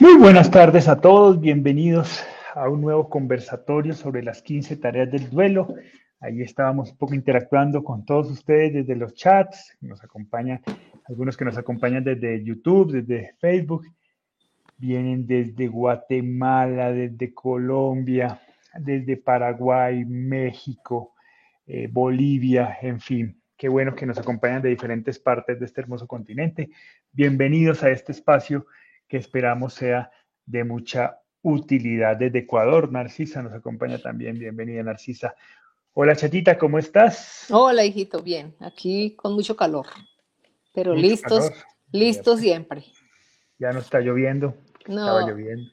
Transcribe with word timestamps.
Muy 0.00 0.16
buenas 0.16 0.50
tardes 0.50 0.88
a 0.88 0.98
todos, 0.98 1.38
bienvenidos 1.38 2.24
a 2.54 2.70
un 2.70 2.80
nuevo 2.80 3.10
conversatorio 3.10 3.92
sobre 3.92 4.22
las 4.22 4.40
15 4.40 4.78
tareas 4.78 5.10
del 5.10 5.28
duelo. 5.28 5.74
Ahí 6.20 6.40
estábamos 6.40 6.92
un 6.92 6.96
poco 6.96 7.14
interactuando 7.14 7.84
con 7.84 8.06
todos 8.06 8.30
ustedes 8.30 8.72
desde 8.72 8.96
los 8.96 9.12
chats, 9.12 9.76
nos 9.82 10.02
acompañan, 10.02 10.62
algunos 11.04 11.36
que 11.36 11.44
nos 11.44 11.58
acompañan 11.58 12.02
desde 12.02 12.42
YouTube, 12.42 12.92
desde 12.92 13.34
Facebook, 13.40 13.84
vienen 14.78 15.26
desde 15.26 15.68
Guatemala, 15.68 16.92
desde 16.92 17.34
Colombia, 17.34 18.40
desde 18.78 19.18
Paraguay, 19.18 20.06
México, 20.06 21.12
eh, 21.66 21.90
Bolivia, 21.92 22.78
en 22.80 23.00
fin. 23.00 23.38
Qué 23.54 23.68
bueno 23.68 23.94
que 23.94 24.06
nos 24.06 24.16
acompañan 24.16 24.62
de 24.62 24.70
diferentes 24.70 25.18
partes 25.18 25.60
de 25.60 25.66
este 25.66 25.82
hermoso 25.82 26.06
continente. 26.06 26.70
Bienvenidos 27.12 27.82
a 27.82 27.90
este 27.90 28.12
espacio 28.12 28.64
que 29.10 29.16
esperamos 29.16 29.74
sea 29.74 30.10
de 30.46 30.62
mucha 30.62 31.18
utilidad 31.42 32.16
desde 32.16 32.38
Ecuador. 32.38 32.90
Narcisa 32.92 33.42
nos 33.42 33.52
acompaña 33.52 33.98
también. 33.98 34.38
Bienvenida, 34.38 34.84
Narcisa. 34.84 35.34
Hola, 35.94 36.14
chatita, 36.14 36.56
¿cómo 36.56 36.78
estás? 36.78 37.46
Hola, 37.50 37.84
hijito, 37.84 38.22
bien. 38.22 38.54
Aquí 38.60 39.16
con 39.16 39.34
mucho 39.34 39.56
calor, 39.56 39.86
pero 40.72 40.94
listos, 40.94 41.50
listos 41.90 42.38
siempre. 42.38 42.84
Ya 43.58 43.72
no 43.72 43.80
está 43.80 43.98
lloviendo. 43.98 44.54
No. 44.86 45.00
Estaba 45.00 45.28
lloviendo. 45.28 45.68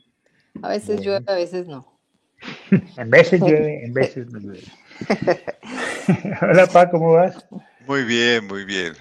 A 0.63 0.69
veces 0.69 1.01
llueve, 1.01 1.23
a 1.27 1.35
veces 1.35 1.67
no. 1.67 1.99
en 2.97 3.09
veces 3.11 3.39
llueve, 3.39 3.85
en 3.85 3.93
veces 3.93 4.27
no 4.31 4.39
llueve. 4.39 4.63
Hola, 6.41 6.65
Pa, 6.65 6.89
¿cómo 6.89 7.13
vas? 7.13 7.45
Muy 7.85 8.03
bien, 8.03 8.47
muy 8.47 8.65
bien. 8.65 8.93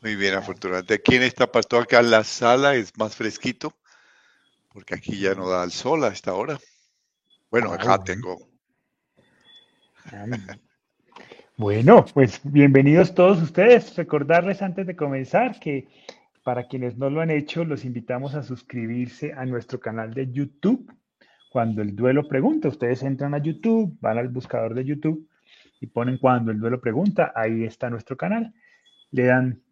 Muy 0.00 0.14
bien, 0.14 0.34
afortunadamente. 0.34 0.94
Aquí 0.94 1.16
en 1.16 1.22
esta 1.22 1.50
parte, 1.50 1.76
acá 1.76 2.00
en 2.00 2.10
la 2.12 2.22
sala 2.22 2.76
es 2.76 2.96
más 2.96 3.16
fresquito, 3.16 3.74
porque 4.72 4.94
aquí 4.94 5.18
ya 5.18 5.34
no 5.34 5.48
da 5.48 5.64
el 5.64 5.72
sol 5.72 6.04
a 6.04 6.08
esta 6.08 6.34
hora. 6.34 6.58
Bueno, 7.50 7.72
acá 7.72 7.98
tengo. 8.04 8.38
Bueno, 11.56 12.04
pues 12.14 12.40
bienvenidos 12.44 13.12
todos 13.12 13.42
ustedes. 13.42 13.96
Recordarles 13.96 14.62
antes 14.62 14.86
de 14.86 14.94
comenzar 14.94 15.58
que 15.58 15.88
para 16.44 16.68
quienes 16.68 16.96
no 16.96 17.10
lo 17.10 17.20
han 17.20 17.32
hecho, 17.32 17.64
los 17.64 17.84
invitamos 17.84 18.36
a 18.36 18.44
suscribirse 18.44 19.32
a 19.32 19.44
nuestro 19.44 19.80
canal 19.80 20.14
de 20.14 20.30
YouTube. 20.30 20.92
Cuando 21.50 21.82
el 21.82 21.96
duelo 21.96 22.28
pregunta, 22.28 22.68
ustedes 22.68 23.02
entran 23.02 23.34
a 23.34 23.38
YouTube, 23.38 23.98
van 24.00 24.18
al 24.18 24.28
buscador 24.28 24.74
de 24.74 24.84
YouTube 24.84 25.28
y 25.80 25.88
ponen 25.88 26.18
cuando 26.18 26.52
el 26.52 26.60
duelo 26.60 26.80
pregunta, 26.80 27.32
ahí 27.34 27.64
está 27.64 27.90
nuestro 27.90 28.16
canal. 28.16 28.54
Le 29.10 29.24
dan 29.24 29.62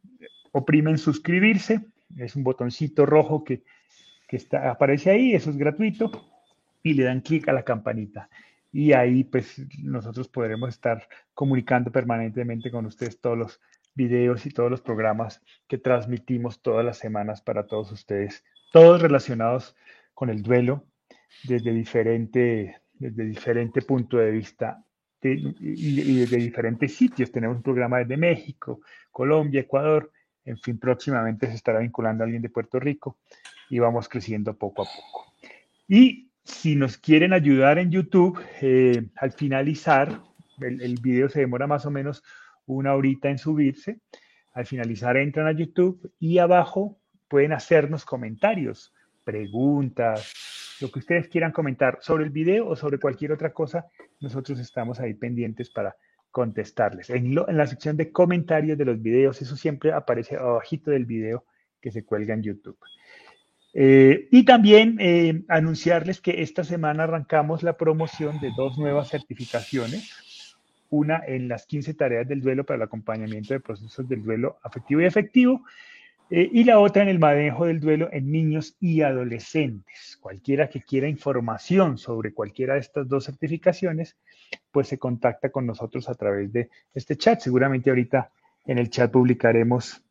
oprimen 0.57 0.97
suscribirse, 0.97 1.85
es 2.17 2.35
un 2.35 2.43
botoncito 2.43 3.05
rojo 3.05 3.45
que, 3.45 3.63
está, 4.29 4.71
aparece 4.71 5.11
ahí, 5.11 5.35
eso 5.35 5.51
es 5.51 5.59
gratuito, 5.59 6.11
y 6.83 6.95
le 6.95 7.05
dan 7.05 7.21
clic 7.21 7.47
a 7.49 7.53
la 7.53 7.63
campanita. 7.63 8.31
Y 8.73 8.93
ahí 8.95 9.25
pues 9.25 9.61
nosotros 9.83 10.29
podremos 10.29 10.71
estar 10.71 11.07
comunicando 11.35 11.93
permanentemente 11.93 12.71
con 12.71 12.87
ustedes 12.87 13.21
todos 13.21 13.37
los 13.37 13.61
videos 13.95 14.47
y 14.47 14.51
todos 14.51 14.71
los 14.71 14.81
programas 14.81 15.43
que 15.69 15.77
transmitimos 15.77 16.63
todas 16.63 16.85
las 16.85 16.97
semanas 16.97 17.43
para 17.43 17.67
todos 17.67 17.93
ustedes, 17.93 18.43
todos 18.73 19.03
relacionados 19.03 19.77
con 20.15 20.31
el 20.31 20.43
duelo 20.43 20.85
desde 21.45 21.73
diferente, 21.73 22.81
desde 22.95 23.27
diferente 23.27 23.83
punto 23.83 24.17
de 24.17 24.31
vista 24.31 24.83
y 25.23 26.21
desde 26.21 26.37
diferentes 26.39 26.95
sitios. 26.95 27.31
Tenemos 27.31 27.59
un 27.59 27.63
programa 27.63 27.99
desde 27.99 28.17
México, 28.17 28.81
Colombia, 29.11 29.61
Ecuador, 29.61 30.11
en 30.47 30.59
fin, 30.59 30.79
próximamente 30.79 31.49
se 31.49 31.55
estará 31.55 31.81
vinculando 31.81 32.23
a 32.23 32.25
alguien 32.25 32.43
de 32.43 32.49
Puerto 32.49 32.81
Rico 32.81 33.19
y 33.69 33.81
vamos 33.81 34.09
creciendo 34.09 34.55
poco 34.55 34.83
a 34.83 34.87
poco. 34.87 35.35
Y 35.89 36.31
si 36.45 36.77
nos 36.77 36.97
quieren 36.97 37.33
ayudar 37.33 37.79
en 37.79 37.91
YouTube, 37.91 38.41
eh, 38.63 39.09
al 39.17 39.33
finalizar, 39.33 40.21
el, 40.61 40.81
el, 40.81 41.01
video 41.01 41.29
se 41.29 41.41
demora 41.41 41.67
más 41.67 41.85
o 41.85 41.91
menos 41.91 42.23
una 42.67 42.95
horita 42.95 43.29
en 43.29 43.39
subirse. 43.39 43.99
Al 44.55 44.67
finalizar 44.67 45.17
entran 45.17 45.49
a 45.49 45.53
YouTube 45.53 46.13
y 46.19 46.39
abajo 46.39 46.97
pueden 47.29 47.53
hacernos 47.53 48.05
comentarios, 48.05 48.95
preguntas, 49.25 50.33
lo 50.81 50.91
que 50.91 51.01
ustedes 51.01 51.29
quieran 51.29 51.53
comentar 51.53 51.99
sobre 52.01 52.25
el 52.25 52.31
video 52.31 52.69
o 52.69 52.77
sobre 52.77 52.99
cualquier 52.99 53.33
otra 53.33 53.53
cosa. 53.53 53.87
Nosotros 54.21 54.59
estamos 54.61 55.01
ahí 55.01 55.15
pendientes 55.15 55.71
para 55.71 55.97
contestarles. 56.37 57.09
En, 57.09 57.35
la 57.35 57.67
sección 57.67 57.97
de 57.97 58.13
comentarios 58.13 58.77
de 58.77 58.85
los 58.85 59.01
videos, 59.01 59.41
eso 59.41 59.57
siempre 59.57 59.93
aparece 59.93 60.37
abajito 60.37 60.91
del 60.91 61.07
video 61.07 61.47
que 61.81 61.91
se 61.91 62.05
cuelga 62.05 62.35
en 62.35 62.43
YouTube. 62.43 62.77
Eh, 63.73 64.29
y 64.31 64.45
también 64.45 64.99
eh, 65.01 65.45
anunciarles 65.49 66.21
que 66.21 66.43
esta 66.43 66.63
semana 66.63 67.05
arrancamos 67.05 67.63
la 67.63 67.79
promoción 67.79 68.39
de 68.41 68.51
dos 68.55 68.77
nuevas 68.77 69.09
certificaciones. 69.09 70.13
Una 70.91 71.23
en 71.27 71.49
las 71.49 71.65
15 71.65 71.95
tareas 71.95 72.29
del 72.29 72.43
duelo 72.43 72.67
para 72.67 72.77
el 72.77 72.83
acompañamiento 72.83 73.55
de 73.55 73.61
procesos 73.61 74.07
del 74.07 74.23
duelo 74.23 74.59
afectivo 74.63 75.01
y 75.01 75.07
efectivo 75.07 75.63
eh, 76.29 76.49
y 76.53 76.65
la 76.65 76.81
otra 76.81 77.03
en 77.03 77.09
el 77.09 77.19
manejo 77.19 77.67
del 77.67 77.81
duelo 77.81 78.09
en 78.13 78.33
niños 78.33 78.77
y 78.81 79.03
adolescentes. 79.03 80.19
Cualquiera 80.21 80.69
que 80.69 80.83
quiera 80.83 81.09
información 81.09 81.99
sobre 81.99 82.35
cualquiera 82.35 82.75
de 82.75 82.81
estas 82.81 83.09
dos 83.09 83.25
certificaciones, 83.25 84.17
pues 84.73 84.89
se 84.89 84.99
contacta 84.99 85.51
con 85.51 85.67
nosotros 85.67 86.09
a 86.09 86.15
través 86.15 86.53
de 86.53 86.69
este 86.95 87.17
chat. 87.17 87.41
Seguramente 87.41 87.91
ahorita 87.91 88.31
en 88.67 88.79
el 88.79 88.91
chat 88.91 89.11
publicaremos 89.11 90.03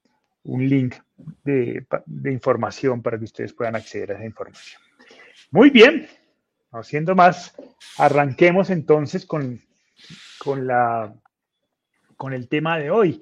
un 0.44 0.68
link 0.68 0.96
de, 1.44 1.86
información 2.32 3.02
para 3.02 3.18
que 3.18 3.26
ustedes 3.26 3.54
puedan 3.54 3.76
acceder 3.76 4.12
a 4.12 4.16
esa 4.16 4.26
información. 4.26 4.82
Muy 5.52 5.70
bien, 5.70 6.08
haciendo 6.72 7.16
más, 7.16 7.56
arranquemos 7.98 8.70
entonces 8.70 9.26
con, 9.26 9.60
con, 10.40 10.68
la, 10.68 11.14
con 12.16 12.34
el 12.34 12.48
tema 12.48 12.78
de 12.78 12.92
hoy. 12.92 13.22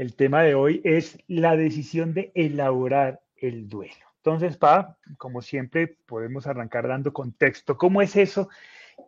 El 0.00 0.14
tema 0.14 0.42
de 0.42 0.54
hoy 0.54 0.80
es 0.82 1.18
la 1.28 1.56
decisión 1.56 2.14
de 2.14 2.32
elaborar 2.34 3.20
el 3.36 3.68
duelo. 3.68 4.06
Entonces, 4.16 4.56
Pa, 4.56 4.96
como 5.18 5.42
siempre, 5.42 5.88
podemos 6.06 6.46
arrancar 6.46 6.88
dando 6.88 7.12
contexto. 7.12 7.76
¿Cómo 7.76 8.00
es 8.00 8.16
eso 8.16 8.48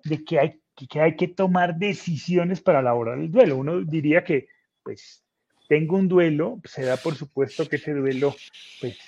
de 0.05 0.23
que 0.23 0.39
hay 0.39 1.17
que, 1.17 1.29
tomar 1.29 1.77
decisiones 1.77 2.61
para 2.61 2.81
elaborar 2.81 3.19
el 3.21 3.33
duelo? 3.33 3.57
Uno 3.57 3.81
diría 3.81 4.23
que, 4.23 4.49
pues, 4.83 5.25
tengo 5.67 5.97
un 5.97 6.09
duelo, 6.09 6.61
se 6.65 6.83
da 6.83 6.99
por 6.99 7.15
supuesto 7.15 7.67
que 7.67 7.77
ese 7.77 7.95
duelo, 7.95 8.37
pues, 8.79 8.99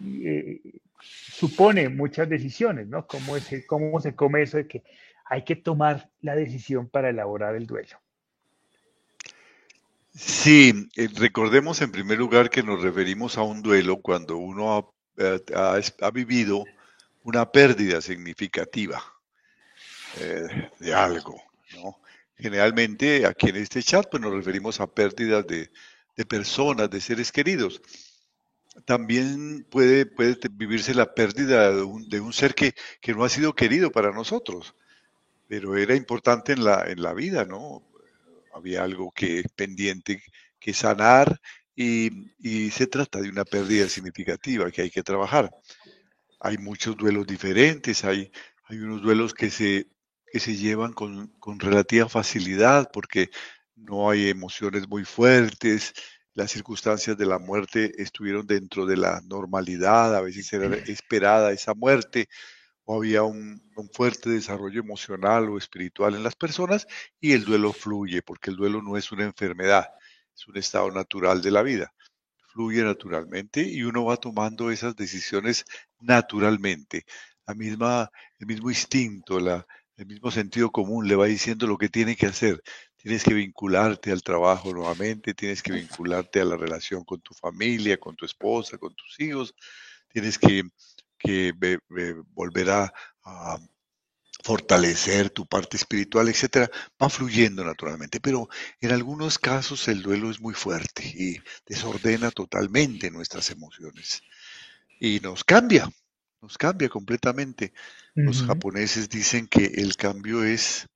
eh, 0.00 0.60
supone 1.00 1.88
muchas 1.88 2.28
decisiones, 2.28 2.86
¿no? 2.86 3.08
¿Cómo, 3.08 3.36
es, 3.36 3.50
¿Cómo 3.66 4.00
se 4.00 4.14
come 4.14 4.42
eso 4.42 4.58
de 4.58 4.68
que 4.68 4.84
hay 5.24 5.42
que 5.42 5.56
tomar 5.56 6.10
la 6.20 6.36
decisión 6.36 6.88
para 6.88 7.08
elaborar 7.08 7.56
el 7.56 7.66
duelo? 7.66 8.03
Sí, 10.14 10.88
eh, 10.96 11.08
recordemos 11.16 11.82
en 11.82 11.90
primer 11.90 12.18
lugar 12.18 12.48
que 12.48 12.62
nos 12.62 12.80
referimos 12.80 13.36
a 13.36 13.42
un 13.42 13.62
duelo 13.62 13.96
cuando 14.00 14.36
uno 14.36 14.76
ha, 14.76 15.40
eh, 15.40 15.82
vivido 16.12 16.64
una 17.24 17.50
pérdida 17.50 18.00
significativa 18.00 19.02
eh, 20.20 20.70
de 20.78 20.94
algo, 20.94 21.42
¿no? 21.74 22.00
Generalmente 22.36 23.26
aquí 23.26 23.48
en 23.48 23.56
este 23.56 23.82
chat 23.82 24.06
pues 24.08 24.22
nos 24.22 24.32
referimos 24.32 24.80
a 24.80 24.86
pérdidas 24.86 25.46
de, 25.46 25.70
personas, 26.26 26.90
de 26.90 27.00
seres 27.00 27.32
queridos. 27.32 27.82
También 28.84 29.64
puede, 29.68 30.08
vivirse 30.52 30.94
la 30.94 31.12
pérdida 31.14 31.72
de 31.72 32.20
un, 32.20 32.32
ser 32.32 32.54
que, 32.54 32.74
que, 33.00 33.14
no 33.14 33.24
ha 33.24 33.28
sido 33.28 33.54
querido 33.54 33.90
para 33.90 34.12
nosotros, 34.12 34.74
pero 35.48 35.76
era 35.76 35.96
importante 35.96 36.52
en 36.52 36.64
la, 36.64 36.84
en 36.86 37.02
la 37.02 37.14
vida, 37.14 37.44
¿no? 37.44 37.82
Había 38.54 38.82
algo 38.84 39.12
que 39.12 39.44
pendiente 39.56 40.22
que 40.58 40.72
sanar 40.72 41.40
y, 41.76 42.10
se 42.70 42.86
trata 42.86 43.20
de 43.20 43.28
una 43.28 43.44
pérdida 43.44 43.88
significativa 43.88 44.70
que 44.70 44.82
hay 44.82 44.90
que 44.90 45.02
trabajar. 45.02 45.50
Hay 46.40 46.58
muchos 46.58 46.96
duelos 46.96 47.26
diferentes, 47.26 48.04
hay, 48.04 48.30
hay 48.64 48.78
unos 48.78 49.02
duelos 49.02 49.34
que 49.34 49.50
se, 49.50 49.88
que 50.32 50.40
se 50.40 50.56
llevan 50.56 50.92
con, 50.92 51.28
con 51.38 51.58
relativa 51.60 52.08
facilidad 52.08 52.90
porque 52.92 53.30
no 53.74 54.10
hay 54.10 54.28
emociones 54.28 54.88
muy 54.88 55.04
fuertes, 55.04 55.92
las 56.34 56.50
circunstancias 56.50 57.16
de 57.16 57.26
la 57.26 57.38
muerte 57.38 57.92
estuvieron 58.02 58.46
dentro 58.46 58.86
de 58.86 58.96
la 58.96 59.20
normalidad, 59.24 60.14
a 60.16 60.20
veces 60.20 60.52
era 60.52 60.74
esperada 60.76 61.52
esa 61.52 61.74
muerte, 61.74 62.28
o 62.84 62.96
había 62.96 63.22
un, 63.22 63.62
fuerte 63.92 64.30
desarrollo 64.30 64.80
emocional 64.80 65.48
o 65.48 65.58
espiritual 65.58 66.14
en 66.14 66.22
las 66.22 66.36
personas 66.36 66.86
y 67.20 67.32
el 67.32 67.44
duelo 67.44 67.72
fluye, 67.72 68.22
porque 68.22 68.50
el 68.50 68.56
duelo 68.56 68.82
no 68.82 68.96
es 68.96 69.10
una 69.10 69.24
enfermedad, 69.24 69.88
es 70.34 70.46
un 70.46 70.56
estado 70.56 70.90
natural 70.90 71.42
de 71.42 71.50
la 71.50 71.62
vida. 71.62 71.92
Fluye 72.52 72.82
naturalmente 72.84 73.62
y 73.62 73.82
uno 73.82 74.04
va 74.04 74.16
tomando 74.16 74.70
esas 74.70 74.94
decisiones 74.94 75.64
naturalmente. 75.98 77.04
La 77.46 77.54
misma, 77.54 78.10
el 78.38 78.46
mismo 78.46 78.70
instinto, 78.70 79.40
la, 79.40 79.66
el 79.96 80.06
mismo 80.06 80.30
sentido 80.30 80.70
común 80.70 81.08
le 81.08 81.16
va 81.16 81.26
diciendo 81.26 81.66
lo 81.66 81.78
que 81.78 81.88
tiene 81.88 82.16
que 82.16 82.26
hacer. 82.26 82.62
Tienes 82.96 83.22
que 83.22 83.34
vincularte 83.34 84.12
al 84.12 84.22
trabajo 84.22 84.72
nuevamente, 84.72 85.34
tienes 85.34 85.62
que 85.62 85.72
vincularte 85.72 86.40
a 86.40 86.44
la 86.44 86.56
relación 86.56 87.04
con 87.04 87.20
tu 87.20 87.34
familia, 87.34 87.98
con 87.98 88.16
tu 88.16 88.24
esposa, 88.24 88.78
con 88.78 88.94
tus 88.94 89.20
hijos, 89.20 89.54
tienes 90.08 90.38
que 90.38 90.62
que 91.24 91.52
volver 92.34 92.70
a, 92.70 92.92
fortalecer 94.42 95.30
tu 95.30 95.46
parte 95.46 95.78
espiritual, 95.78 96.28
etcétera, 96.28 96.70
va 97.02 97.08
fluyendo 97.08 97.64
naturalmente. 97.64 98.20
Pero 98.20 98.46
en 98.78 98.92
algunos 98.92 99.38
casos 99.38 99.88
el 99.88 100.02
duelo 100.02 100.30
es 100.30 100.38
muy 100.38 100.52
fuerte 100.52 101.02
y 101.02 101.38
desordena 101.66 102.30
totalmente 102.30 103.10
nuestras 103.10 103.50
emociones 103.50 104.22
y 105.00 105.20
nos 105.20 105.44
cambia, 105.44 105.88
nos 106.42 106.58
cambia 106.58 106.90
completamente. 106.90 107.72
Los 108.14 108.42
japoneses 108.42 109.08
dicen 109.08 109.46
que 109.46 109.64
el 109.64 109.96
cambio 109.96 110.44
es, 110.44 110.88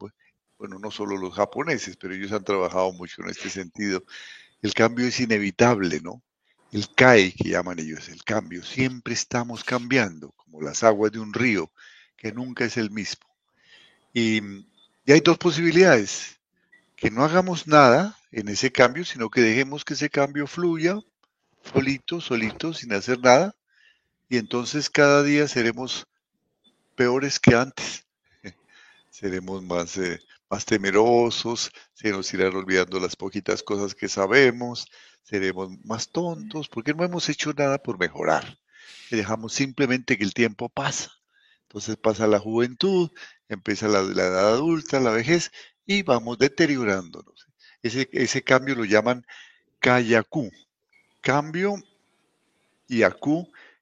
bueno, 0.58 0.78
no 0.78 0.90
solo 0.90 1.16
los 1.16 1.34
japoneses, 1.34 1.96
pero 1.96 2.14
ellos 2.14 2.32
han 2.32 2.44
trabajado 2.44 2.92
mucho 2.92 3.22
en 3.22 3.30
este 3.30 3.48
sentido. 3.48 4.04
El 4.60 4.74
cambio 4.74 5.06
es 5.06 5.18
inevitable, 5.20 6.00
¿no? 6.00 6.22
El 6.72 6.92
kai, 6.94 7.32
que 7.32 7.50
llaman 7.50 7.78
ellos, 7.78 8.08
el 8.08 8.22
cambio. 8.24 8.62
Siempre 8.62 9.14
estamos 9.14 9.64
cambiando, 9.64 10.32
como 10.32 10.60
las 10.60 10.82
aguas 10.82 11.12
de 11.12 11.18
un 11.18 11.32
río, 11.32 11.70
que 12.16 12.32
nunca 12.32 12.64
es 12.64 12.76
el 12.76 12.90
mismo. 12.90 13.26
Y, 14.12 14.42
y 15.06 15.12
hay 15.12 15.20
dos 15.20 15.38
posibilidades. 15.38 16.38
Que 16.96 17.10
no 17.10 17.24
hagamos 17.24 17.66
nada 17.66 18.18
en 18.32 18.48
ese 18.48 18.72
cambio, 18.72 19.04
sino 19.04 19.30
que 19.30 19.40
dejemos 19.40 19.84
que 19.84 19.94
ese 19.94 20.10
cambio 20.10 20.46
fluya 20.46 20.98
solito, 21.72 22.20
solito, 22.20 22.72
sin 22.74 22.92
hacer 22.92 23.20
nada. 23.20 23.54
Y 24.28 24.36
entonces 24.36 24.90
cada 24.90 25.22
día 25.22 25.48
seremos 25.48 26.06
peores 26.94 27.38
que 27.38 27.54
antes. 27.54 28.04
seremos 29.10 29.62
más, 29.62 29.96
eh, 29.96 30.20
más 30.50 30.64
temerosos, 30.64 31.70
se 31.94 32.10
nos 32.10 32.32
irán 32.34 32.54
olvidando 32.56 33.00
las 33.00 33.16
poquitas 33.16 33.62
cosas 33.62 33.94
que 33.94 34.08
sabemos, 34.08 34.86
seremos 35.22 35.70
más 35.84 36.10
tontos, 36.10 36.68
porque 36.68 36.94
no 36.94 37.04
hemos 37.04 37.28
hecho 37.28 37.52
nada 37.52 37.78
por 37.78 37.98
mejorar. 37.98 38.58
Y 39.10 39.16
dejamos 39.16 39.52
simplemente 39.52 40.16
que 40.16 40.24
el 40.24 40.34
tiempo 40.34 40.68
pasa. 40.68 41.12
Entonces 41.62 41.96
pasa 41.96 42.26
la 42.26 42.38
juventud, 42.38 43.10
empieza 43.48 43.88
la, 43.88 44.00
edad 44.00 44.54
adulta, 44.54 45.00
la 45.00 45.10
vejez, 45.10 45.50
y 45.84 46.02
vamos 46.02 46.38
deteriorándonos. 46.38 47.48
Ese, 47.82 48.08
ese 48.12 48.42
cambio 48.42 48.74
lo 48.74 48.84
llaman 48.84 49.24
kayaku. 49.80 50.50
Cambio 51.20 51.76
y 52.88 53.02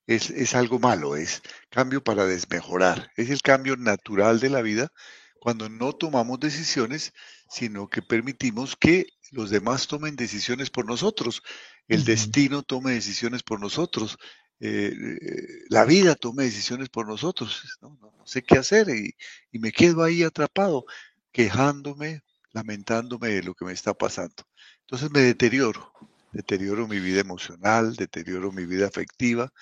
es, 0.06 0.30
es 0.30 0.54
algo 0.54 0.78
malo, 0.78 1.16
es 1.16 1.42
cambio 1.70 2.02
para 2.02 2.26
desmejorar. 2.26 3.10
Es 3.16 3.30
el 3.30 3.40
cambio 3.40 3.76
natural 3.76 4.40
de 4.40 4.50
la 4.50 4.62
vida 4.62 4.92
cuando 5.38 5.68
no 5.68 5.92
tomamos 5.92 6.40
decisiones, 6.40 7.12
sino 7.48 7.88
que 7.88 8.02
permitimos 8.02 8.76
que 8.76 9.06
los 9.36 9.50
demás 9.50 9.86
tomen 9.86 10.16
decisiones 10.16 10.70
por 10.70 10.86
nosotros, 10.86 11.42
el 11.88 12.04
destino 12.04 12.62
tome 12.62 12.92
decisiones 12.92 13.42
por 13.42 13.60
nosotros, 13.60 14.16
eh, 14.60 14.94
la 15.68 15.84
vida 15.84 16.14
tome 16.14 16.44
decisiones 16.44 16.88
por 16.88 17.06
nosotros. 17.06 17.78
No, 17.80 17.98
sé 18.24 18.42
qué 18.42 18.58
hacer 18.58 18.88
y, 18.88 19.14
y, 19.52 19.58
me 19.58 19.70
quedo 19.72 20.02
ahí 20.02 20.22
atrapado, 20.22 20.84
quejándome, 21.30 22.22
lamentándome 22.52 23.28
de 23.28 23.42
lo 23.42 23.54
que 23.54 23.64
me 23.66 23.72
está 23.72 23.94
pasando. 23.94 24.42
Entonces 24.80 25.10
me 25.10 25.20
deterioro, 25.20 25.92
deterioro 26.32 26.88
mi 26.88 26.98
vida 26.98 27.20
emocional, 27.20 27.94
deterioro 27.94 28.50
mi 28.52 28.64
vida 28.64 28.86
afectiva, 28.86 29.52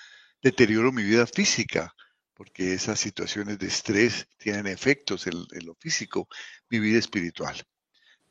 deterioro 0.40 0.92
mi 0.92 1.02
vida 1.02 1.26
física 1.26 1.92
porque 2.34 2.74
esas 2.74 2.98
situaciones 3.00 3.58
de 3.58 3.68
estrés 3.68 4.28
tienen 4.36 4.66
efectos 4.66 5.26
en, 5.26 5.46
lo 5.64 5.74
físico, 5.76 6.28
mi 6.68 6.80
vida 6.80 6.98
espiritual. 6.98 7.56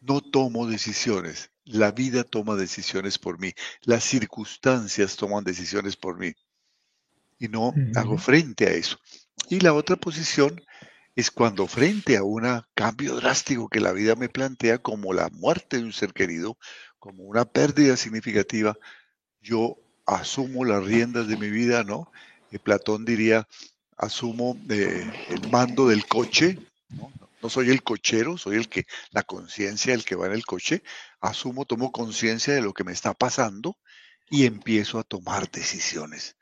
No 0.05 0.19
tomo 0.19 0.67
decisiones, 0.67 1.51
la 1.63 1.91
vida 1.91 2.25
toma 2.25 2.55
decisiones 2.55 3.17
por 3.17 3.39
mí, 3.39 3.53
las 3.83 4.03
circunstancias 4.03 5.15
toman 5.15 5.45
decisiones 5.45 5.95
por 5.95 6.17
mí 6.17 6.33
y 7.39 7.47
no 7.47 7.73
hago 7.95 8.17
frente 8.17 8.67
a 8.67 8.71
eso. 8.71 8.97
Y 9.49 9.61
la 9.61 9.73
otra 9.73 9.95
posición 9.95 10.61
es 11.15 11.31
cuando 11.31 11.67
frente 11.67 12.17
a 12.17 12.23
un 12.23 12.43
cambio 12.73 13.15
drástico 13.15 13.69
que 13.69 13.79
la 13.79 13.93
vida 13.93 14.15
me 14.15 14.27
plantea, 14.27 14.79
como 14.79 15.13
la 15.13 15.29
muerte 15.29 15.77
de 15.77 15.83
un 15.83 15.93
ser 15.93 16.11
querido, 16.11 16.57
como 16.99 17.23
una 17.23 17.45
pérdida 17.45 17.95
significativa, 17.95 18.77
yo 19.41 19.77
asumo 20.05 20.65
las 20.65 20.83
riendas 20.83 21.27
de 21.27 21.37
mi 21.37 21.49
vida, 21.49 21.83
¿no? 21.83 22.11
Y 22.51 22.57
Platón 22.57 23.05
diría, 23.05 23.47
asumo 23.95 24.57
eh, 24.69 25.09
el 25.29 25.49
mando 25.49 25.87
del 25.87 26.05
coche, 26.07 26.59
¿no? 26.89 27.11
Soy 27.49 27.69
el 27.69 27.83
cochero, 27.83 28.37
soy 28.37 28.57
el 28.57 28.69
que, 28.69 28.85
la 29.11 29.23
conciencia, 29.23 29.93
el 29.93 30.05
que 30.05 30.15
va 30.15 30.27
en 30.27 30.33
el 30.33 30.45
coche, 30.45 30.83
asumo, 31.21 31.65
tomo 31.65 31.91
conciencia 31.91 32.53
de 32.53 32.61
lo 32.61 32.73
que 32.73 32.83
me 32.83 32.91
está 32.91 33.13
pasando 33.13 33.77
y 34.29 34.45
empiezo 34.45 34.99
a 34.99 35.03
tomar 35.03 35.49
decisiones. 35.49 36.35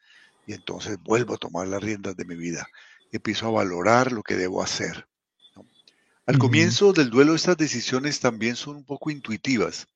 Y 0.45 0.53
entonces 0.53 0.97
vuelvo 1.01 1.35
a 1.35 1.37
tomar 1.37 1.67
las 1.67 1.81
riendas 1.81 2.15
de 2.15 2.25
mi 2.25 2.35
vida, 2.35 2.67
empiezo 3.11 3.47
a 3.47 3.51
valorar 3.51 4.11
lo 4.11 4.23
que 4.23 4.35
debo 4.35 4.63
hacer. 4.63 5.07
Al 6.25 6.37
comienzo 6.37 6.93
del 6.93 7.09
duelo 7.09 7.35
estas 7.35 7.57
decisiones 7.57 8.19
también 8.19 8.55
son 8.55 8.77
un 8.77 8.85
poco 8.85 9.11
intuitivas. 9.11 9.87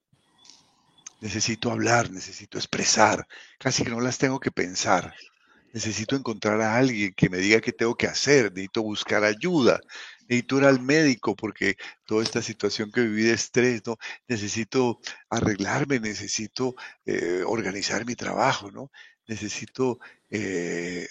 Necesito 1.21 1.71
hablar, 1.71 2.11
necesito 2.11 2.57
expresar, 2.57 3.25
casi 3.57 3.83
que 3.83 3.89
no 3.89 4.01
las 4.01 4.17
tengo 4.17 4.39
que 4.39 4.51
pensar 4.51 5.13
necesito 5.75 6.15
encontrar 6.15 6.61
a 6.61 6.77
alguien 6.77 7.13
que 7.13 7.29
me 7.29 7.37
diga 7.37 7.59
qué 7.59 7.73
tengo 7.73 7.95
que 7.95 8.07
hacer, 8.07 8.45
necesito 8.45 8.81
buscar 8.81 9.25
ayuda, 9.25 9.81
necesito 10.27 10.57
ir 10.57 10.65
al 10.65 10.81
médico 10.81 11.35
porque 11.35 11.77
toda 12.05 12.23
esta 12.23 12.41
situación 12.41 12.91
que 12.91 13.01
viví 13.01 13.23
de 13.23 13.33
estrés, 13.33 13.81
¿no? 13.85 13.97
Necesito 14.27 14.99
arreglarme, 15.29 15.99
necesito 15.99 16.75
eh, 17.05 17.43
organizar 17.45 18.05
mi 18.05 18.15
trabajo, 18.15 18.71
¿no? 18.71 18.91
Necesito 19.27 19.99
eh, 20.29 21.07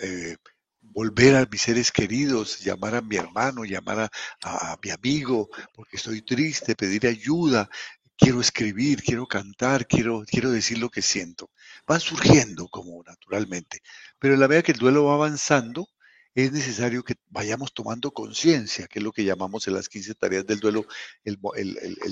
eh, 0.00 0.36
volver 0.80 1.36
a 1.36 1.46
mis 1.50 1.62
seres 1.62 1.92
queridos, 1.92 2.60
llamar 2.60 2.94
a 2.96 3.00
mi 3.02 3.16
hermano, 3.16 3.64
llamar 3.64 4.10
a, 4.42 4.78
mi 4.82 4.90
amigo, 4.90 5.48
porque 5.74 5.96
estoy 5.96 6.22
triste, 6.22 6.74
pedir 6.76 7.06
ayuda, 7.06 7.68
quiero 8.16 8.40
escribir, 8.40 9.02
quiero 9.02 9.26
cantar, 9.26 9.86
quiero, 9.86 10.24
quiero 10.26 10.50
decir 10.50 10.78
lo 10.78 10.90
que 10.90 11.02
siento. 11.02 11.50
Van 11.86 12.00
surgiendo 12.00 12.68
como 12.68 13.02
naturalmente. 13.02 13.82
Pero 14.18 14.34
en 14.34 14.40
la 14.40 14.48
medida 14.48 14.62
que 14.62 14.72
el 14.72 14.78
duelo 14.78 15.04
va 15.04 15.14
avanzando, 15.14 15.88
es 16.36 16.52
necesario 16.52 17.02
que 17.02 17.14
vayamos 17.30 17.72
tomando 17.72 18.10
conciencia, 18.10 18.86
que 18.86 18.98
es 18.98 19.02
lo 19.02 19.10
que 19.10 19.24
llamamos 19.24 19.66
en 19.66 19.74
las 19.74 19.88
15 19.88 20.14
tareas 20.16 20.46
del 20.46 20.60
duelo, 20.60 20.86
el, 21.24 21.38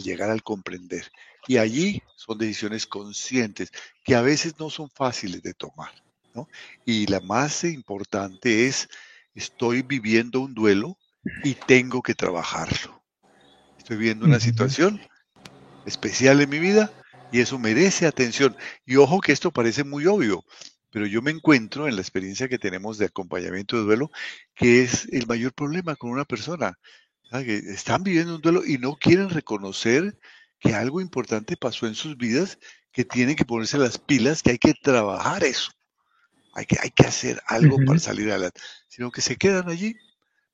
llegar 0.03 0.31
al 0.31 0.43
comprender. 0.43 1.13
Y 1.47 1.59
allí 1.59 2.03
son 2.17 2.39
decisiones 2.39 2.87
conscientes, 2.87 3.71
que 4.03 4.15
a 4.15 4.23
veces 4.23 4.59
no 4.59 4.71
son 4.71 4.89
fáciles 4.89 5.43
de 5.43 5.53
tomar. 5.53 5.93
Y 6.87 7.07
la 7.07 7.21
más 7.21 7.65
importante 7.65 8.67
es, 8.67 8.89
estoy 9.35 9.83
viviendo 9.83 10.41
un 10.41 10.55
duelo 10.55 10.97
y 11.45 11.55
tengo 11.55 12.01
que 12.01 12.15
trabajarlo. 12.15 13.05
Estoy 13.77 13.99
viviendo 13.99 14.25
una 14.25 14.41
situación 14.41 15.03
especial 15.85 16.41
en 16.41 16.49
mi 16.49 16.61
vida 16.61 16.91
y 17.31 17.41
eso 17.41 17.59
merece 17.59 18.07
atención. 18.07 18.57
Y 18.87 18.97
ojo 18.97 19.21
que 19.21 19.33
esto 19.33 19.51
parece 19.51 19.85
muy 19.85 20.07
obvio, 20.07 20.43
pero 20.95 21.09
yo 21.09 21.23
me 21.23 21.33
encuentro 21.33 21.89
en 21.89 21.97
la 21.97 22.03
experiencia 22.03 22.49
que 22.49 22.57
tenemos 22.57 22.99
de 22.99 23.07
acompañamiento 23.07 23.77
de 23.77 23.83
duelo, 23.83 24.13
que 24.55 24.83
es 24.83 25.09
el 25.11 25.27
mayor 25.27 25.53
problema 25.53 25.97
con 25.97 26.11
una 26.11 26.25
persona. 26.25 26.79
Que 27.33 27.57
están 27.57 28.05
viviendo 28.05 28.37
un 28.37 28.41
duelo 28.41 28.65
y 28.65 28.79
no 28.79 28.95
quieren 28.95 29.29
reconocer 29.29 30.17
que 30.61 30.73
algo 30.73 31.01
importante 31.01 31.57
pasó 31.57 31.89
en 31.89 31.97
sus 31.97 32.17
vidas, 32.17 32.61
que 32.93 33.05
tienen 33.05 33.35
que 33.35 33.45
ponerse 33.45 33.77
las 33.77 33.99
pilas, 33.99 34.41
que 34.41 34.53
hay 34.53 34.59
que 34.59 34.73
trabajar 34.73 35.43
eso. 35.43 35.73
Hay 36.53 36.65
que, 36.65 36.77
hay 36.81 36.91
que 36.91 37.09
hacer 37.09 37.43
algo 37.49 37.77
para 37.85 37.99
salir 37.99 38.31
adelante. 38.31 38.61
Sino 38.87 39.11
que 39.11 39.21
se 39.21 39.35
quedan 39.35 39.69
allí. 39.69 39.97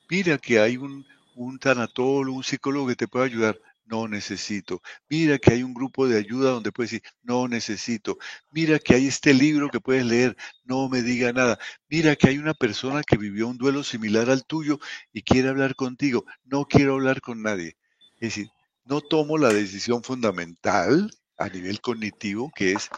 Mira 0.09 0.39
que 0.39 0.59
hay 0.59 0.79
un, 0.79 1.07
un 1.35 1.59
tanatólogo, 1.59 2.35
un 2.35 2.45
psicólogo 2.45 2.89
que 2.89 2.97
te 2.97 3.09
puede 3.09 3.27
ayudar 3.27 3.61
no 3.91 4.09
necesito. 4.09 4.81
Mira 5.09 5.39
que 5.39 5.53
hay 5.53 5.63
un 5.63 5.75
grupo 5.75 6.07
de 6.09 6.19
ayuda 6.19 6.51
donde 6.51 6.73
puedes 6.73 6.93
decir, 6.93 7.03
no 7.23 7.49
necesito. 7.49 8.19
Mira 8.51 8.79
que 8.79 8.95
hay 8.95 9.09
este 9.09 9.35
libro 9.35 9.69
que 9.69 9.81
puedes 9.81 10.07
leer, 10.07 10.37
no 10.65 10.89
me 10.89 11.03
diga 11.03 11.33
nada. 11.33 11.59
Mira 11.89 12.17
que 12.17 12.29
hay 12.29 12.39
una 12.39 12.55
persona 12.55 13.03
que 13.03 13.17
vivió 13.17 13.49
un 13.49 13.59
duelo 13.59 13.83
similar 13.83 14.31
al 14.31 14.45
tuyo 14.45 14.79
y 15.13 15.23
quiere 15.23 15.49
hablar 15.49 15.75
contigo, 15.75 16.25
no 16.45 16.65
quiero 16.67 16.95
hablar 16.95 17.21
con 17.21 17.43
nadie. 17.43 17.77
Es 18.15 18.35
decir, 18.35 18.49
no 18.85 19.01
tomo 19.01 19.39
la 19.39 19.53
decisión 19.53 20.03
fundamental 20.03 21.11
a 21.37 21.49
nivel 21.49 21.81
cognitivo 21.81 22.51
que 22.55 22.73
es 22.73 22.91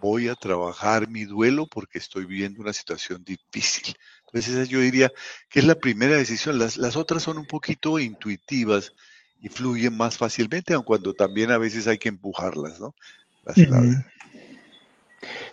voy 0.00 0.28
a 0.28 0.34
trabajar 0.34 1.08
mi 1.08 1.24
duelo 1.24 1.66
porque 1.66 1.98
estoy 1.98 2.26
viviendo 2.26 2.60
una 2.60 2.72
situación 2.72 3.24
difícil. 3.24 3.94
Entonces 4.26 4.68
yo 4.68 4.80
diría 4.80 5.10
que 5.48 5.60
es 5.60 5.64
la 5.64 5.74
primera 5.74 6.16
decisión. 6.16 6.58
Las, 6.58 6.76
las 6.76 6.96
otras 6.96 7.22
son 7.22 7.38
un 7.38 7.46
poquito 7.46 7.98
intuitivas 7.98 8.92
y 9.40 9.48
fluyen 9.48 9.96
más 9.96 10.16
fácilmente, 10.16 10.74
aun 10.74 10.84
cuando 10.84 11.14
también 11.14 11.50
a 11.50 11.58
veces 11.58 11.86
hay 11.86 11.98
que 11.98 12.08
empujarlas, 12.08 12.80
¿no? 12.80 12.94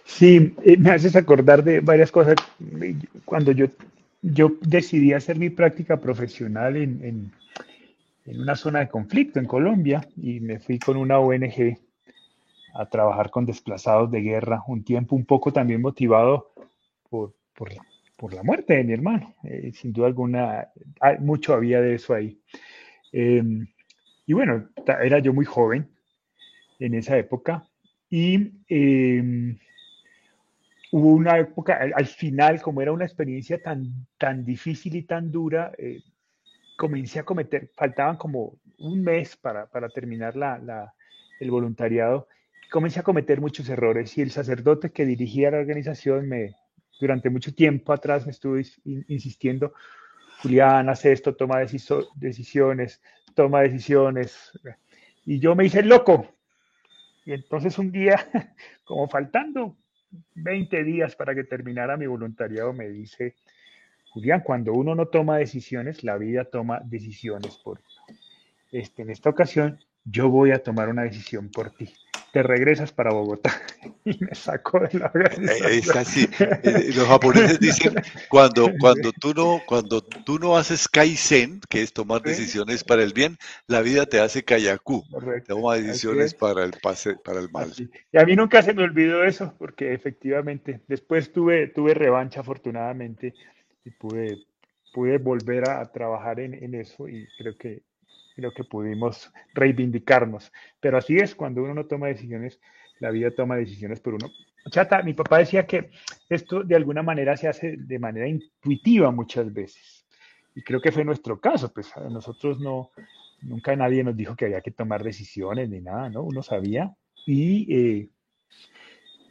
Sí, 0.04 0.54
eh, 0.64 0.78
me 0.78 0.92
haces 0.92 1.16
acordar 1.16 1.64
de 1.64 1.80
varias 1.80 2.12
cosas. 2.12 2.36
Cuando 3.26 3.52
yo, 3.52 3.68
yo 4.22 4.52
decidí 4.62 5.14
hacer 5.14 5.38
mi 5.38 5.50
práctica 5.50 6.00
profesional 6.00 6.76
en, 6.78 7.04
en, 7.04 7.32
en 8.26 8.42
una 8.42 8.56
zona 8.56 8.80
de 8.80 8.90
conflicto 8.90 9.40
en 9.40 9.46
Colombia 9.46 10.08
y 10.18 10.40
me 10.40 10.60
fui 10.60 10.78
con 10.80 10.98
una 10.98 11.20
ONG 11.20 11.78
a 12.74 12.86
trabajar 12.88 13.30
con 13.30 13.46
desplazados 13.46 14.12
de 14.12 14.22
guerra, 14.22 14.64
un 14.68 14.84
tiempo 14.84 15.16
un 15.16 15.26
poco 15.26 15.54
también 15.54 15.82
motivado 15.82 16.52
por, 17.10 17.34
por 17.54 17.72
por 18.18 18.34
la 18.34 18.44
muerte 18.44 18.76
de 18.76 18.84
mi 18.84 18.94
hermano. 18.94 19.36
Eh, 19.44 19.72
sin 19.74 19.94
duda 19.94 20.08
alguna, 20.08 20.70
mucho 21.20 21.54
había 21.54 21.82
de 21.82 21.96
eso 21.96 22.14
ahí. 22.14 22.40
Em, 23.12 23.68
y 24.26 24.34
bueno, 24.34 24.70
era 25.02 25.20
yo 25.20 25.34
muy 25.34 25.46
joven 25.46 25.90
en 26.80 26.94
esa 26.96 27.18
época 27.18 27.68
y 28.10 28.52
em, 28.68 29.58
hubo 30.92 31.12
una 31.12 31.38
época, 31.38 31.80
al, 31.94 32.06
final, 32.06 32.62
como 32.62 32.82
era 32.82 32.92
una 32.92 33.06
experiencia 33.06 33.62
tan, 33.62 34.08
tan 34.18 34.46
difícil 34.46 34.96
y 34.96 35.04
tan 35.04 35.32
dura, 35.32 35.72
eh, 35.78 36.02
comencé 36.78 37.20
a 37.20 37.24
cometer, 37.24 37.70
faltaban 37.76 38.18
como 38.18 38.58
un 38.80 39.04
mes 39.04 39.36
para, 39.36 39.68
terminar 39.94 40.36
la, 40.36 40.94
el 41.40 41.52
voluntariado, 41.52 42.28
comencé 42.72 43.00
a 43.00 43.04
cometer 43.04 43.42
muchos 43.42 43.70
errores 43.70 44.18
y 44.18 44.22
el 44.22 44.32
sacerdote 44.32 44.92
que 44.92 45.06
dirigía 45.06 45.52
la 45.52 45.60
organización 45.60 46.28
me, 46.28 46.56
durante 47.00 47.30
mucho 47.30 47.54
tiempo 47.54 47.94
atrás 47.94 48.26
me 48.26 48.32
estuvo 48.32 48.58
insistiendo, 48.86 49.74
Julián, 50.42 50.90
hace 50.90 51.12
esto, 51.12 51.36
toma 51.36 51.60
decisiones, 52.16 53.02
toma 53.36 53.62
decisiones. 53.62 54.52
Y 55.26 55.40
yo 55.40 55.56
me 55.56 55.66
hice 55.66 55.84
loco. 55.84 56.28
Y 57.26 57.34
entonces 57.34 57.78
un 57.78 57.92
día, 57.92 58.28
como 58.84 59.08
faltando 59.08 59.76
20 60.36 60.84
días 60.84 61.16
para 61.16 61.36
que 61.36 61.44
terminara 61.44 61.98
mi 61.98 62.08
voluntariado, 62.08 62.74
me 62.74 62.90
dice, 62.90 63.36
Julián, 64.12 64.42
cuando 64.42 64.74
uno 64.74 64.96
no 64.96 65.08
toma 65.08 65.38
decisiones, 65.38 66.04
la 66.04 66.18
vida 66.18 66.46
toma 66.46 66.82
decisiones 66.84 67.58
por 67.58 67.82
Este, 68.72 69.04
en 69.04 69.12
esta 69.12 69.30
ocasión, 69.30 69.80
yo 70.04 70.30
voy 70.30 70.52
a 70.52 70.64
tomar 70.64 70.90
una 70.90 71.04
decisión 71.04 71.50
por 71.50 71.72
ti 71.72 71.94
te 72.36 72.44
regresas 72.44 72.92
para 72.92 73.14
Bogotá. 73.14 73.50
Y 74.08 74.24
me 74.24 74.36
sacó 74.36 74.82
de 74.82 75.00
la 75.00 75.08
organización. 75.08 75.72
Es 75.72 75.90
así. 75.96 76.30
Eh, 76.40 76.92
los 76.94 77.08
japoneses 77.08 77.60
dicen, 77.60 77.96
cuando, 78.30 78.70
cuando, 78.80 79.12
tú 79.14 79.34
no, 79.34 79.62
cuando 79.66 80.04
tú 80.04 80.38
no 80.38 80.56
haces 80.58 80.88
kaizen, 80.88 81.60
que 81.68 81.82
es 81.82 81.92
tomar 81.92 82.22
decisiones 82.22 82.84
para 82.84 83.02
el 83.02 83.14
bien, 83.14 83.36
la 83.66 83.82
vida 83.82 84.06
te 84.06 84.20
hace 84.20 84.44
kayaku. 84.44 85.04
Toma 85.48 85.78
decisiones 85.78 86.36
para 86.36 86.66
el 86.66 86.74
pase, 86.84 87.16
para 87.16 87.40
el 87.40 87.50
mal. 87.50 87.72
Y 88.12 88.18
a 88.20 88.26
mí 88.26 88.36
nunca 88.36 88.62
se 88.62 88.76
me 88.76 88.84
olvidó 88.84 89.24
eso, 89.24 89.56
porque 89.58 89.94
efectivamente, 89.94 90.82
después 90.88 91.32
tuve, 91.32 91.70
tuve 91.70 91.96
revancha 91.96 92.42
afortunadamente 92.42 93.34
y 93.84 93.90
pude, 93.90 94.38
pude 94.94 95.18
volver 95.18 95.68
a, 95.68 95.92
trabajar 95.92 96.40
en, 96.42 96.54
en 96.54 96.76
eso 96.76 97.08
y 97.08 97.28
creo 97.40 97.58
que 97.58 97.82
creo 98.36 98.52
que 98.54 98.64
pudimos 98.64 99.32
reivindicarnos. 99.54 100.52
Pero 100.80 100.98
así 100.98 101.18
es, 101.18 101.34
cuando 101.34 101.64
uno 101.64 101.74
no 101.74 101.86
toma 101.86 102.08
decisiones, 102.08 102.60
la 103.00 103.12
vida 103.12 103.32
toma 103.32 103.56
decisiones 103.56 104.00
por 104.00 104.16
uno. 104.16 104.30
Chata, 104.70 105.02
mi 105.04 105.14
papá 105.14 105.40
decía 105.40 105.66
que 105.66 105.92
esto 106.30 106.64
de 106.64 106.76
alguna 106.76 107.02
manera 107.02 107.38
se 107.38 107.48
hace 107.48 107.78
de 107.78 108.00
manera 108.00 108.28
intuitiva 108.28 109.12
muchas 109.12 109.52
veces. 109.54 110.06
Y 110.54 110.62
creo 110.62 110.82
que 110.82 110.92
fue 110.92 111.04
nuestro 111.04 111.40
caso, 111.40 111.72
pues 111.74 111.96
a 111.98 112.10
nosotros 112.10 112.60
no, 112.60 112.92
nunca 113.42 113.76
nadie 113.76 114.04
nos 114.04 114.16
dijo 114.16 114.36
que 114.36 114.46
había 114.46 114.62
que 114.62 114.72
tomar 114.72 115.04
decisiones 115.04 115.70
ni 115.70 115.82
nada, 115.82 116.10
¿no? 116.10 116.24
Uno 116.24 116.42
sabía 116.42 116.94
y 117.26 117.74
eh, 117.74 118.10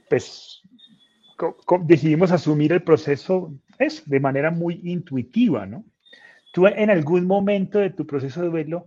pues 0.08 0.62
decidimos 1.82 2.30
asumir 2.30 2.73
el 2.73 2.82
proceso 2.82 3.52
es 3.78 4.08
de 4.08 4.20
manera 4.20 4.50
muy 4.50 4.80
intuitiva, 4.84 5.66
¿no? 5.66 5.84
Tú 6.52 6.66
en 6.68 6.90
algún 6.90 7.26
momento 7.26 7.80
de 7.80 7.90
tu 7.90 8.06
proceso 8.06 8.42
de 8.42 8.49
duelo 8.49 8.87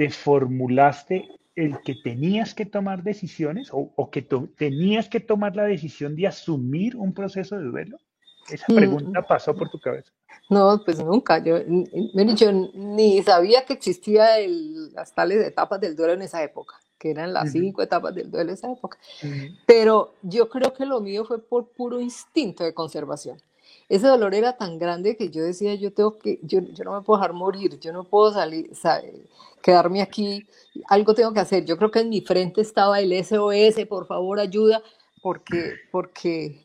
te 0.00 0.08
formulaste 0.08 1.28
el 1.54 1.78
que 1.82 1.94
tenías 1.94 2.54
que 2.54 2.64
tomar 2.64 3.02
decisiones 3.02 3.68
o, 3.70 4.10
que 4.10 4.26
tenías 4.56 5.10
que 5.10 5.20
tomar 5.20 5.54
la 5.54 5.64
decisión 5.64 6.16
de 6.16 6.26
asumir 6.26 6.96
un 6.96 7.12
proceso 7.12 7.58
de 7.58 7.64
duelo? 7.64 7.98
Esa 8.50 8.64
mm. 8.72 8.76
pregunta 8.76 9.20
pasó 9.20 9.54
por 9.54 9.68
tu 9.68 9.78
cabeza. 9.78 10.10
No, 10.48 10.80
pues 10.82 11.04
nunca. 11.04 11.44
Yo, 11.44 11.58
yo 11.58 12.52
ni 12.72 13.22
sabía 13.22 13.66
que 13.66 13.74
existía 13.74 14.38
las 14.94 15.14
tales 15.14 15.46
etapas 15.46 15.78
del 15.78 15.94
duelo 15.94 16.14
en 16.14 16.22
esa 16.22 16.42
época, 16.42 16.76
que 16.98 17.10
eran 17.10 17.34
las 17.34 17.52
cinco 17.52 17.82
etapas 17.82 18.14
del 18.14 18.30
duelo 18.30 18.48
en 18.48 18.54
esa 18.54 18.72
época. 18.72 18.96
Pero 19.66 20.14
yo 20.22 20.48
creo 20.48 20.72
que 20.72 20.86
lo 20.86 21.02
mío 21.02 21.26
fue 21.26 21.46
por 21.46 21.68
puro 21.72 22.00
instinto 22.00 22.64
de 22.64 22.72
conservación 22.72 23.36
ese 23.90 24.06
dolor 24.06 24.34
era 24.34 24.56
tan 24.56 24.78
grande 24.78 25.16
que 25.16 25.30
yo 25.30 25.42
decía, 25.42 25.74
yo 25.74 25.92
tengo 25.92 26.16
que, 26.16 26.38
yo, 26.44 26.60
yo 26.60 26.84
no 26.84 26.92
me 26.92 27.02
puedo 27.02 27.18
dejar 27.18 27.32
morir, 27.32 27.80
yo 27.80 27.92
no 27.92 28.04
puedo 28.04 28.32
salir, 28.32 28.70
quedarme 29.60 30.00
aquí, 30.00 30.46
algo 30.86 31.12
tengo 31.12 31.32
que 31.32 31.40
hacer. 31.40 31.64
Yo 31.64 31.76
creo 31.76 31.90
que 31.90 31.98
en 31.98 32.08
mi 32.08 32.20
frente 32.20 32.60
estaba 32.60 33.00
el 33.00 33.12
SOS, 33.12 33.84
por 33.88 34.06
favor, 34.06 34.38
ayuda, 34.38 34.80
porque, 35.22 35.74
porque 35.90 36.64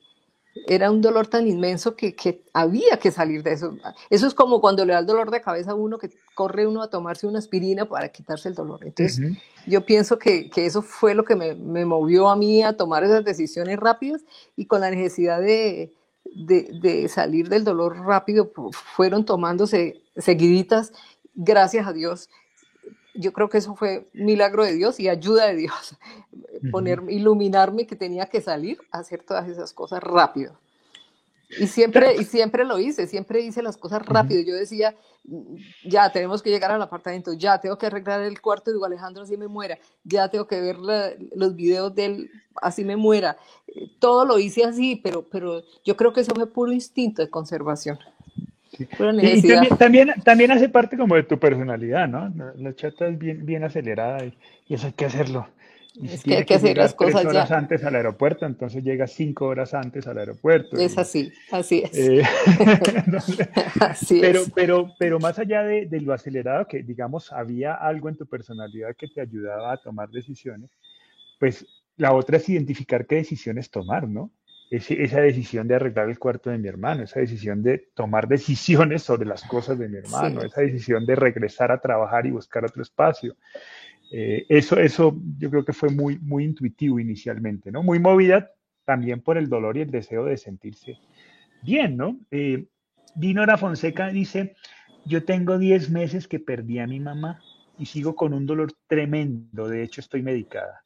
era 0.68 0.92
un 0.92 1.02
dolor 1.02 1.26
tan 1.26 1.48
inmenso 1.48 1.96
que, 1.96 2.16
que, 2.16 2.44
había 2.54 2.98
que 2.98 3.10
salir 3.10 3.42
de 3.42 3.54
eso. 3.54 3.76
Eso 4.12 4.28
es 4.28 4.36
como 4.36 4.62
cuando 4.62 4.86
le 4.86 4.94
da 4.94 5.00
el 5.00 5.08
dolor 5.08 5.32
de 5.32 5.42
cabeza 5.42 5.72
a 5.72 5.76
uno, 5.76 5.98
que 5.98 6.12
corre 6.36 6.68
uno 6.68 6.84
a 6.84 6.92
tomarse 6.92 7.26
una 7.26 7.40
aspirina 7.40 7.86
para 7.86 8.10
quitarse 8.10 8.50
el 8.50 8.54
dolor. 8.54 8.82
Entonces, 8.86 9.36
yo 9.66 9.84
pienso 9.84 10.20
que, 10.20 10.52
que, 10.52 10.68
eso 10.68 10.84
fue 10.84 11.16
lo 11.16 11.26
que 11.26 11.36
me, 11.36 11.56
me, 11.56 11.86
movió 11.86 12.30
a 12.30 12.36
mí 12.36 12.62
a 12.62 12.78
tomar 12.78 13.04
esas 13.04 13.26
decisiones 13.26 13.80
rápidas 13.80 14.22
y 14.56 14.68
con 14.68 14.82
la 14.82 14.92
necesidad 14.92 15.42
de, 15.42 15.92
de, 16.34 17.08
salir 17.10 17.50
del 17.50 17.64
dolor 17.64 17.98
rápido 18.06 18.52
fueron 18.72 19.26
tomándose 19.26 20.02
seguiditas, 20.18 20.92
gracias 21.34 21.88
a 21.88 21.94
Dios. 21.94 22.30
Yo 23.14 23.32
creo 23.32 23.50
que 23.50 23.60
eso 23.60 23.76
fue 23.76 24.10
milagro 24.14 24.66
de 24.66 24.74
Dios 24.74 25.00
y 25.00 25.08
ayuda 25.08 25.48
de 25.48 25.56
Dios, 25.56 25.98
poner, 26.72 27.04
iluminarme 27.10 27.88
que 27.88 27.96
tenía 27.96 28.26
que 28.26 28.42
salir 28.42 28.80
a 28.92 29.00
hacer 29.00 29.24
todas 29.24 29.48
esas 29.48 29.74
cosas 29.74 30.04
rápido. 30.04 30.58
Y 31.60 31.68
siempre, 31.68 32.16
y 32.16 32.24
siempre 32.24 32.66
lo 32.66 32.80
hice, 32.80 33.08
siempre 33.08 33.42
hice 33.42 33.62
las 33.62 33.78
cosas 33.78 34.06
rápido. 34.06 34.42
Yo 34.42 34.56
decía, 34.56 34.96
ya 35.84 36.12
tenemos 36.12 36.42
que 36.42 36.50
llegar 36.50 36.72
al 36.72 36.82
apartamento, 36.82 37.34
ya 37.34 37.60
tengo 37.60 37.78
que 37.78 37.86
arreglar 37.86 38.22
el 38.22 38.42
cuarto 38.42 38.72
de 38.72 38.86
Alejandro 38.86 39.24
así 39.24 39.38
me 39.38 39.48
muera, 39.48 39.78
ya 40.04 40.30
tengo 40.30 40.48
que 40.48 40.60
ver 40.60 40.78
los 40.78 41.56
videos 41.56 41.94
de 41.96 42.06
él 42.06 42.32
así 42.62 42.84
me 42.84 42.96
muera. 42.96 43.38
Todo 44.00 44.26
lo 44.26 44.40
hice 44.40 44.64
así, 44.64 45.00
pero, 45.04 45.24
pero 45.24 45.64
yo 45.84 45.96
creo 45.96 46.14
que 46.14 46.22
eso 46.22 46.34
fue 46.34 46.48
puro 46.48 46.72
instinto 46.72 47.22
de 47.22 47.30
conservación. 47.30 48.00
Y, 48.78 48.86
también, 49.78 50.14
también, 50.24 50.52
hace 50.52 50.68
parte 50.68 50.98
como 50.98 51.16
de 51.16 51.24
tu 51.24 51.40
personalidad, 51.40 52.10
¿no? 52.10 52.30
La 52.58 52.76
chata 52.76 53.08
es 53.08 53.18
bien, 53.18 53.46
bien 53.46 53.64
acelerada 53.64 54.26
y 54.26 54.74
eso 54.74 54.88
hay 54.88 54.94
que 54.94 55.06
hacerlo. 55.06 55.48
Es 56.04 56.24
que 56.24 56.38
hay 56.38 56.46
que 56.46 56.56
hacer 56.56 56.78
las 56.78 56.94
cosas 56.94 57.22
tres 57.22 57.34
horas 57.34 57.52
antes 57.52 57.84
al 57.84 57.96
aeropuerto, 57.96 58.46
entonces 58.46 58.84
llega 58.84 59.08
cinco 59.08 59.46
horas 59.46 59.74
antes 59.74 60.08
al 60.08 60.18
aeropuerto. 60.18 60.78
Es 60.78 60.98
así, 60.98 61.32
así 61.52 61.84
es. 61.84 61.98
Eh, 61.98 62.22
así 63.80 64.20
pero, 64.20 64.42
es. 64.42 64.52
Pero, 64.52 64.94
pero 65.00 65.20
más 65.20 65.40
allá 65.40 65.64
de, 65.64 65.88
lo 66.02 66.14
acelerado, 66.14 66.68
que 66.68 66.84
digamos 66.84 67.32
había 67.32 67.74
algo 67.74 68.10
en 68.10 68.18
tu 68.18 68.26
personalidad 68.26 68.96
que 68.98 69.08
te 69.08 69.22
ayudaba 69.22 69.74
a 69.74 69.78
tomar 69.78 70.10
decisiones, 70.10 70.70
pues 71.40 71.66
la 71.98 72.14
otra 72.14 72.38
es 72.38 72.50
identificar 72.50 73.06
qué 73.06 73.16
decisiones 73.16 73.70
tomar, 73.70 74.08
¿no? 74.08 74.32
esa 74.72 75.22
decisión 75.22 75.68
de 75.68 75.76
arreglar 75.76 76.10
el 76.10 76.18
cuarto 76.18 76.50
de 76.50 76.58
mi 76.58 76.68
hermano, 76.68 77.04
esa 77.04 77.20
decisión 77.20 77.62
de 77.62 77.90
tomar 77.94 78.28
decisiones 78.28 79.04
sobre 79.04 79.26
las 79.26 79.44
cosas 79.44 79.78
de 79.78 79.88
mi 79.88 79.98
hermano, 79.98 80.42
esa 80.42 80.62
decisión 80.62 81.06
de 81.06 81.16
regresar 81.16 81.72
a 81.72 81.80
trabajar 81.80 82.26
y 82.26 82.32
buscar 82.32 82.66
otro 82.66 82.82
espacio, 82.82 83.36
eh, 84.18 84.46
eso, 84.48 84.80
eso 84.80 85.14
yo 85.38 85.50
creo 85.50 85.66
que 85.66 85.74
fue 85.74 85.90
muy, 85.90 86.18
muy 86.20 86.46
intuitivo 86.46 87.02
inicialmente, 87.02 87.70
¿no? 87.70 87.84
Muy 87.84 88.00
movida 88.00 88.50
también 88.86 89.20
por 89.20 89.38
el 89.38 89.50
dolor 89.50 89.76
y 89.76 89.82
el 89.82 89.92
deseo 89.92 90.24
de 90.24 90.38
sentirse 90.38 90.98
bien, 91.62 91.98
¿no? 91.98 92.18
Eh, 92.32 92.66
Dinora 93.14 93.58
Fonseca 93.58 94.08
dice, 94.08 94.56
yo 95.06 95.26
tengo 95.26 95.58
10 95.58 95.90
meses 95.90 96.30
que 96.30 96.40
perdí 96.40 96.80
a 96.80 96.88
mi 96.88 97.02
mamá 97.02 97.42
y 97.78 97.88
sigo 97.88 98.16
con 98.16 98.34
un 98.34 98.46
dolor 98.46 98.72
tremendo, 98.88 99.68
de 99.68 99.84
hecho 99.84 100.00
estoy 100.00 100.22
medicada. 100.22 100.82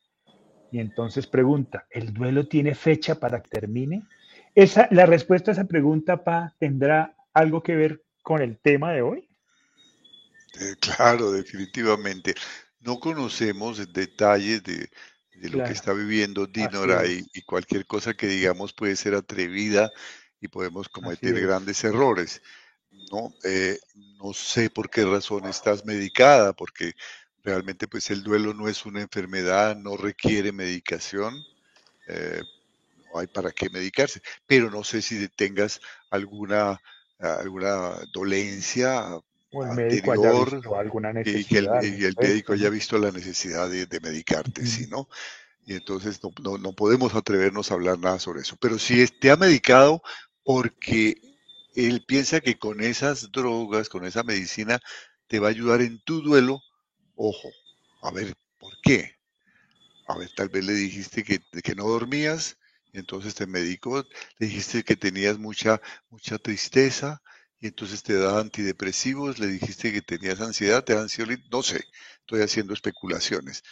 Y 0.72 0.80
entonces 0.80 1.28
pregunta, 1.28 1.86
¿el 1.92 2.12
duelo 2.12 2.48
tiene 2.48 2.74
fecha 2.74 3.20
para 3.20 3.44
que 3.44 3.50
termine? 3.50 4.08
Esa, 4.56 4.88
la 4.90 5.06
respuesta 5.06 5.52
a 5.52 5.54
esa 5.54 5.66
pregunta, 5.66 6.24
Pa, 6.24 6.56
¿tendrá 6.58 7.16
algo 7.32 7.62
que 7.62 7.76
ver 7.76 8.02
con 8.24 8.42
el 8.42 8.58
tema 8.58 8.92
de 8.92 9.04
hoy? 9.04 9.30
Eh, 10.60 10.74
claro, 10.80 11.32
definitivamente 11.32 12.34
no 12.82 13.00
conocemos 13.00 13.92
detalles 13.92 14.64
de, 14.64 14.90
lo 15.50 15.64
que 15.64 15.72
está 15.72 15.94
viviendo 15.94 16.48
Dinora 16.48 17.06
y, 17.06 17.24
cualquier 17.44 17.86
cosa 17.86 18.14
que 18.14 18.28
digamos 18.28 18.74
puede 18.74 18.96
ser 18.96 19.16
atrevida 19.16 19.92
y 20.42 20.48
podemos 20.48 20.90
cometer 20.90 21.40
grandes 21.40 21.84
errores. 21.84 22.42
No, 23.12 23.34
eh, 23.44 23.80
no 24.18 24.34
sé 24.34 24.70
por 24.70 24.90
qué 24.90 25.06
razón 25.06 25.46
estás 25.46 25.86
medicada, 25.86 26.54
porque 26.54 26.94
realmente 27.44 27.88
pues 27.88 28.10
el 28.10 28.24
duelo 28.24 28.54
no 28.54 28.68
es 28.68 28.86
una 28.86 29.02
enfermedad, 29.02 29.76
no 29.76 29.96
requiere 29.96 30.52
medicación, 30.52 31.36
eh, 32.08 32.42
no 33.06 33.20
hay 33.20 33.28
para 33.28 33.52
qué 33.52 33.70
medicarse, 33.70 34.22
pero 34.46 34.70
no 34.70 34.84
sé 34.84 35.02
si 35.02 35.28
tengas 35.30 35.80
alguna, 36.10 36.80
alguna 37.20 37.96
dolencia 38.14 39.20
o 39.52 39.66
el 39.66 39.72
médico 39.72 40.12
haya 40.12 40.32
visto 40.32 40.76
alguna 40.76 41.14
necesidad. 41.14 41.82
Y, 41.84 42.06
el, 42.06 42.16
médico 42.20 42.54
haya 42.54 42.70
visto 42.70 42.98
la 42.98 43.12
necesidad 43.12 43.70
de, 43.70 44.00
medicarte, 44.00 44.66
¿sí, 44.66 44.88
no? 44.88 45.10
Y 45.66 45.74
entonces 45.74 46.20
no, 46.42 46.74
podemos 46.74 47.14
atrevernos 47.16 47.72
a 47.72 47.76
hablar 47.76 48.00
nada 48.00 48.20
sobre 48.20 48.42
eso. 48.42 48.58
Pero 48.60 48.80
si 48.80 49.06
te 49.08 49.32
ha 49.32 49.36
medicado 49.36 50.02
porque 50.44 51.22
él 51.76 52.04
piensa 52.08 52.42
que 52.42 52.58
con 52.58 52.82
esas 52.82 53.32
drogas, 53.32 53.90
con 53.90 54.06
esa 54.06 54.24
medicina, 54.24 54.80
te 55.28 55.40
va 55.40 55.48
a 55.48 55.52
ayudar 55.52 55.82
en 55.82 56.00
tu 56.04 56.22
duelo. 56.22 56.62
Ojo, 57.16 57.50
a 58.02 58.12
ver, 58.12 58.36
¿por 58.58 58.74
qué? 58.82 59.16
A 60.08 60.18
ver, 60.18 60.30
tal 60.36 60.50
vez 60.50 60.66
le 60.66 60.74
dijiste 60.74 61.24
que, 61.24 61.40
que 61.62 61.76
no 61.76 61.88
dormías, 61.88 62.58
y 62.92 62.98
entonces 62.98 63.36
te 63.36 63.46
medicó, 63.46 64.04
le 64.40 64.48
dijiste 64.48 64.84
que 64.84 64.96
tenías 64.96 65.38
mucha, 65.38 65.80
mucha 66.10 66.40
tristeza, 66.40 67.22
y 67.60 67.68
entonces 67.68 68.04
te 68.04 68.14
da 68.18 68.40
antidepresivos, 68.40 69.40
le 69.40 69.48
dijiste 69.48 69.92
que 69.92 70.02
tenías 70.02 70.40
ansiedad, 70.42 70.84
te 70.84 70.94
da 70.94 71.02
ansiolítico, 71.02 71.50
no 71.52 71.64
sé, 71.64 71.84
estoy 72.22 72.42
haciendo 72.42 72.74
especulaciones. 72.74 73.64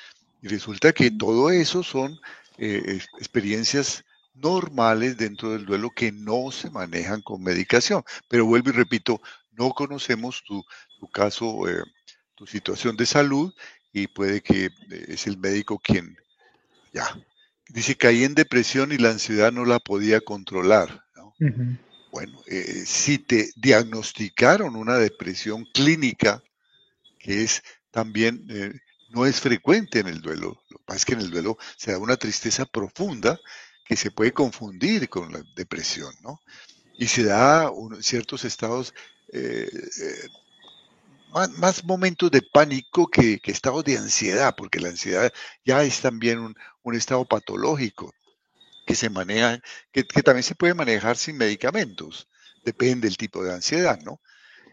Y 0.41 0.47
resulta 0.47 0.91
que 0.91 1.11
todo 1.11 1.49
eso 1.49 1.83
son 1.83 2.19
eh, 2.57 2.99
experiencias 3.19 4.03
normales 4.33 5.17
dentro 5.17 5.51
del 5.51 5.65
duelo 5.65 5.89
que 5.89 6.11
no 6.11 6.51
se 6.51 6.69
manejan 6.69 7.21
con 7.21 7.41
medicación. 7.41 8.03
Pero 8.27 8.45
vuelvo 8.45 8.69
y 8.69 8.73
repito, 8.73 9.21
no 9.51 9.69
conocemos 9.69 10.43
tu, 10.43 10.63
caso, 11.11 11.67
eh, 11.67 11.81
tu 12.35 12.45
situación 12.45 12.97
de 12.97 13.05
salud 13.05 13.53
y 13.93 14.07
puede 14.07 14.41
que 14.41 14.65
eh, 14.65 14.71
es 15.07 15.27
el 15.27 15.37
médico 15.37 15.79
quien 15.79 16.17
ya 16.93 17.17
dice 17.69 17.95
caí 17.95 18.23
en 18.23 18.35
depresión 18.35 18.91
y 18.91 18.97
la 18.97 19.09
ansiedad 19.09 19.51
no 19.51 19.65
la 19.65 19.79
podía 19.79 20.21
controlar. 20.21 21.03
Bueno, 22.17 22.41
eh, 22.47 22.83
si 22.87 23.19
te 23.19 23.51
diagnosticaron 23.55 24.75
una 24.75 24.97
depresión 24.97 25.65
clínica, 25.71 26.41
que 27.19 27.43
es 27.43 27.61
también 27.91 28.43
no 29.09 29.27
es 29.27 29.39
frecuente 29.39 29.99
en 29.99 30.07
el 30.07 30.19
duelo. 30.19 30.59
Lo 30.71 30.79
que 30.79 30.83
pasa 30.83 30.97
es 30.97 31.05
que 31.05 31.13
en 31.13 31.19
el 31.19 31.29
duelo 31.29 31.59
se 31.75 31.91
da 31.91 31.99
una 31.99 32.17
tristeza 32.17 32.65
profunda 32.65 33.39
que 33.85 33.95
se 33.95 34.09
puede 34.09 34.33
confundir 34.33 35.09
con 35.09 35.31
la 35.31 35.43
depresión, 35.55 36.11
¿no? 36.23 36.41
Y 36.97 37.05
se 37.05 37.23
da 37.23 37.71
ciertos 38.01 38.45
estados, 38.45 38.95
eh, 39.31 39.69
eh, 40.01 40.27
más, 41.59 41.83
momentos 41.83 42.31
de 42.31 42.41
pánico 42.41 43.05
que, 43.05 43.39
estados 43.43 43.83
de 43.83 43.99
ansiedad, 43.99 44.55
porque 44.57 44.79
la 44.79 44.89
ansiedad 44.89 45.31
ya 45.63 45.83
es 45.83 46.01
también 46.01 46.39
un, 46.83 46.95
estado 46.95 47.25
patológico 47.25 48.11
que 48.87 48.95
se 48.95 49.09
maneja, 49.09 49.59
que, 49.91 50.03
también 50.03 50.43
se 50.43 50.55
puede 50.55 50.73
manejar 50.73 51.17
sin 51.17 51.37
medicamentos, 51.37 52.27
depende 52.63 53.07
del 53.07 53.17
tipo 53.17 53.43
de 53.43 53.53
ansiedad, 53.53 53.99
¿no? 54.03 54.19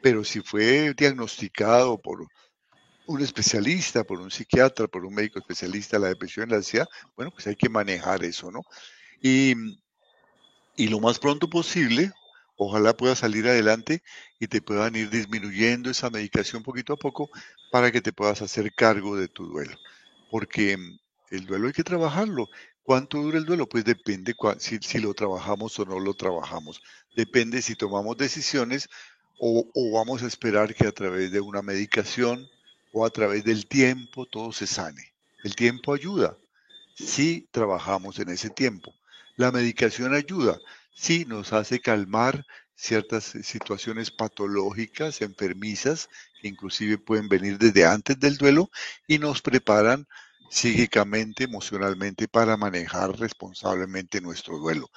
Pero 0.02 0.24
si 0.24 0.40
fue 0.40 0.94
diagnosticado 0.96 2.00
por 2.00 2.26
un 3.06 3.20
especialista, 3.20 4.04
por 4.04 4.20
un 4.20 4.30
psiquiatra, 4.30 4.86
por 4.86 5.04
un 5.04 5.14
médico 5.14 5.40
especialista 5.40 5.98
la 5.98 6.08
depresión 6.08 6.48
y 6.48 6.52
la 6.52 6.58
ansiedad, 6.58 6.88
bueno, 7.16 7.32
pues 7.32 7.46
hay 7.48 7.56
que 7.56 7.68
manejar 7.68 8.24
eso, 8.24 8.50
¿no? 8.50 8.62
Y, 9.20 9.54
y 10.76 10.88
lo 10.88 11.00
más 11.00 11.18
pronto 11.18 11.50
posible, 11.50 12.12
ojalá 12.56 12.96
pueda 12.96 13.16
salir 13.16 13.48
adelante 13.48 14.02
y 14.38 14.46
te 14.46 14.62
puedan 14.62 14.94
ir 14.94 15.10
disminuyendo 15.10 15.90
esa 15.90 16.08
medicación 16.08 16.62
poquito 16.62 16.92
a 16.92 16.96
poco 16.96 17.28
para 17.72 17.90
que 17.90 18.00
te 18.00 18.12
puedas 18.12 18.42
hacer 18.42 18.72
cargo 18.74 19.16
de 19.16 19.26
tu 19.26 19.46
duelo. 19.46 19.76
Porque 20.30 20.78
el 21.30 21.46
duelo 21.46 21.66
hay 21.66 21.72
que 21.72 21.82
trabajarlo. 21.82 22.48
¿Cuánto 22.84 23.16
dura 23.22 23.38
el 23.38 23.46
duelo? 23.46 23.66
Pues 23.66 23.82
depende 23.84 24.36
si, 24.58 24.78
si, 24.78 24.98
lo 24.98 25.14
trabajamos 25.14 25.78
o 25.78 25.86
no 25.86 25.98
lo 25.98 26.12
trabajamos. 26.12 26.82
Depende 27.16 27.62
si 27.62 27.74
tomamos 27.76 28.18
decisiones 28.18 28.90
o, 29.38 29.66
o, 29.74 29.92
vamos 29.92 30.22
a 30.22 30.26
esperar 30.26 30.74
que 30.74 30.86
a 30.86 30.92
través 30.92 31.32
de 31.32 31.40
una 31.40 31.62
medicación 31.62 32.46
o 32.92 33.06
a 33.06 33.10
través 33.10 33.42
del 33.42 33.66
tiempo 33.66 34.26
todo 34.26 34.52
se 34.52 34.66
sane. 34.66 35.14
El 35.42 35.56
tiempo 35.56 35.94
ayuda 35.94 36.36
si 36.94 37.48
trabajamos 37.50 38.18
en 38.18 38.28
ese 38.28 38.50
tiempo. 38.50 38.94
La 39.36 39.50
medicación 39.50 40.14
ayuda, 40.14 40.60
sí, 40.94 41.24
nos 41.26 41.54
hace 41.54 41.80
calmar 41.80 42.44
ciertas 42.76 43.24
situaciones 43.24 44.10
patológicas, 44.10 45.22
enfermizas, 45.22 46.10
que 46.42 46.48
inclusive 46.48 46.98
pueden 46.98 47.30
venir 47.30 47.56
desde 47.56 47.86
antes 47.86 48.20
del 48.20 48.36
duelo 48.36 48.70
y 49.06 49.18
nos 49.18 49.40
preparan 49.40 50.06
psíquicamente, 50.48 51.44
emocionalmente 51.44 52.28
para 52.28 52.56
manejar 52.56 53.18
responsablemente 53.18 54.20
nuestro 54.20 54.58
duelo. 54.58 54.90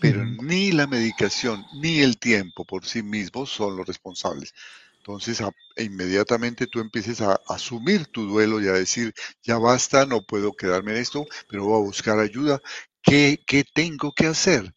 Pero 0.00 0.24
ni 0.24 0.72
la 0.72 0.86
medicación 0.86 1.64
ni 1.80 2.00
el 2.00 2.18
tiempo 2.18 2.64
por 2.64 2.84
sí 2.84 3.02
mismos 3.02 3.50
son 3.50 3.76
los 3.76 3.86
responsables. 3.86 4.52
Entonces, 4.98 5.42
inmediatamente 5.76 6.66
tú 6.66 6.80
empieces 6.80 7.20
a 7.20 7.38
asumir 7.46 8.06
tu 8.06 8.26
duelo 8.26 8.60
y 8.60 8.68
a 8.68 8.72
decir, 8.72 9.12
ya 9.42 9.58
basta, 9.58 10.06
no 10.06 10.22
puedo 10.22 10.54
quedarme 10.54 10.92
en 10.92 10.98
esto, 10.98 11.26
pero 11.48 11.64
voy 11.64 11.76
a 11.76 11.84
buscar 11.84 12.18
ayuda. 12.18 12.60
¿Qué, 13.02 13.38
tengo 13.74 14.12
que 14.12 14.26
hacer? 14.26 14.72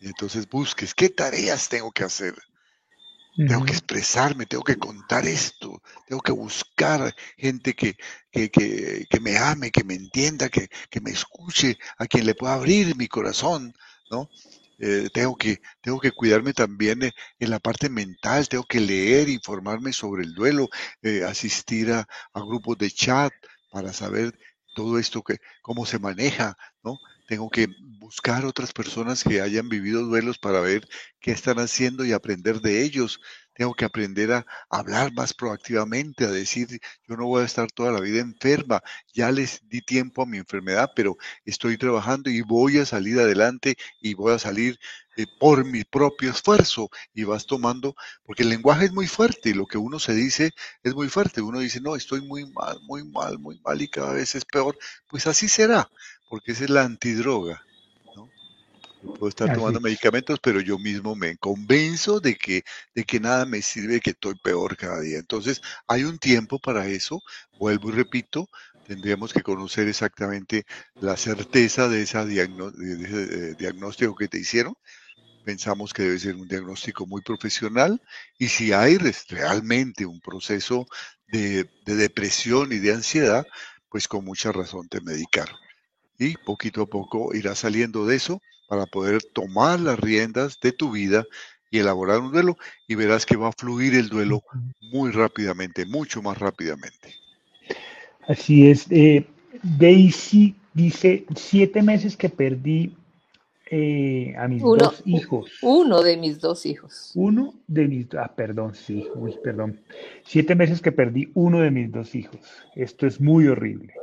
Y 0.00 0.08
entonces 0.08 0.48
busques, 0.48 0.94
¿qué 0.94 1.10
tareas 1.10 1.68
tengo 1.68 1.92
que 1.92 2.02
hacer? 2.02 2.34
Tengo 3.36 3.66
que 3.66 3.72
expresarme, 3.72 4.46
tengo 4.46 4.64
que 4.64 4.78
contar 4.78 5.26
esto, 5.26 5.82
tengo 6.06 6.22
que 6.22 6.32
buscar 6.32 7.14
gente 7.36 7.74
que, 7.74 7.94
que, 8.32 9.20
me 9.20 9.36
ame, 9.36 9.70
que 9.70 9.84
me 9.84 9.94
entienda, 9.94 10.48
que, 10.48 10.68
que, 10.88 11.02
me 11.02 11.10
escuche, 11.10 11.76
a 11.98 12.06
quien 12.06 12.24
le 12.24 12.34
pueda 12.34 12.54
abrir 12.54 12.96
mi 12.96 13.08
corazón, 13.08 13.74
¿no? 14.10 14.30
Eh, 14.78 15.08
tengo, 15.12 15.36
que, 15.36 15.60
tengo 15.82 16.00
que 16.00 16.12
cuidarme 16.12 16.54
también 16.54 17.02
eh, 17.02 17.12
en 17.38 17.50
la 17.50 17.58
parte 17.58 17.90
mental, 17.90 18.48
tengo 18.48 18.64
que 18.64 18.80
leer, 18.80 19.28
informarme 19.28 19.92
sobre 19.92 20.24
el 20.24 20.34
duelo, 20.34 20.68
eh, 21.02 21.22
asistir 21.24 21.92
a, 21.92 22.06
a, 22.32 22.40
grupos 22.40 22.78
de 22.78 22.90
chat 22.90 23.32
para 23.70 23.92
saber 23.92 24.38
todo 24.74 24.98
esto, 24.98 25.22
que, 25.22 25.38
cómo 25.62 25.84
se 25.86 25.98
maneja, 25.98 26.56
¿no? 26.82 26.98
Tengo 27.26 27.50
que 27.50 27.66
buscar 27.98 28.44
otras 28.44 28.72
personas 28.72 29.24
que 29.24 29.40
hayan 29.40 29.68
vivido 29.68 30.02
duelos 30.02 30.38
para 30.38 30.60
ver 30.60 30.86
qué 31.20 31.32
están 31.32 31.58
haciendo 31.58 32.04
y 32.04 32.12
aprender 32.12 32.60
de 32.60 32.84
ellos. 32.84 33.20
Tengo 33.52 33.74
que 33.74 33.84
aprender 33.84 34.32
a 34.32 34.46
hablar 34.70 35.12
más 35.12 35.34
proactivamente, 35.34 36.24
a 36.24 36.30
decir, 36.30 36.68
yo 37.08 37.16
no 37.16 37.26
voy 37.26 37.42
a 37.42 37.46
estar 37.46 37.70
toda 37.72 37.90
la 37.90 38.00
vida 38.00 38.20
enferma, 38.20 38.82
ya 39.14 39.32
les 39.32 39.66
di 39.68 39.80
tiempo 39.80 40.22
a 40.22 40.26
mi 40.26 40.36
enfermedad, 40.36 40.92
pero 40.94 41.16
estoy 41.44 41.78
trabajando 41.78 42.30
y 42.30 42.42
voy 42.42 42.78
a 42.78 42.86
salir 42.86 43.18
adelante 43.18 43.76
y 44.00 44.14
voy 44.14 44.34
a 44.34 44.38
salir 44.38 44.78
eh, 45.16 45.24
por 45.40 45.64
mi 45.64 45.84
propio 45.84 46.30
esfuerzo 46.30 46.90
y 47.14 47.24
vas 47.24 47.46
tomando, 47.46 47.96
porque 48.24 48.42
el 48.42 48.50
lenguaje 48.50 48.84
es 48.84 48.92
muy 48.92 49.06
fuerte 49.06 49.48
y 49.48 49.54
lo 49.54 49.66
que 49.66 49.78
uno 49.78 49.98
se 49.98 50.14
dice 50.14 50.50
es 50.82 50.94
muy 50.94 51.08
fuerte. 51.08 51.40
Uno 51.40 51.60
dice, 51.60 51.80
no, 51.80 51.96
estoy 51.96 52.20
muy 52.20 52.44
mal, 52.52 52.78
muy 52.82 53.02
mal, 53.04 53.38
muy 53.38 53.58
mal 53.64 53.80
y 53.80 53.88
cada 53.88 54.12
vez 54.12 54.34
es 54.34 54.44
peor. 54.44 54.76
Pues 55.08 55.26
así 55.26 55.48
será 55.48 55.88
porque 56.28 56.52
esa 56.52 56.64
es 56.64 56.70
la 56.70 56.84
antidroga. 56.84 57.62
¿no? 58.14 58.30
puedo 59.14 59.28
estar 59.28 59.52
tomando 59.54 59.80
medicamentos, 59.80 60.38
pero 60.40 60.60
yo 60.60 60.78
mismo 60.78 61.14
me 61.14 61.36
convenzo 61.36 62.20
de 62.20 62.34
que, 62.34 62.64
de 62.94 63.04
que 63.04 63.20
nada 63.20 63.46
me 63.46 63.62
sirve, 63.62 64.00
que 64.00 64.10
estoy 64.10 64.34
peor 64.42 64.76
cada 64.76 65.00
día. 65.00 65.18
Entonces, 65.18 65.60
hay 65.86 66.04
un 66.04 66.18
tiempo 66.18 66.58
para 66.58 66.86
eso. 66.86 67.20
Vuelvo 67.58 67.90
y 67.90 67.92
repito, 67.92 68.48
tendríamos 68.86 69.32
que 69.32 69.42
conocer 69.42 69.88
exactamente 69.88 70.64
la 70.94 71.16
certeza 71.16 71.88
de, 71.88 72.02
esa 72.02 72.24
de 72.24 72.42
ese 72.42 73.50
eh, 73.50 73.54
diagnóstico 73.58 74.16
que 74.16 74.28
te 74.28 74.38
hicieron. 74.38 74.74
Pensamos 75.44 75.92
que 75.92 76.02
debe 76.02 76.18
ser 76.18 76.34
un 76.34 76.48
diagnóstico 76.48 77.06
muy 77.06 77.22
profesional 77.22 78.02
y 78.36 78.48
si 78.48 78.72
hay 78.72 78.98
realmente 79.28 80.04
un 80.04 80.20
proceso 80.20 80.88
de, 81.28 81.70
de 81.84 81.94
depresión 81.94 82.72
y 82.72 82.78
de 82.78 82.92
ansiedad, 82.92 83.46
pues 83.88 84.08
con 84.08 84.24
mucha 84.24 84.50
razón 84.50 84.88
te 84.88 85.00
medicaron 85.00 85.56
y 86.18 86.36
poquito 86.36 86.82
a 86.82 86.86
poco 86.86 87.34
irás 87.34 87.58
saliendo 87.58 88.06
de 88.06 88.16
eso 88.16 88.40
para 88.68 88.86
poder 88.86 89.22
tomar 89.22 89.80
las 89.80 89.98
riendas 89.98 90.58
de 90.60 90.72
tu 90.72 90.90
vida 90.90 91.24
y 91.70 91.78
elaborar 91.78 92.20
un 92.20 92.32
duelo 92.32 92.56
y 92.86 92.94
verás 92.94 93.26
que 93.26 93.36
va 93.36 93.48
a 93.48 93.52
fluir 93.52 93.94
el 93.94 94.08
duelo 94.08 94.42
muy 94.92 95.10
rápidamente, 95.10 95.84
mucho 95.86 96.22
más 96.22 96.38
rápidamente. 96.38 97.14
Así 98.28 98.68
es. 98.68 98.86
Eh, 98.90 99.26
Daisy 99.62 100.54
dice, 100.74 101.24
siete 101.34 101.82
meses 101.82 102.16
que 102.16 102.28
perdí 102.28 102.94
eh, 103.70 104.34
a 104.38 104.46
mis 104.46 104.62
dos 104.62 105.02
hijos. 105.04 105.50
Uno 105.62 106.02
de 106.02 106.16
mis 106.16 106.40
dos 106.40 106.66
hijos. 106.66 107.12
Uno 107.14 107.54
de 107.66 107.88
mis, 107.88 108.06
ah, 108.14 108.32
perdón, 108.34 108.74
sí, 108.74 109.06
uy, 109.14 109.34
perdón. 109.42 109.80
Siete 110.24 110.54
meses 110.54 110.80
que 110.80 110.92
perdí 110.92 111.30
uno 111.34 111.60
de 111.60 111.70
mis 111.70 111.90
dos 111.90 112.14
hijos. 112.14 112.40
Esto 112.74 113.06
es 113.06 113.20
muy 113.20 113.48
horrible. 113.48 113.94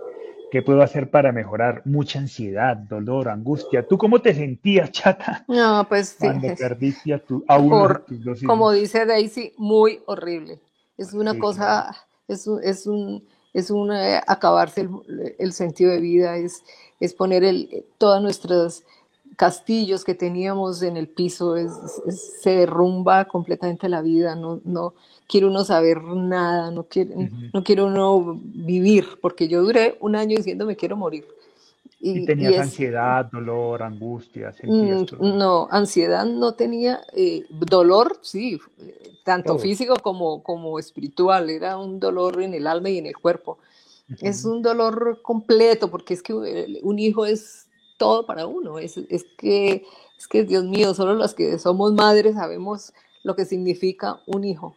¿Qué 0.54 0.62
puedo 0.62 0.84
hacer 0.84 1.10
para 1.10 1.32
mejorar? 1.32 1.82
Mucha 1.84 2.20
ansiedad, 2.20 2.78
dolor, 2.78 3.28
angustia. 3.28 3.88
¿Tú 3.88 3.98
cómo 3.98 4.22
te 4.22 4.36
sentías, 4.36 4.92
chata? 4.92 5.44
No, 5.48 5.84
pues 5.90 6.16
Cuando 6.20 6.48
perdiste 6.54 7.12
a, 7.12 7.18
tu, 7.18 7.44
a 7.48 7.58
uno 7.58 7.88
de 7.88 7.96
tus 7.96 8.24
dos 8.24 8.38
hijos. 8.38 8.48
Como 8.48 8.72
dice 8.72 9.08
Daisy, 9.08 9.54
muy 9.58 10.04
horrible. 10.06 10.60
Es 10.96 11.16
una 11.16 11.40
cosa, 11.40 11.90
es 12.28 12.46
un, 12.46 12.64
es 12.64 12.86
un, 12.86 13.28
es 13.52 13.72
un 13.72 13.92
eh, 13.94 14.22
acabarse 14.28 14.88
el, 15.40 15.54
sentido 15.54 15.90
de 15.90 16.02
vida, 16.02 16.38
es, 16.38 16.64
es 17.00 17.16
poner 17.16 17.44
el, 17.44 17.88
todas 17.98 18.22
nuestras 18.22 18.84
castillos 19.36 20.04
que 20.04 20.16
teníamos 20.16 20.82
en 20.82 20.98
el 20.98 21.08
piso, 21.08 21.56
se 22.10 22.50
derrumba 22.50 23.26
completamente 23.26 23.90
la 23.90 24.02
vida, 24.02 24.36
no, 24.36 24.62
no 24.64 24.94
quiere 25.28 25.48
uno 25.48 25.64
saber 25.64 26.04
nada, 26.04 26.72
no 26.72 26.84
quiere, 26.84 27.32
no 27.54 27.64
quiere 27.64 27.84
uno 27.84 28.40
vivir, 28.44 29.06
porque 29.22 29.48
yo 29.48 29.64
duré 29.64 29.98
un 30.00 30.16
año 30.16 30.38
diciendo 30.38 30.66
me 30.66 30.76
quiero 30.76 30.96
morir. 30.96 31.26
Y, 32.00 32.26
tenías 32.26 32.60
ansiedad, 32.60 33.26
dolor, 33.32 33.82
angustia. 33.82 34.54
Mm, 34.62 35.06
no, 35.38 35.70
ansiedad 35.72 36.26
no 36.26 36.54
tenía, 36.54 37.00
eh, 37.14 37.46
dolor 37.50 38.20
sí, 38.22 38.60
tanto 39.24 39.58
físico 39.58 39.96
como, 40.02 40.44
como 40.44 40.80
espiritual, 40.80 41.50
era 41.50 41.78
un 41.78 42.02
dolor 42.02 42.42
en 42.42 42.54
el 42.54 42.68
alma 42.68 42.90
y 42.90 42.98
en 42.98 43.06
el 43.06 43.18
cuerpo. 43.18 43.58
Es 44.20 44.44
un 44.44 44.62
dolor 44.62 45.22
completo 45.22 45.90
porque 45.90 46.14
es 46.14 46.22
que 46.22 46.34
eh, 46.34 46.80
un 46.84 47.00
hijo 47.00 47.26
es 47.26 47.63
todo 48.04 48.26
para 48.26 48.48
uno, 48.48 48.80
es, 48.80 48.98
es, 48.98 49.24
que, 49.38 49.86
es 50.18 50.28
que, 50.28 50.44
Dios 50.44 50.66
mío, 50.66 50.94
solo 50.94 51.14
los 51.14 51.34
que 51.34 51.58
somos 51.58 51.94
madres 51.94 52.36
sabemos 52.36 52.92
lo 53.24 53.34
que 53.38 53.46
significa 53.46 54.20
un 54.28 54.44
hijo. 54.44 54.76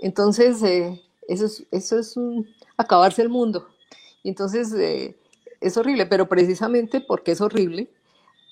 Entonces, 0.00 0.60
eh, 0.64 1.00
eso 1.28 1.44
es, 1.46 1.64
eso 1.70 2.00
es 2.00 2.16
un, 2.16 2.48
acabarse 2.76 3.22
el 3.22 3.28
mundo. 3.28 3.68
Entonces, 4.24 4.72
eh, 4.72 5.16
es 5.60 5.76
horrible, 5.76 6.06
pero 6.06 6.28
precisamente 6.28 7.00
porque 7.00 7.30
es 7.30 7.40
horrible, 7.40 7.88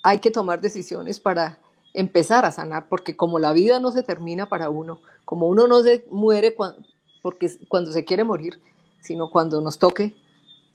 hay 0.05 0.21
que 0.21 0.31
tomar 0.31 0.61
decisiones 0.61 1.19
para 1.19 1.59
empezar 1.93 2.45
a 2.45 2.53
sanar, 2.53 2.89
porque 2.89 3.17
como 3.17 3.41
la 3.41 3.53
vida 3.53 3.81
no 3.81 3.91
se 3.91 4.05
termina 4.05 4.49
para 4.49 4.71
uno, 4.71 5.01
como 5.25 5.49
uno 5.49 5.67
no 5.67 5.83
se 5.83 6.07
muere 6.13 6.55
cuando, 6.55 6.79
porque 7.23 7.51
cuando 7.67 7.91
se 7.91 8.05
quiere 8.05 8.23
morir, 8.23 8.63
sino 9.01 9.31
cuando 9.31 9.61
nos 9.61 9.81
toque, 9.81 10.15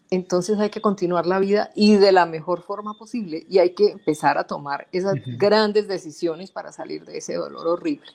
entonces 0.09 0.59
hay 0.59 0.69
que 0.69 0.81
continuar 0.81 1.25
la 1.25 1.39
vida 1.39 1.71
y 1.75 1.97
de 1.97 2.11
la 2.11 2.25
mejor 2.25 2.61
forma 2.61 2.93
posible 2.93 3.45
y 3.49 3.59
hay 3.59 3.71
que 3.71 3.91
empezar 3.91 4.37
a 4.37 4.45
tomar 4.45 4.87
esas 4.91 5.15
grandes 5.37 5.87
decisiones 5.87 6.51
para 6.51 6.71
salir 6.71 7.05
de 7.05 7.17
ese 7.17 7.35
dolor 7.35 7.67
horrible. 7.67 8.07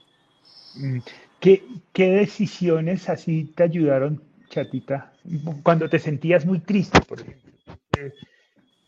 Mm, 0.76 0.98
¿Qué, 1.40 1.64
¿Qué, 1.92 2.11
decisiones 2.11 3.09
así 3.09 3.52
te 3.57 3.64
ayudaron, 3.64 4.22
chatita, 4.48 5.12
cuando 5.62 5.88
te 5.88 5.98
sentías 5.98 6.46
muy 6.46 6.61
triste, 6.61 7.00
por 7.00 7.20
ejemplo? 7.20 7.52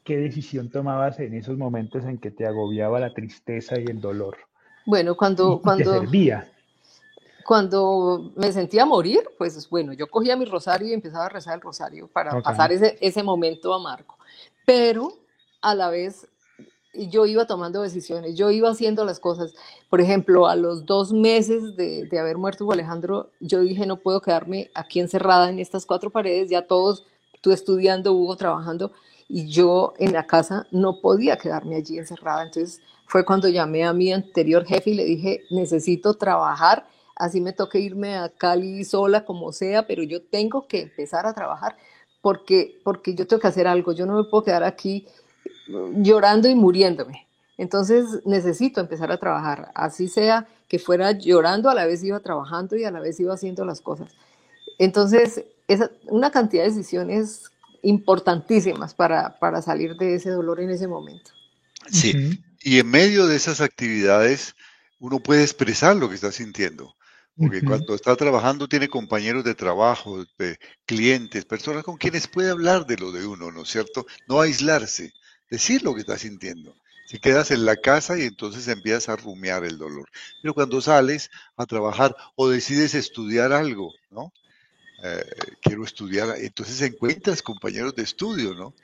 ¿Qué, 0.04 0.16
decisión 0.16 0.70
tomabas 0.70 1.18
en 1.20 1.34
esos 1.34 1.56
momentos 1.58 2.04
en 2.04 2.18
que 2.18 2.30
te 2.30 2.46
agobiaba 2.46 3.00
la 3.00 3.12
tristeza 3.12 3.78
y 3.78 3.84
el 3.84 4.00
dolor? 4.00 4.36
Bueno, 4.86 5.16
cuando... 5.16 5.60
cuando... 5.60 5.92
Te 5.92 5.98
servía 5.98 6.53
cuando 7.44 8.32
me 8.36 8.52
sentía 8.52 8.86
morir, 8.86 9.22
pues 9.38 9.68
bueno, 9.68 9.92
yo 9.92 10.08
cogía 10.08 10.36
mi 10.36 10.44
rosario 10.44 10.88
y 10.88 10.92
empezaba 10.92 11.26
a 11.26 11.28
rezar 11.28 11.54
el 11.54 11.60
rosario 11.60 12.08
para 12.08 12.40
pasar 12.40 12.72
ese, 12.72 12.96
ese 13.00 13.22
momento 13.22 13.74
amargo. 13.74 14.16
Pero 14.64 15.12
a 15.60 15.74
la 15.74 15.90
vez 15.90 16.26
yo 16.94 17.26
iba 17.26 17.46
tomando 17.46 17.82
decisiones, 17.82 18.34
yo 18.34 18.50
iba 18.50 18.70
haciendo 18.70 19.04
las 19.04 19.20
cosas. 19.20 19.54
Por 19.90 20.00
ejemplo, 20.00 20.46
a 20.46 20.56
los 20.56 20.86
dos 20.86 21.12
meses 21.12 21.76
de, 21.76 22.06
de 22.06 22.18
haber 22.18 22.38
muerto 22.38 22.70
Alejandro, 22.70 23.30
yo 23.40 23.60
dije, 23.60 23.86
no 23.86 23.96
puedo 23.96 24.20
quedarme 24.20 24.70
aquí 24.74 25.00
encerrada 25.00 25.50
en 25.50 25.58
estas 25.58 25.86
cuatro 25.86 26.10
paredes, 26.10 26.50
ya 26.50 26.66
todos, 26.66 27.04
tú 27.40 27.52
estudiando, 27.52 28.12
Hugo 28.12 28.36
trabajando, 28.36 28.92
y 29.28 29.48
yo 29.48 29.94
en 29.98 30.12
la 30.12 30.26
casa 30.26 30.66
no 30.70 31.00
podía 31.00 31.36
quedarme 31.36 31.76
allí 31.76 31.98
encerrada. 31.98 32.44
Entonces 32.44 32.80
fue 33.06 33.24
cuando 33.24 33.48
llamé 33.48 33.84
a 33.84 33.92
mi 33.92 34.12
anterior 34.12 34.64
jefe 34.64 34.90
y 34.90 34.94
le 34.94 35.04
dije, 35.04 35.42
necesito 35.50 36.14
trabajar 36.14 36.86
así 37.16 37.40
me 37.40 37.52
toque 37.52 37.80
irme 37.80 38.16
a 38.16 38.28
Cali 38.28 38.84
sola 38.84 39.24
como 39.24 39.52
sea, 39.52 39.86
pero 39.86 40.02
yo 40.02 40.22
tengo 40.22 40.66
que 40.66 40.80
empezar 40.82 41.26
a 41.26 41.34
trabajar 41.34 41.76
porque, 42.20 42.80
porque 42.82 43.14
yo 43.14 43.26
tengo 43.26 43.40
que 43.40 43.48
hacer 43.48 43.66
algo, 43.66 43.92
yo 43.92 44.06
no 44.06 44.16
me 44.16 44.24
puedo 44.24 44.44
quedar 44.44 44.64
aquí 44.64 45.06
mm, 45.68 46.02
llorando 46.02 46.48
y 46.48 46.54
muriéndome. 46.54 47.26
Entonces 47.56 48.20
necesito 48.24 48.80
empezar 48.80 49.12
a 49.12 49.18
trabajar, 49.18 49.70
así 49.74 50.08
sea 50.08 50.48
que 50.68 50.78
fuera 50.78 51.12
llorando, 51.12 51.70
a 51.70 51.74
la 51.74 51.86
vez 51.86 52.02
iba 52.02 52.18
trabajando 52.20 52.76
y 52.76 52.84
a 52.84 52.90
la 52.90 53.00
vez 53.00 53.20
iba 53.20 53.34
haciendo 53.34 53.64
las 53.64 53.80
cosas. 53.80 54.10
Entonces, 54.78 55.44
es 55.68 55.80
una 56.06 56.30
cantidad 56.30 56.64
de 56.64 56.70
decisiones 56.70 57.50
importantísimas 57.82 58.94
para, 58.94 59.38
para 59.38 59.62
salir 59.62 59.96
de 59.96 60.16
ese 60.16 60.30
dolor 60.30 60.60
en 60.60 60.70
ese 60.70 60.88
momento. 60.88 61.30
Sí, 61.90 62.40
y 62.62 62.78
en 62.78 62.90
medio 62.90 63.26
de 63.26 63.36
esas 63.36 63.60
actividades 63.60 64.56
uno 64.98 65.20
puede 65.20 65.42
expresar 65.42 65.96
lo 65.96 66.08
que 66.08 66.14
está 66.14 66.32
sintiendo. 66.32 66.94
Porque 67.36 67.62
cuando 67.62 67.94
está 67.94 68.14
trabajando 68.14 68.68
tiene 68.68 68.88
compañeros 68.88 69.42
de 69.42 69.54
trabajo, 69.54 70.24
de 70.38 70.58
clientes, 70.86 71.44
personas 71.44 71.82
con 71.82 71.96
quienes 71.96 72.28
puede 72.28 72.50
hablar 72.50 72.86
de 72.86 72.96
lo 72.96 73.10
de 73.10 73.26
uno, 73.26 73.50
¿no 73.50 73.62
es 73.62 73.68
cierto? 73.70 74.06
No 74.28 74.40
aislarse, 74.40 75.12
decir 75.50 75.82
lo 75.82 75.94
que 75.94 76.00
está 76.00 76.16
sintiendo. 76.16 76.76
Si 77.06 77.18
quedas 77.18 77.50
en 77.50 77.64
la 77.64 77.76
casa 77.76 78.18
y 78.18 78.22
entonces 78.22 78.68
empiezas 78.68 79.08
a 79.08 79.16
rumiar 79.16 79.64
el 79.64 79.78
dolor. 79.78 80.08
Pero 80.42 80.54
cuando 80.54 80.80
sales 80.80 81.30
a 81.56 81.66
trabajar 81.66 82.16
o 82.36 82.48
decides 82.48 82.94
estudiar 82.94 83.52
algo, 83.52 83.92
¿no? 84.10 84.32
Eh, 85.02 85.24
quiero 85.60 85.84
estudiar, 85.84 86.36
entonces 86.38 86.80
encuentras 86.82 87.42
compañeros 87.42 87.94
de 87.94 88.04
estudio, 88.04 88.54
¿no? 88.54 88.74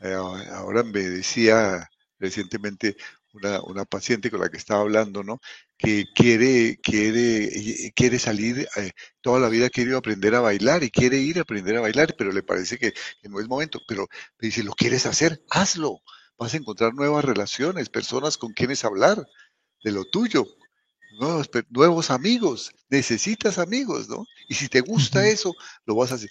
Eh, 0.00 0.12
ahora 0.12 0.82
me 0.82 1.00
decía 1.00 1.88
recientemente 2.18 2.96
una, 3.32 3.62
una, 3.62 3.84
paciente 3.84 4.30
con 4.30 4.40
la 4.40 4.48
que 4.48 4.56
estaba 4.56 4.80
hablando, 4.80 5.22
¿no? 5.22 5.40
Que 5.78 6.06
quiere, 6.14 6.78
quiere, 6.82 7.92
quiere 7.94 8.18
salir, 8.18 8.68
eh, 8.76 8.92
toda 9.20 9.40
la 9.40 9.48
vida 9.48 9.70
quiere 9.70 9.96
aprender 9.96 10.34
a 10.34 10.40
bailar 10.40 10.82
y 10.82 10.90
quiere 10.90 11.18
ir 11.18 11.38
a 11.38 11.42
aprender 11.42 11.76
a 11.76 11.80
bailar, 11.80 12.14
pero 12.16 12.32
le 12.32 12.42
parece 12.42 12.78
que, 12.78 12.92
no 13.28 13.40
es 13.40 13.48
momento. 13.48 13.80
Pero 13.86 14.08
le 14.38 14.48
dice, 14.48 14.62
¿lo 14.62 14.72
quieres 14.72 15.06
hacer? 15.06 15.42
Hazlo. 15.50 16.00
Vas 16.38 16.54
a 16.54 16.56
encontrar 16.56 16.94
nuevas 16.94 17.24
relaciones, 17.24 17.88
personas 17.90 18.38
con 18.38 18.52
quienes 18.52 18.84
hablar 18.84 19.26
de 19.84 19.92
lo 19.92 20.04
tuyo, 20.04 20.46
nuevos, 21.18 21.50
nuevos 21.68 22.10
amigos. 22.10 22.72
Necesitas 22.88 23.58
amigos, 23.58 24.08
¿no? 24.08 24.24
Y 24.48 24.54
si 24.54 24.68
te 24.68 24.80
gusta 24.80 25.26
eso, 25.26 25.54
lo 25.84 25.94
vas 25.96 26.12
a 26.12 26.14
hacer. 26.16 26.30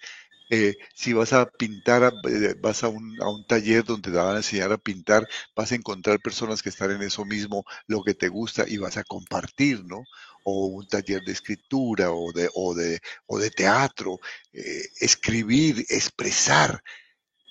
Eh, 0.51 0.77
si 0.95 1.13
vas 1.13 1.31
a 1.33 1.45
pintar, 1.45 2.11
eh, 2.27 2.55
vas 2.59 2.83
a 2.83 2.87
un, 2.87 3.15
a 3.21 3.29
un, 3.29 3.45
taller 3.45 3.83
donde 3.83 4.09
te 4.09 4.17
van 4.17 4.33
a 4.35 4.37
enseñar 4.37 4.71
a 4.71 4.77
pintar, 4.79 5.27
vas 5.55 5.71
a 5.71 5.75
encontrar 5.75 6.19
personas 6.21 6.63
que 6.63 6.69
están 6.69 6.89
en 6.91 7.03
eso 7.03 7.23
mismo, 7.23 7.65
lo 7.87 8.01
que 8.03 8.15
te 8.15 8.29
gusta 8.29 8.65
y 8.67 8.77
vas 8.77 8.97
a 8.97 9.03
compartir, 9.03 9.85
¿no? 9.85 10.03
O 10.43 10.67
un 10.67 10.87
taller 10.87 11.21
de 11.21 11.33
escritura 11.33 12.11
o 12.11 12.31
de, 12.33 12.49
o 12.55 12.73
de, 12.73 12.99
o 13.27 13.37
de 13.37 13.51
teatro, 13.51 14.19
eh, 14.53 14.85
escribir, 14.99 15.85
expresar, 15.89 16.81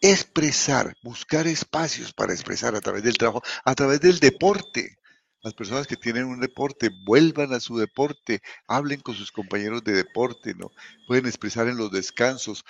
expresar, 0.01 0.95
buscar 1.03 1.47
espacios 1.47 2.13
para 2.13 2.33
expresar 2.33 2.75
a 2.75 2.81
través 2.81 3.05
del 3.05 3.17
trabajo, 3.17 3.43
a 3.65 3.75
través 3.75 4.01
del 4.01 4.19
deporte. 4.19 4.99
Las 5.43 5.55
personas 5.55 5.87
que 5.87 5.97
tienen 5.97 6.25
un 6.25 6.41
deporte 6.41 6.91
vuelvan 7.07 7.53
a 7.53 7.61
su 7.61 7.79
deporte, 7.79 8.41
hablen 8.67 9.01
con 9.01 9.15
sus 9.15 9.31
compañeros 9.31 9.85
de 9.85 9.93
deporte, 9.93 10.55
¿no? 10.55 10.71
Pueden 11.07 11.27
expresar 11.27 11.69
en 11.69 11.77
los 11.77 11.93
descansos, 11.93 12.65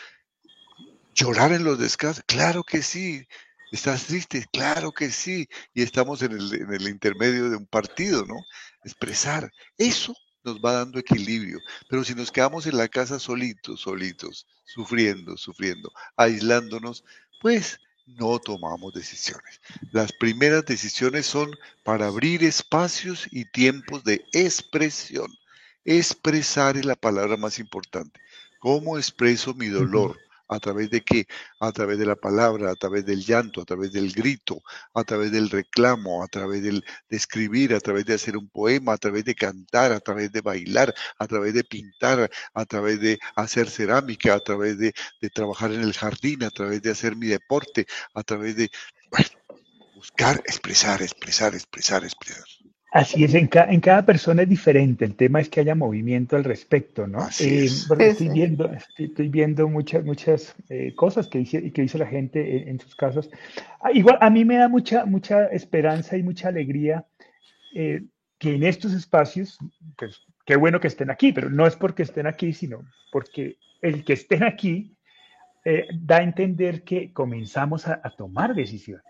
¿Llorar 1.18 1.50
en 1.52 1.64
los 1.64 1.80
descansos? 1.80 2.22
Claro 2.28 2.62
que 2.62 2.80
sí. 2.80 3.26
¿Estás 3.72 4.04
triste? 4.04 4.46
Claro 4.52 4.92
que 4.92 5.10
sí. 5.10 5.48
Y 5.74 5.82
estamos 5.82 6.22
en 6.22 6.30
el, 6.30 6.54
en 6.54 6.72
el 6.72 6.86
intermedio 6.86 7.50
de 7.50 7.56
un 7.56 7.66
partido, 7.66 8.24
¿no? 8.24 8.36
Expresar. 8.84 9.50
Eso 9.76 10.14
nos 10.44 10.60
va 10.60 10.74
dando 10.74 11.00
equilibrio. 11.00 11.58
Pero 11.88 12.04
si 12.04 12.14
nos 12.14 12.30
quedamos 12.30 12.66
en 12.66 12.76
la 12.76 12.86
casa 12.86 13.18
solitos, 13.18 13.80
solitos, 13.80 14.46
sufriendo, 14.64 15.36
sufriendo, 15.36 15.90
aislándonos, 16.16 17.02
pues 17.40 17.80
no 18.06 18.38
tomamos 18.38 18.94
decisiones. 18.94 19.60
Las 19.90 20.12
primeras 20.12 20.64
decisiones 20.66 21.26
son 21.26 21.50
para 21.82 22.06
abrir 22.06 22.44
espacios 22.44 23.26
y 23.32 23.44
tiempos 23.46 24.04
de 24.04 24.24
expresión. 24.32 25.26
Expresar 25.84 26.76
es 26.76 26.84
la 26.84 26.94
palabra 26.94 27.36
más 27.36 27.58
importante. 27.58 28.20
¿Cómo 28.60 28.96
expreso 28.96 29.52
mi 29.52 29.66
dolor? 29.66 30.16
¿A 30.48 30.58
través 30.60 30.90
de 30.90 31.02
qué? 31.02 31.26
A 31.60 31.72
través 31.72 31.98
de 31.98 32.06
la 32.06 32.16
palabra, 32.16 32.70
a 32.70 32.74
través 32.74 33.04
del 33.04 33.24
llanto, 33.24 33.60
a 33.60 33.64
través 33.64 33.92
del 33.92 34.12
grito, 34.12 34.62
a 34.94 35.04
través 35.04 35.30
del 35.32 35.50
reclamo, 35.50 36.22
a 36.22 36.28
través 36.28 36.62
del, 36.62 36.84
de 37.08 37.16
escribir, 37.16 37.74
a 37.74 37.80
través 37.80 38.06
de 38.06 38.14
hacer 38.14 38.36
un 38.36 38.48
poema, 38.48 38.94
a 38.94 38.98
través 38.98 39.24
de 39.24 39.34
cantar, 39.34 39.92
a 39.92 40.00
través 40.00 40.32
de 40.32 40.40
bailar, 40.40 40.94
a 41.18 41.26
través 41.26 41.54
de 41.54 41.64
pintar, 41.64 42.30
a 42.54 42.64
través 42.64 43.00
de 43.00 43.18
hacer 43.36 43.68
cerámica, 43.68 44.34
a 44.34 44.40
través 44.40 44.78
de, 44.78 44.94
de 45.20 45.30
trabajar 45.30 45.72
en 45.72 45.82
el 45.82 45.92
jardín, 45.92 46.42
a 46.44 46.50
través 46.50 46.82
de 46.82 46.90
hacer 46.90 47.16
mi 47.16 47.28
deporte, 47.28 47.86
a 48.14 48.22
través 48.22 48.56
de, 48.56 48.70
bueno, 49.10 49.28
buscar, 49.94 50.38
expresar, 50.46 51.02
expresar, 51.02 51.54
expresar, 51.54 52.04
expresar. 52.04 52.44
Así 52.90 53.22
es, 53.22 53.34
en, 53.34 53.48
cada 53.48 54.06
persona 54.06 54.42
es 54.42 54.48
diferente. 54.48 55.04
El 55.04 55.14
tema 55.14 55.40
es 55.40 55.50
que 55.50 55.60
haya 55.60 55.74
movimiento 55.74 56.36
al 56.36 56.44
respecto, 56.44 57.06
¿no? 57.06 57.28
Eh, 57.40 57.66
estoy 57.66 58.28
viendo, 58.30 58.70
estoy, 58.96 59.28
viendo 59.28 59.68
muchas, 59.68 60.04
muchas 60.04 60.54
eh, 60.70 60.94
cosas 60.94 61.28
que 61.28 61.38
dice, 61.38 61.70
que 61.70 61.82
dice 61.82 61.98
la 61.98 62.06
gente 62.06 62.70
en, 62.70 62.80
sus 62.80 62.96
casos. 62.96 63.30
Ah, 63.82 63.92
igual 63.92 64.16
a 64.22 64.30
mí 64.30 64.44
me 64.46 64.56
da 64.56 64.68
mucha, 64.68 65.04
mucha 65.04 65.46
esperanza 65.46 66.16
y 66.16 66.22
mucha 66.22 66.48
alegría 66.48 67.04
eh, 67.74 68.04
que 68.38 68.54
en 68.54 68.62
estos 68.62 68.94
espacios, 68.94 69.58
pues 69.96 70.22
qué 70.46 70.56
bueno 70.56 70.80
que 70.80 70.88
estén 70.88 71.10
aquí, 71.10 71.32
pero 71.32 71.50
no 71.50 71.66
es 71.66 71.76
porque 71.76 72.04
estén 72.04 72.26
aquí, 72.26 72.54
sino 72.54 72.84
porque 73.12 73.58
el 73.82 74.02
que 74.04 74.14
estén 74.14 74.44
aquí 74.44 74.94
da 76.00 76.16
a 76.16 76.22
entender 76.22 76.82
que 76.82 77.12
comenzamos 77.12 77.86
a 77.86 78.00
tomar 78.16 78.54
decisiones. 78.54 79.04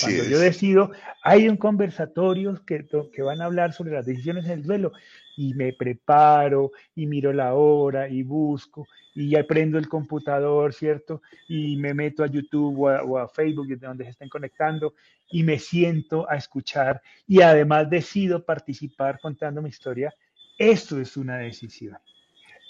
Cuando 0.00 0.24
yo 0.24 0.38
decido, 0.38 0.90
hay 1.22 1.48
un 1.48 1.56
conversatorio 1.56 2.54
que, 2.66 2.86
que 3.12 3.22
van 3.22 3.40
a 3.40 3.46
hablar 3.46 3.72
sobre 3.72 3.92
las 3.92 4.06
decisiones 4.06 4.44
en 4.44 4.52
el 4.52 4.62
duelo. 4.62 4.92
y 5.36 5.54
me 5.54 5.72
preparo 5.72 6.70
y 6.94 7.06
miro 7.06 7.32
la 7.32 7.54
hora 7.54 8.08
y 8.08 8.22
busco 8.22 8.86
y 9.14 9.36
aprendo 9.36 9.78
el 9.78 9.88
computador, 9.88 10.72
¿cierto? 10.72 11.22
Y 11.48 11.76
me 11.76 11.94
meto 11.94 12.22
a 12.22 12.26
YouTube 12.26 12.78
o 12.80 13.18
a, 13.18 13.28
Facebook, 13.28 13.66
de 13.66 13.76
donde 13.76 14.04
se 14.04 14.10
estén 14.10 14.28
conectando, 14.28 14.94
y 15.30 15.42
me 15.42 15.58
siento 15.58 16.28
a 16.28 16.36
escuchar 16.36 17.00
y 17.26 17.40
además 17.40 17.88
decido 17.88 18.44
participar 18.44 19.18
contando 19.20 19.62
mi 19.62 19.68
historia, 19.68 20.12
eso 20.58 21.00
es 21.00 21.16
una 21.16 21.38
decisión. 21.38 21.98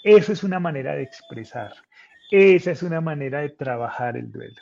Eso 0.03 0.31
es 0.31 0.43
una 0.43 0.59
manera 0.59 0.95
de 0.95 1.03
expresar. 1.03 1.73
Esa 2.31 2.71
es 2.71 2.81
una 2.83 3.01
manera 3.01 3.41
de 3.41 3.49
trabajar 3.49 4.17
el 4.17 4.31
duelo. 4.31 4.61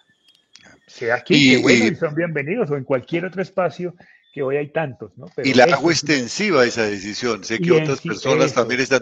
Sea 0.87 1.15
aquí, 1.15 1.55
que 1.55 1.61
bueno, 1.61 1.85
y 1.85 1.95
son 1.95 2.15
bienvenidos, 2.15 2.69
o 2.71 2.77
en 2.77 2.83
cualquier 2.83 3.25
otro 3.25 3.41
espacio 3.41 3.95
que 4.31 4.43
hoy 4.43 4.57
hay 4.57 4.71
tantos, 4.71 5.11
¿no? 5.17 5.25
y 5.43 5.53
la 5.55 5.63
hago 5.63 5.89
extensiva 5.89 6.63
esa 6.63 6.83
decisión. 6.83 7.43
Sé 7.43 7.59
que 7.59 7.71
otras 7.71 8.01
personas 8.01 8.53
también 8.53 8.79
están. 8.79 9.01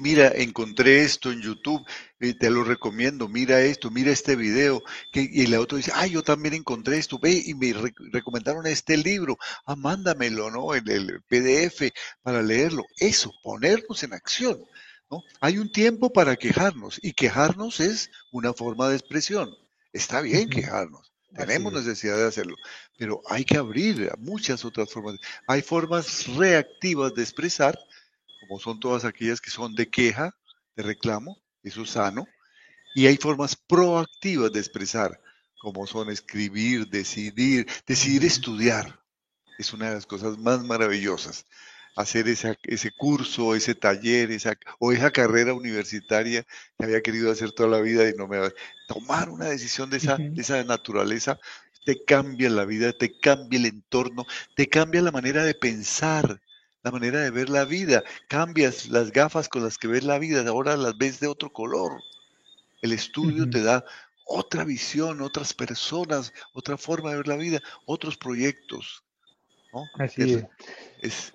mira, 0.00 0.32
encontré 0.34 1.02
esto 1.02 1.30
en 1.30 1.40
YouTube, 1.40 1.86
eh, 2.18 2.34
te 2.34 2.50
lo 2.50 2.64
recomiendo, 2.64 3.28
mira 3.28 3.60
esto, 3.60 3.90
mira 3.90 4.10
este 4.10 4.34
video. 4.34 4.82
Que, 5.12 5.28
y 5.30 5.42
el 5.42 5.54
otro 5.54 5.76
dice, 5.76 5.92
ah, 5.94 6.06
yo 6.06 6.22
también 6.22 6.54
encontré 6.54 6.98
esto, 6.98 7.20
ve, 7.20 7.40
y 7.44 7.54
me 7.54 7.72
recomendaron 8.12 8.66
este 8.66 8.96
libro, 8.96 9.38
ah, 9.66 9.76
mándamelo, 9.76 10.50
¿no? 10.50 10.74
El, 10.74 10.90
el 10.90 11.22
PDF 11.28 11.90
para 12.22 12.42
leerlo. 12.42 12.84
Eso, 12.98 13.30
ponernos 13.44 14.02
en 14.02 14.12
acción. 14.12 14.58
¿no? 15.08 15.22
Hay 15.40 15.58
un 15.58 15.70
tiempo 15.70 16.12
para 16.12 16.34
quejarnos, 16.34 16.98
y 17.00 17.12
quejarnos 17.12 17.78
es 17.78 18.10
una 18.32 18.52
forma 18.52 18.88
de 18.88 18.96
expresión. 18.96 19.54
Está 19.94 20.20
bien 20.20 20.50
quejarnos 20.50 21.14
tenemos 21.34 21.72
necesidad 21.72 22.16
de 22.16 22.26
hacerlo, 22.26 22.56
pero 22.96 23.20
hay 23.26 23.44
que 23.44 23.56
abrir 23.56 24.10
a 24.12 24.16
muchas 24.16 24.64
otras 24.64 24.90
formas. 24.90 25.16
Hay 25.46 25.62
formas 25.62 26.26
reactivas 26.28 27.14
de 27.14 27.22
expresar, 27.22 27.78
como 28.40 28.60
son 28.60 28.78
todas 28.78 29.04
aquellas 29.04 29.40
que 29.40 29.50
son 29.50 29.74
de 29.74 29.88
queja, 29.88 30.36
de 30.76 30.82
reclamo, 30.82 31.42
eso 31.62 31.82
es 31.82 31.90
sano, 31.90 32.26
y 32.94 33.06
hay 33.06 33.16
formas 33.16 33.56
proactivas 33.56 34.52
de 34.52 34.60
expresar, 34.60 35.20
como 35.60 35.86
son 35.86 36.10
escribir, 36.10 36.86
decidir, 36.88 37.66
decidir 37.86 38.24
estudiar. 38.24 39.00
Es 39.58 39.72
una 39.72 39.88
de 39.88 39.94
las 39.96 40.06
cosas 40.06 40.38
más 40.38 40.62
maravillosas 40.62 41.46
hacer 41.96 42.26
ese 42.28 42.90
curso, 42.92 43.54
ese 43.54 43.74
taller, 43.74 44.30
esa, 44.30 44.54
o 44.78 44.92
esa 44.92 45.10
carrera 45.10 45.54
universitaria 45.54 46.44
que 46.76 46.84
había 46.84 47.02
querido 47.02 47.30
hacer 47.30 47.52
toda 47.52 47.68
la 47.68 47.80
vida 47.80 48.08
y 48.08 48.14
no 48.14 48.26
me 48.26 48.38
tomar 48.88 49.30
una 49.30 49.46
decisión 49.46 49.90
de 49.90 49.98
esa, 49.98 50.16
de 50.16 50.40
esa 50.40 50.62
naturaleza 50.64 51.38
te 51.84 52.02
cambia 52.04 52.50
la 52.50 52.64
vida, 52.64 52.92
te 52.92 53.18
cambia 53.18 53.58
el 53.58 53.66
entorno, 53.66 54.26
te 54.56 54.68
cambia 54.68 55.02
la 55.02 55.12
manera 55.12 55.44
de 55.44 55.54
pensar, 55.54 56.40
la 56.82 56.90
manera 56.90 57.20
de 57.20 57.30
ver 57.30 57.48
la 57.48 57.64
vida, 57.64 58.02
cambias 58.28 58.88
las 58.88 59.12
gafas 59.12 59.48
con 59.48 59.62
las 59.62 59.78
que 59.78 59.88
ves 59.88 60.04
la 60.04 60.18
vida, 60.18 60.46
ahora 60.48 60.76
las 60.76 60.96
ves 60.96 61.20
de 61.20 61.28
otro 61.28 61.50
color. 61.52 62.00
El 62.82 62.92
estudio 62.92 63.48
te 63.48 63.62
da 63.62 63.84
otra 64.26 64.64
visión, 64.64 65.20
otras 65.20 65.54
personas, 65.54 66.32
otra 66.52 66.76
forma 66.76 67.10
de 67.10 67.16
ver 67.16 67.28
la 67.28 67.36
vida, 67.36 67.60
otros 67.86 68.16
proyectos. 68.16 69.02
Así 69.98 70.44
es. 71.02 71.32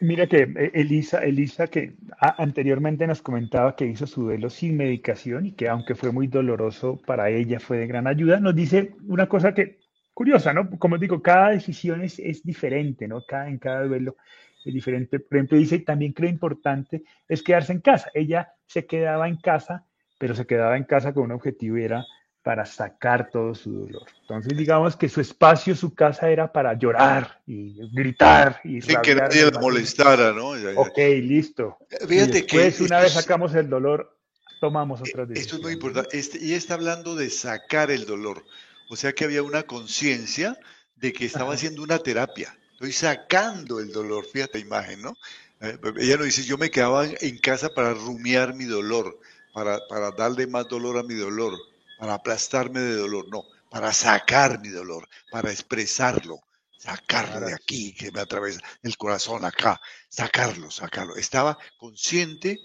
Mira 0.00 0.26
que 0.26 0.42
eh, 0.42 0.70
Elisa, 0.74 1.18
Elisa 1.18 1.66
que 1.66 1.94
anteriormente 2.18 3.06
nos 3.06 3.20
comentaba 3.20 3.76
que 3.76 3.84
hizo 3.84 4.06
su 4.06 4.22
duelo 4.22 4.48
sin 4.48 4.76
medicación 4.76 5.46
y 5.46 5.52
que 5.52 5.68
aunque 5.68 5.94
fue 5.94 6.10
muy 6.10 6.26
doloroso 6.26 6.98
para 7.06 7.28
ella 7.28 7.60
fue 7.60 7.78
de 7.78 7.86
gran 7.86 8.06
ayuda, 8.06 8.40
nos 8.40 8.54
dice 8.54 8.94
una 9.06 9.28
cosa 9.28 9.52
que 9.52 9.78
curiosa, 10.14 10.54
¿no? 10.54 10.70
Como 10.78 10.96
digo, 10.96 11.20
cada 11.20 11.50
decisión 11.50 12.02
es, 12.02 12.18
es 12.18 12.42
diferente, 12.42 13.06
¿no? 13.08 13.24
Cada, 13.26 13.48
en 13.48 13.58
cada 13.58 13.84
duelo 13.84 14.16
es 14.64 14.72
diferente. 14.72 15.20
Por 15.20 15.36
ejemplo, 15.36 15.58
dice 15.58 15.78
también 15.80 16.12
cree 16.12 16.30
importante 16.30 17.02
es 17.28 17.42
quedarse 17.42 17.72
en 17.74 17.80
casa. 17.80 18.10
Ella 18.14 18.54
se 18.66 18.86
quedaba 18.86 19.28
en 19.28 19.36
casa, 19.36 19.84
pero 20.18 20.34
se 20.34 20.46
quedaba 20.46 20.78
en 20.78 20.84
casa 20.84 21.12
con 21.12 21.24
un 21.24 21.32
objetivo 21.32 21.76
y 21.76 21.84
era 21.84 22.06
para 22.42 22.64
sacar 22.64 23.30
todo 23.30 23.54
su 23.54 23.70
dolor. 23.70 24.06
Entonces, 24.22 24.56
digamos 24.56 24.96
que 24.96 25.08
su 25.08 25.20
espacio, 25.20 25.76
su 25.76 25.94
casa 25.94 26.30
era 26.30 26.50
para 26.52 26.74
llorar 26.74 27.42
y 27.46 27.74
gritar. 27.92 28.60
Y 28.64 28.80
Sin 28.80 29.00
que 29.02 29.14
nadie 29.14 29.50
la 29.50 29.60
molestara, 29.60 30.32
¿no? 30.32 30.50
Ok, 30.76 30.98
listo. 31.22 31.76
Fíjate 32.08 32.38
y 32.38 32.42
después, 32.42 32.76
que 32.76 32.84
una 32.84 33.00
vez 33.00 33.12
sacamos 33.12 33.54
el 33.54 33.68
dolor, 33.68 34.16
tomamos 34.60 35.00
otra 35.00 35.26
decisión. 35.26 35.44
Esto 35.44 35.56
es 35.56 35.62
muy 35.62 35.72
importante. 35.72 36.18
Este, 36.18 36.42
y 36.42 36.54
está 36.54 36.74
hablando 36.74 37.14
de 37.14 37.28
sacar 37.28 37.90
el 37.90 38.06
dolor. 38.06 38.42
O 38.88 38.96
sea 38.96 39.12
que 39.12 39.24
había 39.24 39.42
una 39.42 39.64
conciencia 39.64 40.58
de 40.96 41.12
que 41.12 41.26
estaba 41.26 41.54
haciendo 41.54 41.82
una 41.82 41.98
terapia. 41.98 42.56
Estoy 42.72 42.92
sacando 42.92 43.80
el 43.80 43.92
dolor. 43.92 44.24
Fíjate 44.24 44.58
la 44.58 44.64
imagen, 44.64 45.02
¿no? 45.02 45.14
Eh, 45.60 45.78
ella 45.98 46.16
no 46.16 46.24
dice, 46.24 46.42
yo 46.44 46.56
me 46.56 46.70
quedaba 46.70 47.04
en 47.06 47.38
casa 47.38 47.68
para 47.74 47.92
rumiar 47.92 48.54
mi 48.54 48.64
dolor, 48.64 49.20
para, 49.52 49.78
para 49.88 50.10
darle 50.12 50.46
más 50.46 50.66
dolor 50.68 50.96
a 50.96 51.02
mi 51.02 51.14
dolor 51.14 51.52
para 52.00 52.14
aplastarme 52.14 52.80
de 52.80 52.96
dolor, 52.96 53.28
no, 53.28 53.44
para 53.70 53.92
sacar 53.92 54.58
mi 54.60 54.70
dolor, 54.70 55.06
para 55.30 55.52
expresarlo, 55.52 56.40
sacarlo 56.78 57.40
de 57.40 57.52
aquí, 57.52 57.92
que 57.92 58.10
me 58.10 58.20
atraviesa 58.20 58.62
el 58.82 58.96
corazón 58.96 59.44
acá, 59.44 59.78
sacarlo, 60.08 60.70
sacarlo. 60.70 61.16
Estaba 61.16 61.58
consciente 61.78 62.58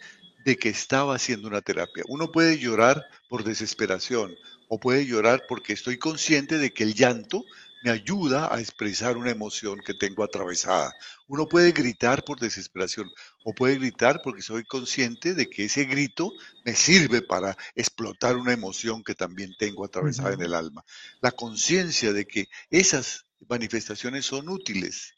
de 0.45 0.55
que 0.55 0.69
estaba 0.69 1.15
haciendo 1.15 1.49
una 1.49 1.61
terapia. 1.61 2.03
Uno 2.07 2.31
puede 2.31 2.57
llorar 2.57 3.03
por 3.27 3.43
desesperación 3.43 4.33
o 4.69 4.79
puede 4.79 5.05
llorar 5.05 5.43
porque 5.49 5.73
estoy 5.73 5.97
consciente 5.97 6.57
de 6.57 6.71
que 6.71 6.83
el 6.83 6.93
llanto 6.93 7.43
me 7.85 7.91
ayuda 7.91 8.51
a 8.51 8.59
expresar 8.59 9.15
una 9.15 9.29
emoción 9.29 9.79
que 9.85 9.93
tengo 9.93 10.23
atravesada. 10.23 10.91
Uno 11.27 11.45
puede 11.45 11.71
gritar 11.71 12.23
por 12.25 12.39
desesperación 12.39 13.07
o 13.43 13.53
puede 13.53 13.75
gritar 13.75 14.21
porque 14.23 14.41
soy 14.41 14.63
consciente 14.63 15.35
de 15.35 15.47
que 15.47 15.65
ese 15.65 15.85
grito 15.85 16.31
me 16.65 16.73
sirve 16.73 17.21
para 17.21 17.55
explotar 17.75 18.37
una 18.37 18.53
emoción 18.53 19.03
que 19.03 19.13
también 19.13 19.51
tengo 19.59 19.85
atravesada 19.85 20.33
en 20.33 20.41
el 20.41 20.55
alma. 20.55 20.83
La 21.21 21.29
conciencia 21.29 22.11
de 22.11 22.25
que 22.25 22.47
esas 22.71 23.25
manifestaciones 23.47 24.25
son 24.25 24.49
útiles. 24.49 25.13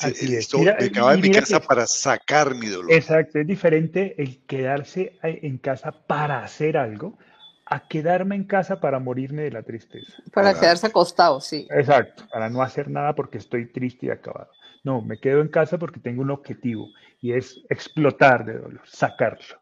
Esto, 0.00 0.60
me 0.60 0.90
quedaba 0.90 1.14
en 1.14 1.20
mi 1.20 1.30
casa 1.30 1.60
para 1.60 1.86
sacar 1.86 2.54
mi 2.54 2.68
dolor. 2.68 2.90
Exacto, 2.92 3.38
es 3.38 3.46
diferente 3.46 4.14
el 4.16 4.38
quedarse 4.46 5.18
en 5.22 5.58
casa 5.58 5.92
para 5.92 6.42
hacer 6.42 6.78
algo 6.78 7.18
a 7.66 7.88
quedarme 7.88 8.36
en 8.36 8.44
casa 8.44 8.80
para 8.80 9.00
morirme 9.00 9.42
de 9.42 9.50
la 9.50 9.62
tristeza. 9.62 10.14
Para, 10.32 10.58
quedarse 10.58 10.86
acostado, 10.86 11.40
sí. 11.40 11.66
Exacto, 11.70 12.26
para 12.32 12.48
no 12.48 12.62
hacer 12.62 12.88
nada 12.88 13.14
porque 13.14 13.38
estoy 13.38 13.70
triste 13.72 14.06
y 14.06 14.10
acabado. 14.10 14.50
No, 14.84 15.02
me 15.02 15.18
quedo 15.18 15.40
en 15.40 15.48
casa 15.48 15.76
porque 15.76 15.98
tengo 15.98 16.22
un 16.22 16.30
objetivo 16.30 16.88
y 17.20 17.32
es 17.32 17.60
explotar 17.68 18.44
de 18.44 18.58
dolor, 18.58 18.82
sacarlo. 18.86 19.60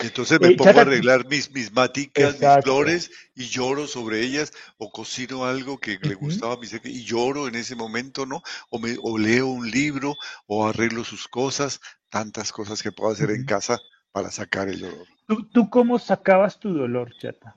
Entonces 0.00 0.40
me 0.40 0.48
eh, 0.48 0.56
pongo 0.56 0.78
a 0.78 0.82
arreglar 0.82 1.26
mis, 1.28 1.50
mis 1.52 1.72
maticas, 1.72 2.38
mis 2.38 2.62
flores 2.62 3.10
y 3.34 3.46
lloro 3.46 3.86
sobre 3.86 4.20
ellas 4.20 4.52
o 4.76 4.90
cocino 4.90 5.46
algo 5.46 5.78
que 5.78 5.98
le 6.02 6.14
gustaba 6.14 6.54
a 6.54 6.56
mi 6.58 6.66
y 6.84 7.04
lloro 7.04 7.48
en 7.48 7.54
ese 7.54 7.74
momento, 7.74 8.26
¿no? 8.26 8.42
O, 8.68 8.78
me, 8.78 8.96
o 9.02 9.16
leo 9.16 9.46
un 9.46 9.70
libro 9.70 10.14
o 10.46 10.66
arreglo 10.66 11.04
sus 11.04 11.28
cosas, 11.28 11.80
tantas 12.10 12.52
cosas 12.52 12.82
que 12.82 12.92
puedo 12.92 13.12
hacer 13.12 13.30
en 13.30 13.44
casa 13.44 13.80
para 14.16 14.30
sacar 14.30 14.66
el 14.70 14.80
dolor. 14.80 15.06
¿Tú, 15.52 15.68
cómo 15.68 15.98
sacabas 15.98 16.58
tu 16.58 16.72
dolor, 16.72 17.12
Chata? 17.20 17.54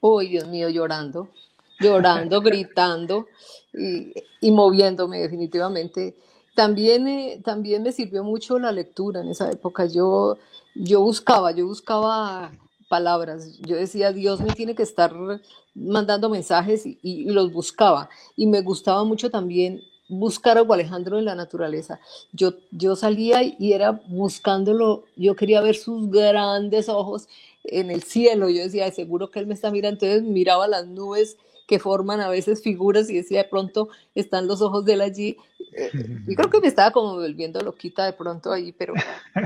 Uy, 0.00 0.28
Dios 0.28 0.48
mío, 0.48 0.70
llorando, 0.70 1.28
llorando, 1.78 2.40
gritando 2.40 3.26
y, 3.74 4.50
moviéndome 4.50 5.20
definitivamente. 5.20 6.16
También, 6.56 7.06
eh, 7.08 7.42
también 7.44 7.82
me 7.82 7.92
sirvió 7.92 8.24
mucho 8.24 8.58
la 8.58 8.72
lectura 8.72 9.20
en 9.20 9.28
esa 9.28 9.50
época. 9.50 9.84
Yo, 9.84 10.38
yo 10.74 11.02
buscaba, 11.02 11.52
yo 11.52 11.66
buscaba 11.66 12.50
palabras. 12.88 13.58
Yo 13.60 13.76
decía, 13.76 14.14
Dios 14.14 14.40
me 14.40 14.54
tiene 14.54 14.74
que 14.74 14.82
estar 14.82 15.12
mandando 15.74 16.30
mensajes 16.30 16.86
y, 16.86 16.98
y, 17.02 17.24
los 17.26 17.52
buscaba. 17.52 18.08
Y 18.34 18.46
me 18.46 18.62
gustaba 18.62 19.04
mucho 19.04 19.30
también 19.30 19.82
buscar 20.12 20.58
a 20.58 20.60
Alejandro 20.60 21.18
en 21.18 21.24
la 21.24 21.34
naturaleza. 21.34 22.00
Yo, 22.32 22.54
yo 22.70 22.96
salía 22.96 23.42
y 23.42 23.72
era 23.72 23.92
buscándolo, 24.08 25.04
yo 25.16 25.34
quería 25.34 25.60
ver 25.60 25.74
sus 25.74 26.10
grandes 26.10 26.88
ojos 26.88 27.28
en 27.64 27.90
el 27.90 28.02
cielo, 28.02 28.48
yo 28.50 28.62
decía, 28.62 28.90
seguro 28.90 29.30
que 29.30 29.38
él 29.38 29.46
me 29.46 29.54
está 29.54 29.70
mirando, 29.70 30.04
entonces 30.04 30.22
miraba 30.22 30.68
las 30.68 30.86
nubes 30.86 31.36
que 31.66 31.78
forman 31.78 32.20
a 32.20 32.28
veces 32.28 32.62
figuras 32.62 33.08
y 33.08 33.14
decía, 33.14 33.44
de 33.44 33.48
pronto 33.48 33.88
están 34.14 34.46
los 34.46 34.60
ojos 34.60 34.84
de 34.84 34.94
él 34.94 35.00
allí. 35.00 35.36
Eh, 35.74 35.90
yo 36.26 36.34
creo 36.34 36.50
que 36.50 36.60
me 36.60 36.68
estaba 36.68 36.90
como 36.90 37.14
volviendo 37.14 37.60
loquita 37.62 38.04
de 38.04 38.12
pronto 38.12 38.52
ahí, 38.52 38.72
pero, 38.72 38.92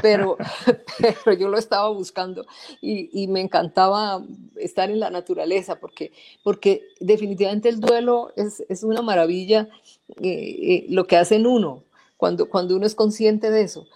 pero, 0.03 0.37
pero 0.99 1.37
yo 1.39 1.49
lo 1.49 1.57
estaba 1.57 1.89
buscando 1.91 2.45
y, 2.81 3.11
y, 3.13 3.29
me 3.29 3.41
encantaba 3.41 4.25
estar 4.57 4.91
en 4.91 4.99
la 4.99 5.11
naturaleza 5.11 5.79
porque, 5.79 6.11
porque 6.43 6.89
definitivamente 6.99 7.69
el 7.69 7.79
duelo 7.79 8.33
es, 8.35 8.65
es 8.69 8.83
una 8.83 9.03
maravilla 9.03 9.69
eh, 10.09 10.23
eh, 10.23 10.87
lo 10.89 11.07
que 11.07 11.17
hace 11.17 11.37
en 11.37 11.47
uno 11.47 11.85
cuando, 12.17 12.49
cuando 12.49 12.77
uno 12.77 12.87
es 12.87 12.95
consciente 12.95 13.51
de 13.51 13.63
eso. 13.63 13.87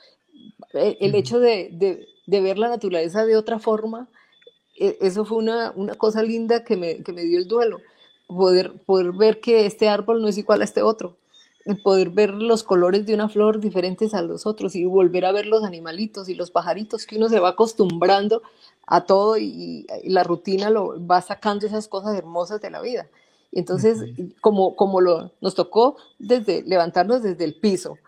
El, 0.73 1.15
hecho 1.15 1.41
de, 1.41 1.71
de, 1.73 2.07
de, 2.27 2.41
ver 2.41 2.59
la 2.59 2.69
naturaleza 2.69 3.25
de 3.25 3.37
otra 3.37 3.59
forma, 3.59 4.09
eso 4.77 5.25
fue 5.25 5.39
una, 5.39 5.73
una 5.75 5.95
cosa 5.95 6.23
linda 6.23 6.65
que 6.65 6.77
me, 6.77 7.03
que 7.03 7.13
me 7.13 7.23
dio 7.23 7.39
el 7.39 7.49
duelo 7.49 7.81
poder, 8.31 8.73
poder 8.85 9.13
ver 9.13 9.41
que 9.41 9.67
este 9.67 9.89
árbol 9.89 10.23
no 10.23 10.29
es 10.29 10.39
igual 10.39 10.61
a 10.61 10.65
este 10.65 10.83
otro. 10.83 11.17
poder 11.85 12.11
ver 12.11 12.31
los 12.31 12.63
colores 12.63 13.05
de 13.07 13.15
una 13.15 13.29
flor 13.29 13.61
diferentes 13.61 14.15
a 14.15 14.23
los 14.23 14.47
otros 14.47 14.75
y 14.75 14.85
volver 14.85 15.25
a 15.25 15.33
ver 15.33 15.47
los 15.47 15.63
animalitos 15.63 16.29
y 16.29 16.35
los 16.35 16.51
pajaritos 16.51 17.07
que 17.07 17.17
uno 17.17 17.29
se 17.29 17.39
va 17.39 17.51
acostumbrando 17.51 18.43
a 18.87 19.05
todo 19.05 19.37
y, 19.39 19.87
la 20.05 20.25
rutina 20.25 20.71
lo 20.71 21.07
va 21.07 21.21
sacando 21.21 21.67
esas 21.67 21.87
cosas 21.87 22.17
hermosas 22.17 22.61
de 22.61 22.71
la 22.71 22.81
vida. 22.81 23.07
Entonces, 23.53 23.99
como, 24.41 24.77
como 24.77 25.01
lo, 25.01 25.33
nos 25.41 25.55
tocó 25.55 25.97
desde 26.19 26.63
levantarnos 26.63 27.23
desde 27.23 27.45
el 27.45 27.55
piso 27.55 27.99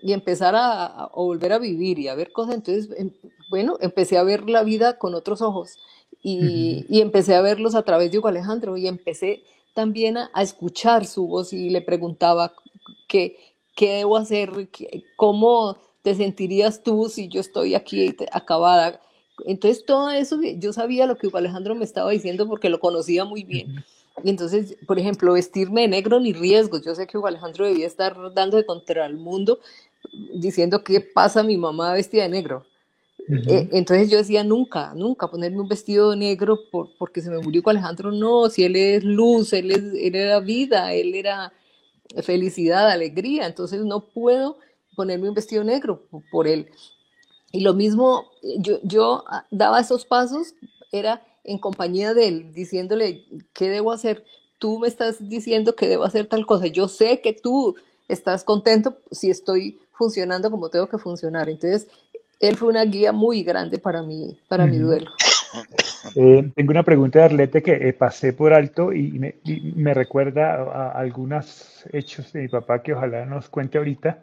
y 0.00 0.12
empezar 0.12 0.54
a, 0.56 1.10
volver 1.14 1.52
a 1.52 1.58
vivir 1.58 1.98
y 1.98 2.08
a 2.08 2.14
ver 2.14 2.32
cosas, 2.32 2.54
entonces, 2.54 2.88
em, 2.96 3.12
bueno, 3.50 3.76
empecé 3.80 4.18
a 4.18 4.22
ver 4.22 4.48
la 4.48 4.62
vida 4.62 4.98
con 4.98 5.14
otros 5.14 5.42
ojos 5.42 5.78
y, 6.22 6.86
y 6.88 7.00
empecé 7.00 7.34
a 7.34 7.40
verlos 7.40 7.74
a 7.74 7.82
través 7.82 8.12
de 8.12 8.18
Hugo 8.18 8.28
Alejandro 8.28 8.76
y 8.76 8.86
empecé 8.86 9.42
también 9.74 10.16
a, 10.18 10.30
escuchar 10.42 11.06
su 11.06 11.26
voz 11.26 11.52
y 11.52 11.70
le 11.70 11.80
preguntaba 11.80 12.52
qué, 13.08 13.36
qué 13.74 13.94
debo 13.94 14.16
hacer, 14.16 14.50
cómo 15.16 15.76
te 16.02 16.14
sentirías 16.14 16.82
tú 16.82 17.08
si 17.08 17.28
yo 17.28 17.40
estoy 17.40 17.74
aquí 17.74 18.14
acabada. 18.32 19.00
Entonces 19.46 19.84
todo 19.84 20.10
eso, 20.10 20.38
yo 20.42 20.72
sabía 20.72 21.06
lo 21.06 21.16
que 21.16 21.26
Hugo 21.26 21.38
Alejandro 21.38 21.74
me 21.74 21.84
estaba 21.84 22.10
diciendo 22.10 22.46
porque 22.46 22.68
lo 22.68 22.80
conocía 22.80 23.24
muy 23.24 23.44
bien. 23.44 23.84
Y 24.22 24.30
entonces, 24.30 24.76
por 24.86 24.98
ejemplo, 24.98 25.32
vestirme 25.32 25.82
de 25.82 25.88
negro 25.88 26.20
ni 26.20 26.32
riesgos. 26.32 26.82
Yo 26.84 26.94
sé 26.94 27.06
que 27.06 27.18
Hugo 27.18 27.26
Alejandro 27.26 27.66
debía 27.66 27.86
estar 27.86 28.16
dando 28.34 28.56
de 28.56 28.66
contra 28.66 29.06
el 29.06 29.16
mundo 29.16 29.60
diciendo 30.34 30.84
qué 30.84 31.00
pasa 31.00 31.42
mi 31.42 31.56
mamá 31.56 31.92
vestida 31.94 32.24
de 32.24 32.28
negro. 32.28 32.66
Eh, 33.28 33.68
entonces 33.72 34.10
yo 34.10 34.18
decía, 34.18 34.42
nunca, 34.42 34.92
nunca 34.94 35.28
ponerme 35.28 35.60
un 35.60 35.68
vestido 35.68 36.14
negro 36.16 36.58
por, 36.70 36.90
porque 36.98 37.20
se 37.20 37.30
me 37.30 37.38
murió 37.38 37.62
con 37.62 37.76
Alejandro, 37.76 38.10
no, 38.10 38.50
si 38.50 38.64
él 38.64 38.74
es 38.74 39.04
luz, 39.04 39.52
él, 39.52 39.70
es, 39.70 39.78
él 39.78 40.14
era 40.16 40.40
vida, 40.40 40.92
él 40.92 41.14
era 41.14 41.52
felicidad, 42.22 42.90
alegría, 42.90 43.46
entonces 43.46 43.84
no 43.84 44.08
puedo 44.08 44.58
ponerme 44.96 45.28
un 45.28 45.34
vestido 45.34 45.62
negro 45.62 46.02
por 46.30 46.48
él. 46.48 46.68
Y 47.52 47.60
lo 47.60 47.74
mismo, 47.74 48.30
yo, 48.58 48.80
yo 48.82 49.24
daba 49.50 49.80
esos 49.80 50.04
pasos, 50.04 50.54
era 50.90 51.22
en 51.44 51.58
compañía 51.58 52.14
de 52.14 52.28
él, 52.28 52.52
diciéndole, 52.52 53.24
¿qué 53.52 53.68
debo 53.68 53.92
hacer? 53.92 54.24
Tú 54.58 54.78
me 54.78 54.88
estás 54.88 55.28
diciendo 55.28 55.74
que 55.74 55.88
debo 55.88 56.04
hacer 56.04 56.26
tal 56.26 56.46
cosa, 56.46 56.66
yo 56.66 56.88
sé 56.88 57.20
que 57.20 57.32
tú 57.32 57.76
estás 58.08 58.44
contento 58.44 58.98
si 59.10 59.30
estoy 59.30 59.80
funcionando 59.92 60.50
como 60.50 60.68
tengo 60.68 60.88
que 60.88 60.98
funcionar. 60.98 61.48
Entonces, 61.48 61.88
él 62.40 62.56
fue 62.56 62.68
una 62.68 62.84
guía 62.84 63.12
muy 63.12 63.42
grande 63.42 63.78
para 63.78 64.02
mí, 64.02 64.36
para 64.48 64.66
mi 64.66 64.78
duelo. 64.78 65.10
Eh, 66.16 66.50
tengo 66.54 66.70
una 66.70 66.82
pregunta 66.82 67.20
de 67.20 67.24
Arlete 67.26 67.62
que 67.62 67.72
eh, 67.88 67.92
pasé 67.92 68.32
por 68.32 68.52
alto 68.52 68.92
y 68.92 69.12
me, 69.76 69.94
recuerda 69.94 70.54
a, 70.54 70.90
algunos 70.92 71.84
hechos 71.92 72.32
de 72.32 72.42
mi 72.42 72.48
papá 72.48 72.82
que 72.82 72.94
ojalá 72.94 73.26
nos 73.26 73.48
cuente 73.48 73.78
ahorita. 73.78 74.18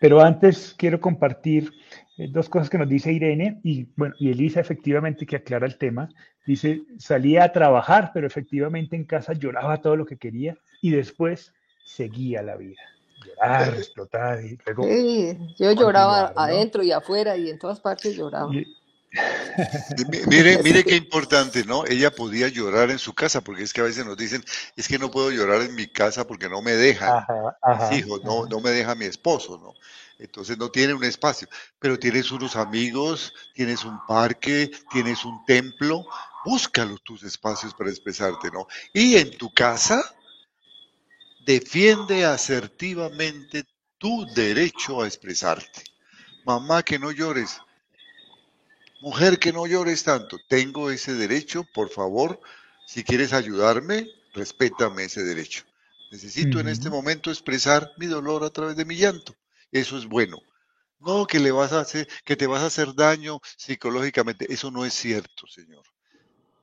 Pero 0.00 0.20
antes 0.20 0.74
quiero 0.78 1.00
compartir 1.00 1.72
eh, 2.18 2.28
dos 2.28 2.48
cosas 2.48 2.68
que 2.68 2.78
nos 2.78 2.88
dice 2.88 3.12
Irene 3.12 3.60
y, 3.62 3.88
bueno, 3.96 4.14
y 4.18 4.30
Elisa 4.30 4.60
efectivamente 4.60 5.24
que 5.26 5.36
aclara 5.36 5.66
el 5.66 5.78
tema. 5.78 6.08
Dice, 6.46 6.82
salía 6.98 7.44
a 7.44 7.52
trabajar, 7.52 8.10
pero 8.12 8.26
efectivamente 8.26 8.96
en 8.96 9.04
casa 9.04 9.32
lloraba 9.32 9.80
todo 9.80 9.96
lo 9.96 10.06
que 10.06 10.16
quería 10.16 10.56
y 10.82 10.90
después 10.90 11.52
seguía 11.84 12.42
la 12.42 12.56
vida 12.56 12.80
llorar, 13.24 13.74
explotar 13.74 14.44
y 14.44 14.58
luego... 14.64 14.84
Sí, 14.84 15.38
yo 15.58 15.72
lloraba 15.72 16.32
adentro 16.36 16.82
y 16.82 16.92
afuera 16.92 17.36
y 17.36 17.50
en 17.50 17.58
todas 17.58 17.80
partes 17.80 18.16
lloraba. 18.16 18.50
mire, 20.28 20.62
mire 20.62 20.84
qué 20.84 20.96
importante, 20.96 21.64
¿no? 21.64 21.84
Ella 21.86 22.10
podía 22.10 22.48
llorar 22.48 22.90
en 22.90 22.98
su 22.98 23.14
casa, 23.14 23.40
porque 23.40 23.62
es 23.62 23.72
que 23.72 23.80
a 23.80 23.84
veces 23.84 24.04
nos 24.04 24.16
dicen, 24.16 24.44
es 24.76 24.86
que 24.86 24.98
no 24.98 25.10
puedo 25.10 25.30
llorar 25.30 25.62
en 25.62 25.74
mi 25.74 25.86
casa 25.86 26.26
porque 26.26 26.48
no 26.48 26.62
me 26.62 26.72
deja, 26.72 27.26
hijos, 27.92 28.22
no, 28.24 28.46
no 28.46 28.60
me 28.60 28.70
deja 28.70 28.94
mi 28.94 29.06
esposo, 29.06 29.58
¿no? 29.58 29.74
Entonces 30.18 30.58
no 30.58 30.70
tiene 30.70 30.94
un 30.94 31.04
espacio, 31.04 31.48
pero 31.78 31.98
tienes 31.98 32.32
unos 32.32 32.56
amigos, 32.56 33.32
tienes 33.54 33.84
un 33.84 34.04
parque, 34.06 34.70
tienes 34.90 35.24
un 35.24 35.44
templo, 35.46 36.04
búscalos 36.44 37.02
tus 37.02 37.22
espacios 37.22 37.72
para 37.74 37.90
expresarte, 37.90 38.50
¿no? 38.50 38.66
Y 38.92 39.16
en 39.16 39.36
tu 39.36 39.52
casa, 39.52 40.02
Defiende 41.48 42.26
asertivamente 42.26 43.64
tu 43.96 44.26
derecho 44.34 45.00
a 45.00 45.06
expresarte. 45.06 45.82
Mamá, 46.44 46.82
que 46.82 46.98
no 46.98 47.10
llores. 47.10 47.62
Mujer, 49.00 49.38
que 49.38 49.50
no 49.50 49.66
llores 49.66 50.04
tanto. 50.04 50.36
Tengo 50.46 50.90
ese 50.90 51.14
derecho, 51.14 51.64
por 51.72 51.88
favor. 51.88 52.38
Si 52.86 53.02
quieres 53.02 53.32
ayudarme, 53.32 54.10
respétame 54.34 55.04
ese 55.04 55.24
derecho. 55.24 55.64
Necesito 56.10 56.60
en 56.60 56.68
este 56.68 56.90
momento 56.90 57.30
expresar 57.30 57.92
mi 57.96 58.04
dolor 58.04 58.44
a 58.44 58.50
través 58.50 58.76
de 58.76 58.84
mi 58.84 58.96
llanto. 58.96 59.34
Eso 59.72 59.98
es 59.98 60.06
bueno. 60.06 60.38
No 61.00 61.26
que 61.26 61.38
le 61.38 61.52
vas 61.52 61.72
a 61.72 61.80
hacer, 61.80 62.08
que 62.24 62.36
te 62.36 62.46
vas 62.46 62.62
a 62.62 62.66
hacer 62.66 62.94
daño 62.94 63.40
psicológicamente. 63.56 64.52
Eso 64.52 64.70
no 64.70 64.84
es 64.84 64.94
cierto, 64.94 65.46
Señor. 65.46 65.84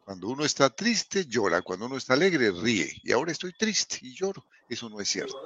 Cuando 0.04 0.28
uno 0.28 0.46
está 0.46 0.70
triste, 0.70 1.26
llora. 1.26 1.62
Cuando 1.62 1.88
uno 1.88 1.98
está 1.98 2.14
alegre, 2.14 2.52
ríe. 2.52 2.92
Y 3.04 3.12
ahora 3.12 3.32
estoy 3.32 3.54
triste 3.54 4.00
y 4.02 4.14
lloro. 4.14 4.46
Eso 4.70 4.90
no 4.90 5.00
es 5.00 5.10
cierto. 5.10 5.42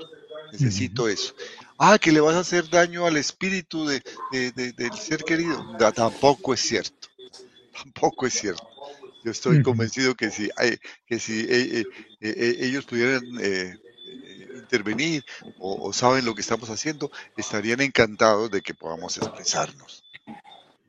Necesito 0.51 1.07
eso. 1.07 1.33
Ah, 1.77 1.97
que 1.97 2.11
le 2.11 2.19
vas 2.19 2.35
a 2.35 2.39
hacer 2.39 2.69
daño 2.69 3.05
al 3.05 3.17
espíritu 3.17 3.85
de, 3.87 4.01
del 4.31 4.93
ser 4.93 5.23
querido. 5.23 5.77
tampoco 5.95 6.53
es 6.53 6.61
cierto. 6.61 7.07
Tampoco 7.73 8.27
es 8.27 8.33
cierto. 8.33 8.67
Yo 9.23 9.31
estoy 9.31 9.61
convencido 9.61 10.15
que 10.15 10.31
si, 10.31 10.49
que 11.05 11.19
si 11.19 11.41
eh, 11.41 11.79
eh, 11.79 11.85
eh, 12.21 12.57
ellos 12.59 12.85
pudieran 12.85 13.23
intervenir 14.69 15.25
o, 15.57 15.91
saben 15.93 16.25
lo 16.25 16.35
que 16.35 16.41
estamos 16.41 16.69
haciendo, 16.69 17.11
estarían 17.35 17.81
encantados 17.81 18.51
de 18.51 18.61
que 18.61 18.73
podamos 18.75 19.17
expresarnos 19.17 20.03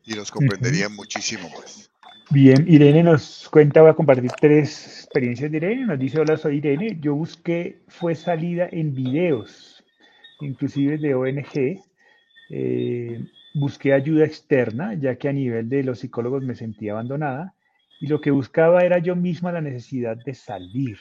y 0.05 0.15
nos 0.15 0.31
comprenderían 0.31 0.95
muchísimo 0.95 1.49
más. 1.51 1.91
Bien, 2.31 2.65
Irene 2.69 3.03
nos 3.03 3.49
cuenta, 3.51 3.81
voy 3.81 3.91
a 3.91 3.95
compartir 3.95 4.31
tres 4.41 5.01
experiencias 5.03 5.51
de 5.51 5.57
Irene. 5.57 5.87
Nos 5.87 5.99
dice, 5.99 6.21
hola, 6.21 6.37
soy 6.37 6.59
Irene. 6.59 6.99
Yo 7.01 7.15
busqué, 7.15 7.79
fue 7.89 8.15
salida 8.15 8.69
en 8.71 8.95
videos, 8.95 9.83
inclusive 10.41 10.99
de 10.99 11.15
ONG. 11.15 11.83
Eh, 12.51 13.25
busqué 13.55 13.93
ayuda 13.93 14.25
externa, 14.25 14.95
ya 14.95 15.17
que 15.17 15.29
a 15.29 15.33
nivel 15.33 15.69
de 15.69 15.83
los 15.83 16.01
psicólogos 16.01 16.45
me 16.45 16.55
sentía 16.55 16.93
abandonada. 16.93 17.55
Y 18.01 18.07
lo 18.07 18.21
que 18.21 18.31
buscaba 18.31 18.83
era 18.85 18.99
yo 18.99 19.17
misma 19.17 19.51
la 19.51 19.61
necesidad 19.61 20.17
de 20.17 20.35
salir. 20.35 20.99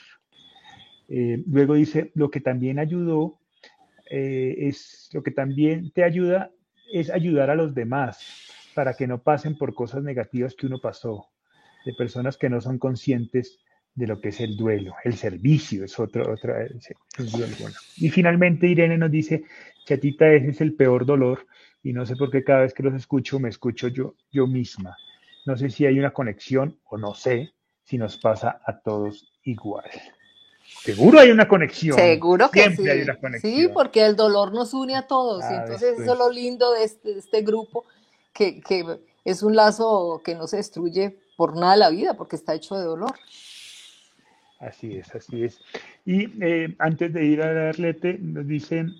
Eh, 1.10 1.42
luego 1.46 1.74
dice, 1.74 2.12
lo 2.14 2.30
que 2.30 2.40
también 2.40 2.78
ayudó 2.78 3.40
eh, 4.08 4.54
es, 4.58 5.10
lo 5.12 5.24
que 5.24 5.32
también 5.32 5.90
te 5.90 6.04
ayuda 6.04 6.52
es 6.92 7.10
ayudar 7.10 7.50
a 7.50 7.56
los 7.56 7.74
demás 7.74 8.48
para 8.74 8.94
que 8.94 9.08
no 9.08 9.20
pasen 9.20 9.58
por 9.58 9.74
cosas 9.74 10.04
negativas 10.04 10.54
que 10.54 10.66
uno 10.66 10.78
pasó, 10.80 11.26
de 11.84 11.94
personas 11.94 12.38
que 12.38 12.48
no 12.48 12.60
son 12.60 12.78
conscientes 12.78 13.58
de 13.92 14.06
lo 14.06 14.20
que 14.20 14.28
es 14.28 14.40
el 14.40 14.56
duelo, 14.56 14.94
el 15.02 15.14
servicio 15.14 15.84
es 15.84 15.98
otro, 15.98 16.32
otra, 16.32 16.64
Y 17.96 18.08
finalmente 18.10 18.68
Irene 18.68 18.96
nos 18.96 19.10
dice, 19.10 19.42
chatita, 19.84 20.32
ese 20.32 20.50
es 20.50 20.60
el 20.60 20.74
peor 20.74 21.04
dolor 21.04 21.44
y 21.82 21.92
no 21.92 22.06
sé 22.06 22.14
por 22.14 22.30
qué 22.30 22.44
cada 22.44 22.60
vez 22.60 22.72
que 22.72 22.84
los 22.84 22.94
escucho 22.94 23.40
me 23.40 23.48
escucho 23.48 23.88
yo, 23.88 24.14
yo 24.30 24.46
misma. 24.46 24.96
No 25.44 25.56
sé 25.56 25.70
si 25.70 25.86
hay 25.86 25.98
una 25.98 26.12
conexión 26.12 26.78
o 26.84 26.98
no 26.98 27.14
sé 27.14 27.50
si 27.82 27.98
nos 27.98 28.16
pasa 28.16 28.60
a 28.64 28.78
todos 28.78 29.32
igual. 29.42 29.90
Seguro 30.82 31.18
hay 31.18 31.30
una 31.30 31.46
conexión. 31.46 31.96
Seguro 31.96 32.50
que 32.50 32.74
sí. 32.74 32.84
Sí, 33.40 33.68
porque 33.72 34.04
el 34.04 34.16
dolor 34.16 34.52
nos 34.52 34.72
une 34.72 34.96
a 34.96 35.06
todos. 35.06 35.44
y 35.50 35.54
entonces 35.54 35.98
eso 35.98 36.12
es 36.12 36.18
lo 36.18 36.30
lindo 36.30 36.72
de 36.72 36.84
este, 36.84 37.12
de 37.14 37.18
este 37.18 37.42
grupo, 37.42 37.84
que, 38.32 38.62
es 39.24 39.42
un 39.42 39.54
lazo 39.54 40.22
que 40.24 40.34
no 40.34 40.46
se 40.46 40.56
destruye 40.56 41.18
por 41.36 41.56
nada 41.56 41.76
la 41.76 41.90
vida, 41.90 42.14
porque 42.14 42.36
está 42.36 42.54
hecho 42.54 42.76
de 42.76 42.84
dolor. 42.84 43.12
Así 44.58 44.96
es, 44.96 45.14
así 45.14 45.44
es. 45.44 45.60
Y 46.04 46.28
eh, 46.44 46.74
antes 46.78 47.12
de 47.12 47.24
ir 47.24 47.42
a 47.42 47.70
Arlete, 47.70 48.18
nos 48.18 48.46
dicen 48.46 48.94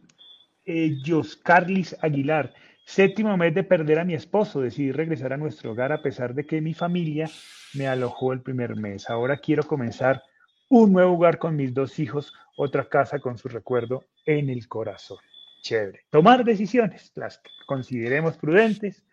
eh, 0.67 0.97
Carlis 1.43 1.97
Aguilar, 2.01 2.53
séptimo 2.85 3.37
mes 3.37 3.55
de 3.55 3.63
perder 3.63 3.99
a 3.99 4.05
mi 4.05 4.15
esposo, 4.15 4.61
decidí 4.61 4.93
regresar 4.93 5.33
a 5.33 5.37
nuestro 5.37 5.73
hogar 5.73 5.93
a 5.93 6.03
pesar 6.03 6.35
de 6.35 6.45
que 6.45 6.61
mi 6.61 6.75
familia 6.75 7.31
me 7.75 7.87
alojó 7.87 8.33
el 8.33 8.41
primer 8.41 8.77
mes. 8.77 9.09
Ahora 9.09 9.39
quiero 9.39 9.63
comenzar 9.63 10.23
un 10.71 10.93
nuevo 10.93 11.15
hogar 11.15 11.39
con 11.39 11.57
mis 11.57 11.75
dos 11.75 11.99
hijos, 11.99 12.33
otra 12.57 12.89
casa 12.89 13.19
con 13.19 13.37
su 13.37 13.49
recuerdo 13.49 14.05
en 14.25 14.49
el 14.49 14.69
corazón. 14.69 15.19
Chévere. 15.63 16.07
Tomar 16.11 16.45
decisiones, 16.45 17.11
las 17.17 17.39
que 17.39 17.51
consideremos 17.67 18.37
prudentes, 18.37 19.05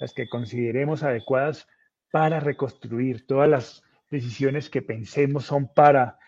las 0.00 0.12
que 0.12 0.28
consideremos 0.28 1.04
adecuadas 1.04 1.68
para 2.10 2.40
reconstruir. 2.40 3.26
Todas 3.26 3.48
las 3.48 3.82
decisiones 4.10 4.68
que 4.68 4.82
pensemos 4.82 5.44
son 5.46 5.72
para, 5.72 6.18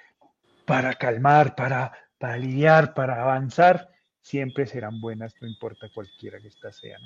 para 0.66 0.94
calmar, 0.94 1.56
para, 1.56 1.92
para 2.18 2.34
aliviar, 2.34 2.94
para 2.94 3.20
avanzar, 3.20 3.88
siempre 4.22 4.66
serán 4.66 5.00
buenas, 5.00 5.34
no 5.40 5.48
importa 5.48 5.88
cualquiera 5.92 6.38
que 6.38 6.46
ésta 6.46 6.72
sea. 6.72 6.98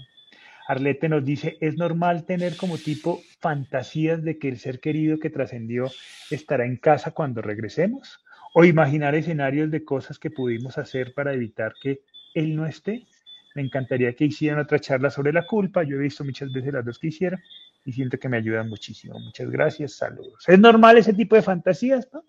Arlete 0.66 1.08
nos 1.08 1.24
dice, 1.24 1.56
¿es 1.60 1.76
normal 1.76 2.24
tener 2.24 2.56
como 2.56 2.78
tipo 2.78 3.22
fantasías 3.40 4.22
de 4.22 4.38
que 4.38 4.48
el 4.48 4.58
ser 4.58 4.80
querido 4.80 5.18
que 5.18 5.30
trascendió 5.30 5.90
estará 6.30 6.64
en 6.64 6.76
casa 6.76 7.10
cuando 7.10 7.42
regresemos? 7.42 8.24
¿O 8.54 8.64
imaginar 8.64 9.14
escenarios 9.14 9.70
de 9.70 9.84
cosas 9.84 10.18
que 10.18 10.30
pudimos 10.30 10.78
hacer 10.78 11.12
para 11.12 11.34
evitar 11.34 11.74
que 11.80 12.00
él 12.34 12.56
no 12.56 12.66
esté, 12.66 13.06
me 13.54 13.62
encantaría 13.62 14.14
que 14.14 14.24
hicieran 14.24 14.58
otra 14.58 14.80
charla 14.80 15.10
sobre 15.10 15.32
la 15.32 15.46
culpa. 15.46 15.84
Yo 15.84 15.96
he 15.96 16.00
visto 16.00 16.24
muchas 16.24 16.52
veces 16.52 16.72
las 16.72 16.84
dos 16.84 16.98
que 16.98 17.08
hicieron 17.08 17.40
y 17.84 17.92
siento 17.92 18.18
que 18.18 18.28
me 18.28 18.36
ayudan 18.36 18.68
muchísimo. 18.68 19.18
Muchas 19.18 19.48
gracias, 19.50 19.94
saludos. 19.94 20.44
¿Es 20.46 20.58
normal 20.58 20.98
ese 20.98 21.14
tipo 21.14 21.36
de 21.36 21.42
fantasías, 21.42 22.08
no? 22.12 22.24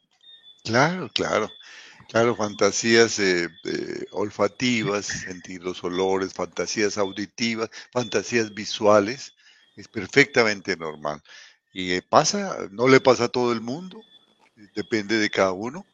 Claro, 0.64 1.10
claro. 1.14 1.50
Claro, 2.10 2.36
fantasías 2.36 3.20
eh, 3.20 3.50
eh, 3.66 4.06
olfativas, 4.12 5.06
sentir 5.06 5.64
los 5.64 5.84
olores, 5.84 6.34
fantasías 6.34 6.98
auditivas, 6.98 7.70
fantasías 7.92 8.54
visuales, 8.54 9.34
es 9.76 9.88
perfectamente 9.88 10.78
normal. 10.78 11.22
Y 11.74 11.94
eh, 11.94 12.02
pasa, 12.02 12.68
no 12.72 12.88
le 12.88 13.02
pasa 13.02 13.26
a 13.26 13.30
todo 13.30 13.52
el 13.52 13.62
mundo, 13.62 14.02
depende 14.76 15.18
de 15.18 15.30
cada 15.30 15.52
uno, 15.52 15.86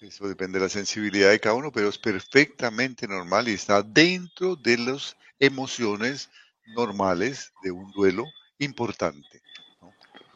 eso 0.00 0.28
depende 0.28 0.58
de 0.58 0.66
la 0.66 0.68
sensibilidad 0.68 1.30
de 1.30 1.40
cada 1.40 1.54
uno, 1.54 1.72
pero 1.72 1.88
es 1.88 1.98
perfectamente 1.98 3.08
normal 3.08 3.48
y 3.48 3.52
está 3.54 3.82
dentro 3.82 4.56
de 4.56 4.78
las 4.78 5.16
emociones 5.38 6.30
normales 6.74 7.52
de 7.62 7.70
un 7.70 7.90
duelo 7.92 8.24
importante. 8.58 9.42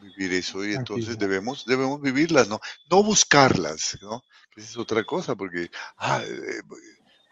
Vivir 0.01 0.33
eso 0.33 0.65
y 0.65 0.73
entonces 0.73 1.19
debemos, 1.19 1.63
debemos 1.65 2.01
vivirlas, 2.01 2.47
¿no? 2.47 2.59
No 2.89 3.03
buscarlas, 3.03 3.99
¿no? 4.01 4.23
Esa 4.55 4.69
es 4.69 4.77
otra 4.77 5.03
cosa, 5.03 5.35
porque 5.35 5.69
ah, 5.97 6.21
eh, 6.25 6.61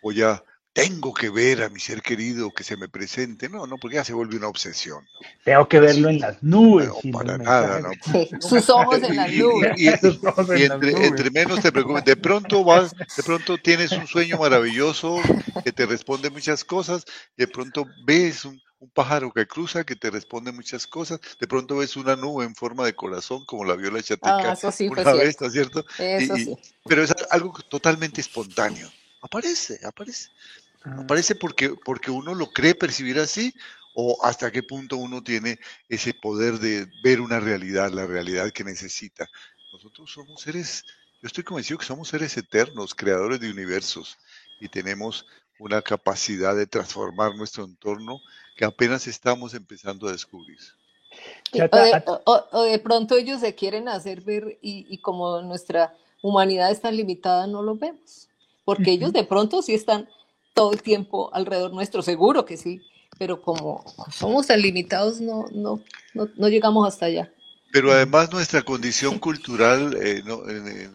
voy 0.01 0.21
a, 0.21 0.43
tengo 0.73 1.13
que 1.13 1.29
ver 1.29 1.63
a 1.63 1.69
mi 1.69 1.79
ser 1.79 2.01
querido 2.01 2.51
que 2.51 2.63
se 2.63 2.77
me 2.77 2.87
presente. 2.87 3.49
No, 3.49 3.67
no, 3.67 3.77
porque 3.77 3.95
ya 3.97 4.03
se 4.03 4.13
vuelve 4.13 4.37
una 4.37 4.47
obsesión. 4.47 5.05
Tengo 5.43 5.67
que 5.67 5.79
verlo 5.79 6.09
en 6.09 6.19
las 6.19 6.41
nubes. 6.41 6.89
No, 7.03 7.11
para 7.11 7.37
nada, 7.37 7.81
¿no? 7.81 7.89
sus 8.39 8.69
ojos 8.69 9.01
en 9.03 9.15
las 9.15 9.31
nubes. 9.33 9.73
Y, 9.77 9.87
entre, 9.87 11.31
menos 11.31 11.61
te 11.61 11.71
preocupes, 11.71 12.05
de 12.05 12.15
pronto 12.15 12.63
vas, 12.63 12.95
de 12.95 13.23
pronto 13.23 13.57
tienes 13.57 13.91
un 13.91 14.07
sueño 14.07 14.37
maravilloso 14.37 15.17
que 15.63 15.71
te 15.71 15.85
responde 15.85 16.29
muchas 16.29 16.63
cosas, 16.63 17.03
de 17.35 17.47
pronto 17.47 17.85
ves 18.05 18.45
un, 18.45 18.61
un 18.79 18.89
pájaro 18.89 19.31
que 19.31 19.45
cruza 19.45 19.83
que 19.83 19.95
te 19.95 20.09
responde 20.09 20.51
muchas 20.51 20.87
cosas. 20.87 21.19
De 21.39 21.47
pronto 21.47 21.77
ves 21.77 21.97
una 21.97 22.15
nube 22.15 22.45
en 22.45 22.55
forma 22.55 22.85
de 22.85 22.95
corazón, 22.95 23.45
como 23.45 23.65
la 23.65 23.75
vio 23.75 23.91
la 23.91 24.01
chateca 24.01 24.51
ah, 24.51 24.71
sí, 24.71 24.87
una 24.89 25.13
vez, 25.13 25.39
¿no 25.39 25.47
es 25.47 25.53
cierto? 25.53 25.85
Eso 25.97 26.35
sí. 26.35 26.57
Pero 26.85 27.03
es 27.03 27.13
algo 27.29 27.53
totalmente 27.69 28.21
espontáneo. 28.21 28.89
Aparece, 29.21 29.79
aparece. 29.85 30.29
Ah. 30.83 31.01
Aparece 31.01 31.35
porque, 31.35 31.73
porque 31.83 32.09
uno 32.09 32.33
lo 32.33 32.51
cree 32.51 32.73
percibir 32.73 33.19
así 33.19 33.53
o 33.95 34.17
hasta 34.23 34.51
qué 34.51 34.63
punto 34.63 34.95
uno 34.95 35.21
tiene 35.21 35.59
ese 35.89 36.13
poder 36.13 36.59
de 36.59 36.87
ver 37.03 37.19
una 37.19 37.41
realidad, 37.41 37.91
la 37.91 38.05
realidad 38.05 38.51
que 38.51 38.63
necesita. 38.63 39.27
Nosotros 39.73 40.09
somos 40.11 40.41
seres, 40.41 40.85
yo 41.21 41.27
estoy 41.27 41.43
convencido 41.43 41.79
que 41.79 41.85
somos 41.85 42.07
seres 42.07 42.37
eternos, 42.37 42.95
creadores 42.95 43.41
de 43.41 43.51
universos 43.51 44.17
y 44.61 44.69
tenemos 44.69 45.25
una 45.59 45.81
capacidad 45.81 46.55
de 46.55 46.65
transformar 46.65 47.35
nuestro 47.35 47.65
entorno 47.65 48.21
que 48.55 48.65
apenas 48.65 49.07
estamos 49.07 49.53
empezando 49.53 50.07
a 50.07 50.11
descubrir. 50.11 50.57
O 52.51 52.63
de, 52.63 52.79
pronto 52.79 53.15
ellos 53.15 53.41
se 53.41 53.55
quieren 53.55 53.87
hacer 53.87 54.21
ver 54.21 54.57
y, 54.61 54.97
como 54.99 55.41
nuestra 55.41 55.93
humanidad 56.21 56.71
es 56.71 56.81
tan 56.81 56.95
limitada 56.95 57.47
no 57.47 57.61
lo 57.61 57.75
vemos, 57.75 58.27
porque 58.65 58.91
ellos 58.91 59.13
de 59.13 59.23
pronto 59.23 59.61
sí 59.61 59.73
están 59.73 60.09
todo 60.53 60.73
el 60.73 60.81
tiempo 60.81 61.29
alrededor 61.33 61.73
nuestro, 61.73 62.01
seguro 62.01 62.45
que 62.45 62.57
sí, 62.57 62.81
pero 63.17 63.41
como 63.41 63.83
somos 64.11 64.47
tan 64.47 64.61
limitados 64.61 65.19
no, 65.19 65.45
no, 65.51 65.81
no, 66.13 66.47
llegamos 66.49 66.87
hasta 66.87 67.07
allá. 67.07 67.31
Pero 67.71 67.91
además 67.91 68.31
nuestra 68.31 68.61
condición 68.61 69.19
cultural 69.19 69.95
eh, 70.01 70.23
eh, 70.25 70.89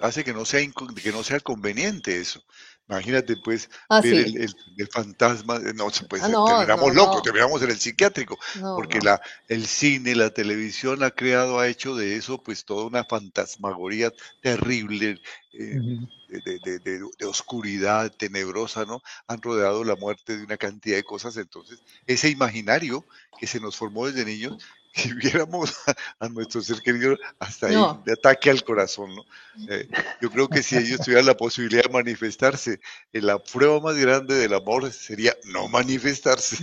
hace 0.00 0.24
que 0.24 0.32
no, 0.32 0.44
sea 0.44 0.60
que 1.02 1.12
no 1.12 1.22
sea 1.22 1.40
conveniente 1.40 2.18
eso. 2.18 2.42
Imagínate, 2.90 3.36
pues, 3.36 3.70
ah, 3.88 4.00
ver 4.00 4.26
el, 4.26 4.88
fantasma, 4.88 5.58
eh, 5.58 5.72
no, 5.76 5.86
pues, 6.08 6.22
ah, 6.24 6.56
terminamos 6.58 6.92
locos, 6.92 7.22
terminamos 7.22 7.62
en 7.62 7.70
el 7.70 7.78
psiquiátrico, 7.78 8.36
porque 8.74 8.98
La, 9.00 9.20
el 9.46 9.68
cine, 9.68 10.16
la 10.16 10.30
televisión 10.30 11.04
ha 11.04 11.12
creado, 11.12 11.60
ha 11.60 11.68
hecho 11.68 11.94
de 11.94 12.16
eso, 12.16 12.42
pues, 12.42 12.64
toda 12.64 12.86
una 12.86 13.04
fantasmagoría 13.04 14.12
terrible, 14.42 15.20
eh, 15.52 15.78
de, 16.28 16.78
de, 16.80 17.24
oscuridad 17.26 18.10
tenebrosa, 18.10 18.84
¿no? 18.84 19.00
Han 19.28 19.40
rodeado 19.40 19.84
la 19.84 19.94
muerte 19.94 20.36
de 20.36 20.42
una 20.42 20.56
cantidad 20.56 20.96
de 20.96 21.04
cosas, 21.04 21.36
entonces, 21.36 21.78
ese 22.08 22.28
imaginario 22.28 23.04
que 23.38 23.46
se 23.46 23.60
nos 23.60 23.76
formó 23.76 24.08
desde 24.08 24.24
niños 24.24 24.58
si 24.92 25.12
viéramos 25.14 25.74
a, 26.18 26.28
nuestro 26.28 26.60
ser 26.60 26.80
querido 26.80 27.16
hasta 27.38 27.68
ahí, 27.68 27.76
de 28.04 28.12
ataque 28.12 28.50
al 28.50 28.62
corazón, 28.64 29.14
¿no? 29.14 29.24
Eh, 29.68 29.88
yo 30.20 30.30
creo 30.30 30.48
que 30.48 30.62
si 30.62 30.76
ellos 30.76 31.00
tuvieran 31.00 31.26
la 31.26 31.36
posibilidad 31.36 31.84
de 31.84 31.90
manifestarse, 31.90 32.80
eh, 33.12 33.20
la 33.20 33.38
prueba 33.38 33.80
más 33.80 33.96
grande 33.96 34.34
del 34.34 34.54
amor 34.54 34.90
sería 34.92 35.34
no 35.52 35.68
manifestarse. 35.68 36.56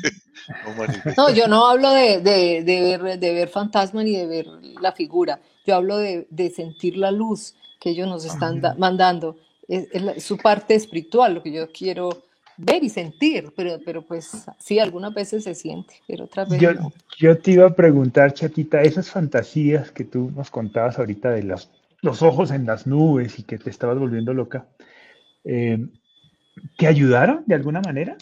no, 1.17 1.29
yo 1.31 1.47
no 1.47 1.67
hablo 1.67 1.91
de, 1.91 2.19
de, 2.19 2.63
de, 2.63 2.97
ver, 2.97 3.19
de 3.19 3.33
ver 3.33 3.49
fantasma 3.49 4.03
ni 4.03 4.15
de 4.15 4.27
ver 4.27 4.47
la 4.81 4.91
figura, 4.91 5.39
yo 5.65 5.75
hablo 5.75 5.97
de, 5.97 6.53
sentir 6.55 6.97
la 6.97 7.11
luz 7.11 7.55
que 7.79 7.91
ellos 7.91 8.07
nos 8.07 8.25
están 8.25 8.61
mandando. 8.77 9.37
es, 9.67 10.23
su 10.23 10.37
parte 10.37 10.75
espiritual, 10.75 11.35
lo 11.35 11.43
que 11.43 11.51
yo 11.51 11.71
quiero 11.71 12.26
ver 12.57 12.83
y 12.83 12.89
sentir, 12.89 13.53
pero, 13.55 13.79
pero 13.85 14.01
pues 14.01 14.45
sí, 14.59 14.79
algunas 14.79 15.13
veces 15.13 15.43
se 15.43 15.55
siente, 15.55 15.95
pero 16.07 16.25
otras 16.25 16.49
veces 16.49 16.61
yo, 16.61 16.73
no. 16.73 16.91
Yo 17.17 17.37
te 17.37 17.51
iba 17.51 17.67
a 17.67 17.75
preguntar, 17.75 18.33
Chatita, 18.33 18.81
esas 18.81 19.09
fantasías 19.09 19.91
que 19.91 20.03
tú 20.03 20.31
nos 20.35 20.49
contabas 20.49 20.97
ahorita 20.97 21.31
de 21.31 21.43
los, 21.43 21.69
los 22.01 22.21
ojos 22.21 22.51
en 22.51 22.65
las 22.65 22.87
nubes 22.87 23.39
y 23.39 23.43
que 23.43 23.57
te 23.57 23.69
estabas 23.69 23.99
volviendo 23.99 24.33
loca, 24.33 24.65
eh, 25.45 25.85
¿te 26.77 26.87
ayudaron 26.87 27.43
de 27.45 27.55
alguna 27.55 27.81
manera? 27.81 28.17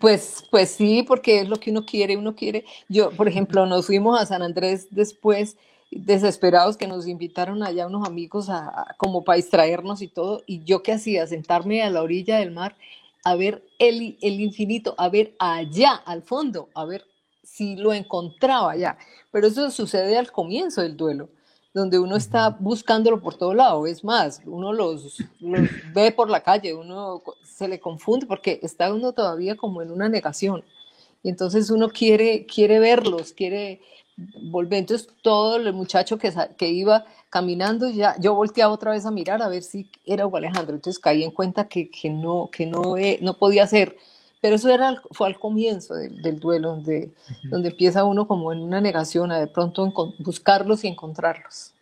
Pues, 0.00 0.44
pues 0.50 0.70
sí, 0.70 1.04
porque 1.06 1.40
es 1.40 1.48
lo 1.48 1.56
que 1.56 1.70
uno 1.70 1.84
quiere, 1.84 2.16
uno 2.16 2.34
quiere. 2.34 2.64
Yo, 2.88 3.10
por 3.10 3.28
ejemplo, 3.28 3.66
nos 3.66 3.86
fuimos 3.86 4.18
a 4.18 4.26
San 4.26 4.42
Andrés 4.42 4.88
después 4.90 5.58
desesperados 5.98 6.76
que 6.76 6.86
nos 6.86 7.06
invitaron 7.06 7.62
allá 7.62 7.86
unos 7.86 8.06
amigos 8.06 8.48
a, 8.50 8.94
como 8.98 9.24
para 9.24 9.36
distraernos 9.36 10.02
y 10.02 10.08
todo, 10.08 10.42
y 10.46 10.64
yo 10.64 10.82
qué 10.82 10.92
hacía, 10.92 11.26
sentarme 11.26 11.82
a 11.82 11.90
la 11.90 12.02
orilla 12.02 12.38
del 12.38 12.50
mar 12.50 12.76
a 13.24 13.36
ver 13.36 13.64
el, 13.78 14.18
el 14.20 14.40
infinito, 14.40 14.94
a 14.98 15.08
ver 15.08 15.34
allá 15.38 15.94
al 15.94 16.22
fondo, 16.22 16.68
a 16.74 16.84
ver 16.84 17.04
si 17.42 17.76
lo 17.76 17.92
encontraba 17.92 18.72
allá. 18.72 18.98
Pero 19.32 19.46
eso 19.46 19.70
sucede 19.70 20.18
al 20.18 20.30
comienzo 20.30 20.82
del 20.82 20.96
duelo, 20.96 21.30
donde 21.72 21.98
uno 21.98 22.16
está 22.16 22.50
buscándolo 22.50 23.20
por 23.20 23.36
todo 23.36 23.54
lado. 23.54 23.86
Es 23.86 24.04
más, 24.04 24.42
uno 24.44 24.72
los, 24.72 25.18
los 25.40 25.68
ve 25.94 26.12
por 26.12 26.28
la 26.28 26.40
calle, 26.40 26.74
uno 26.74 27.22
se 27.42 27.66
le 27.66 27.80
confunde 27.80 28.26
porque 28.26 28.60
está 28.62 28.92
uno 28.92 29.12
todavía 29.12 29.56
como 29.56 29.80
en 29.80 29.90
una 29.90 30.08
negación. 30.08 30.62
Y 31.22 31.30
entonces 31.30 31.70
uno 31.70 31.88
quiere, 31.88 32.44
quiere 32.44 32.78
verlos, 32.78 33.32
quiere 33.32 33.80
volver. 34.16 34.80
Entonces 34.80 35.08
todo 35.22 35.56
el 35.56 35.72
muchacho 35.72 36.18
que, 36.18 36.32
que 36.56 36.68
iba 36.68 37.04
caminando, 37.30 37.90
ya 37.90 38.16
yo 38.20 38.34
volteaba 38.34 38.72
otra 38.72 38.92
vez 38.92 39.06
a 39.06 39.10
mirar 39.10 39.42
a 39.42 39.48
ver 39.48 39.62
si 39.62 39.90
era 40.04 40.26
Hugo 40.26 40.36
Alejandro. 40.36 40.74
Entonces 40.74 41.00
caí 41.00 41.24
en 41.24 41.30
cuenta 41.30 41.68
que, 41.68 41.90
que 41.90 42.10
no, 42.10 42.48
que 42.50 42.66
no, 42.66 42.96
eh, 42.96 43.18
no 43.22 43.34
podía 43.38 43.66
ser. 43.66 43.96
Pero 44.40 44.56
eso 44.56 44.68
era, 44.68 45.00
fue 45.10 45.26
al 45.28 45.38
comienzo 45.38 45.94
del, 45.94 46.20
del 46.20 46.38
duelo, 46.38 46.70
donde, 46.72 47.10
donde 47.44 47.70
empieza 47.70 48.04
uno 48.04 48.28
como 48.28 48.52
en 48.52 48.60
una 48.60 48.78
negación 48.78 49.32
a 49.32 49.38
de 49.38 49.46
pronto 49.46 49.90
buscarlos 50.18 50.84
y 50.84 50.88
encontrarlos. 50.88 51.72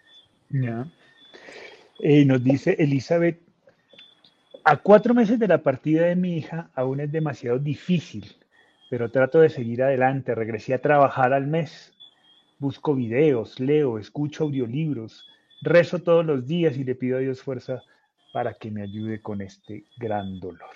Ya. 0.49 0.87
Eh, 1.99 2.25
nos 2.25 2.43
dice 2.43 2.77
Elizabeth, 2.79 3.41
a 4.65 4.77
cuatro 4.77 5.13
meses 5.13 5.39
de 5.39 5.49
la 5.49 5.59
partida 5.59 6.07
de 6.07 6.15
mi 6.15 6.37
hija 6.37 6.71
aún 6.75 7.01
es 7.01 7.11
demasiado 7.11 7.59
difícil, 7.59 8.33
pero 8.89 9.11
trato 9.11 9.41
de 9.41 9.51
seguir 9.51 9.83
adelante. 9.83 10.35
Regresé 10.35 10.75
a 10.75 10.81
trabajar 10.81 11.33
al 11.33 11.47
mes. 11.47 11.92
Busco 12.63 12.95
videos, 12.95 13.59
leo, 13.59 13.99
escucho 13.99 14.45
audiolibros, 14.45 15.27
rezo 15.63 15.99
todos 15.99 16.25
los 16.25 16.47
días 16.47 16.77
y 16.77 16.85
le 16.85 16.95
pido 16.95 17.17
a 17.17 17.21
Dios 17.21 17.43
fuerza 17.43 17.83
para 18.33 18.55
que 18.55 18.71
me 18.71 18.85
ayude 18.85 19.21
con 19.21 19.41
este 19.41 19.85
gran 19.97 20.39
dolor. 20.39 20.71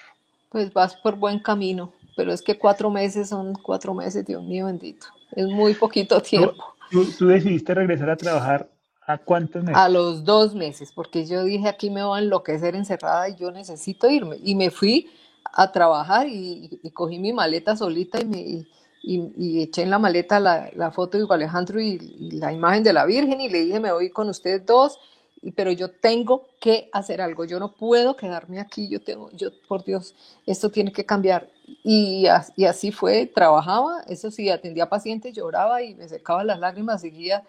Pues 0.50 0.72
vas 0.72 0.96
por 0.96 1.14
buen 1.14 1.38
camino, 1.38 1.92
pero 2.16 2.32
es 2.32 2.42
que 2.42 2.58
cuatro 2.58 2.90
meses 2.90 3.28
son 3.28 3.52
cuatro 3.54 3.94
meses, 3.94 4.26
Dios 4.26 4.42
mío 4.42 4.66
bendito. 4.66 5.06
Es 5.30 5.46
muy 5.46 5.74
poquito 5.74 6.20
tiempo. 6.20 6.74
¿Tú, 6.90 7.26
decidiste 7.28 7.72
regresar 7.72 8.10
a 8.10 8.16
trabajar 8.16 8.68
a 9.06 9.16
cuántos 9.18 9.62
meses? 9.62 9.76
A 9.76 9.88
los 9.88 10.24
dos 10.24 10.56
meses, 10.56 10.90
porque 10.92 11.24
yo 11.24 11.44
dije 11.44 11.68
aquí 11.68 11.88
me 11.88 12.02
voy 12.02 12.18
a 12.18 12.22
enloquecer 12.24 12.74
encerrada 12.74 13.28
y 13.28 13.36
yo 13.36 13.52
necesito 13.52 14.10
irme. 14.10 14.38
Y 14.42 14.56
me 14.56 14.72
fui 14.72 15.08
a 15.52 15.70
trabajar 15.70 16.26
y, 16.28 16.80
cogí 16.92 17.20
mi 17.20 17.32
maleta 17.32 17.76
solita 17.76 18.20
y 18.20 18.24
me, 18.24 18.40
y, 18.40 18.66
eché 19.06 19.82
en 19.82 19.90
la 19.90 19.98
maleta 19.98 20.40
la, 20.40 20.90
foto 20.90 21.16
de 21.16 21.26
Alejandro 21.32 21.80
y, 21.80 21.98
la 22.40 22.52
imagen 22.52 22.82
de 22.82 22.92
la 22.92 23.06
Virgen 23.06 23.40
y 23.40 23.48
le 23.48 23.60
dije, 23.60 23.80
me 23.80 23.92
voy 23.92 24.10
con 24.10 24.28
ustedes 24.28 24.66
dos, 24.66 24.98
y, 25.42 25.52
pero 25.52 25.70
yo 25.70 25.90
tengo 25.90 26.48
que 26.60 26.88
hacer 26.92 27.20
algo, 27.20 27.44
yo 27.44 27.60
no 27.60 27.72
puedo 27.72 28.16
quedarme 28.16 28.58
aquí, 28.58 28.88
yo 28.88 29.00
tengo, 29.00 29.30
yo, 29.32 29.50
por 29.68 29.84
Dios, 29.84 30.14
esto 30.44 30.70
tiene 30.70 30.92
que 30.92 31.06
cambiar. 31.06 31.48
Y, 31.84 32.26
así 32.26 32.90
fue, 32.90 33.26
trabajaba, 33.26 34.02
eso 34.08 34.30
sí, 34.30 34.50
atendía 34.50 34.88
pacientes, 34.88 35.34
lloraba 35.34 35.82
y 35.82 35.94
me 35.94 36.08
secaba 36.08 36.42
las 36.42 36.58
lágrimas, 36.58 37.00
seguía, 37.00 37.44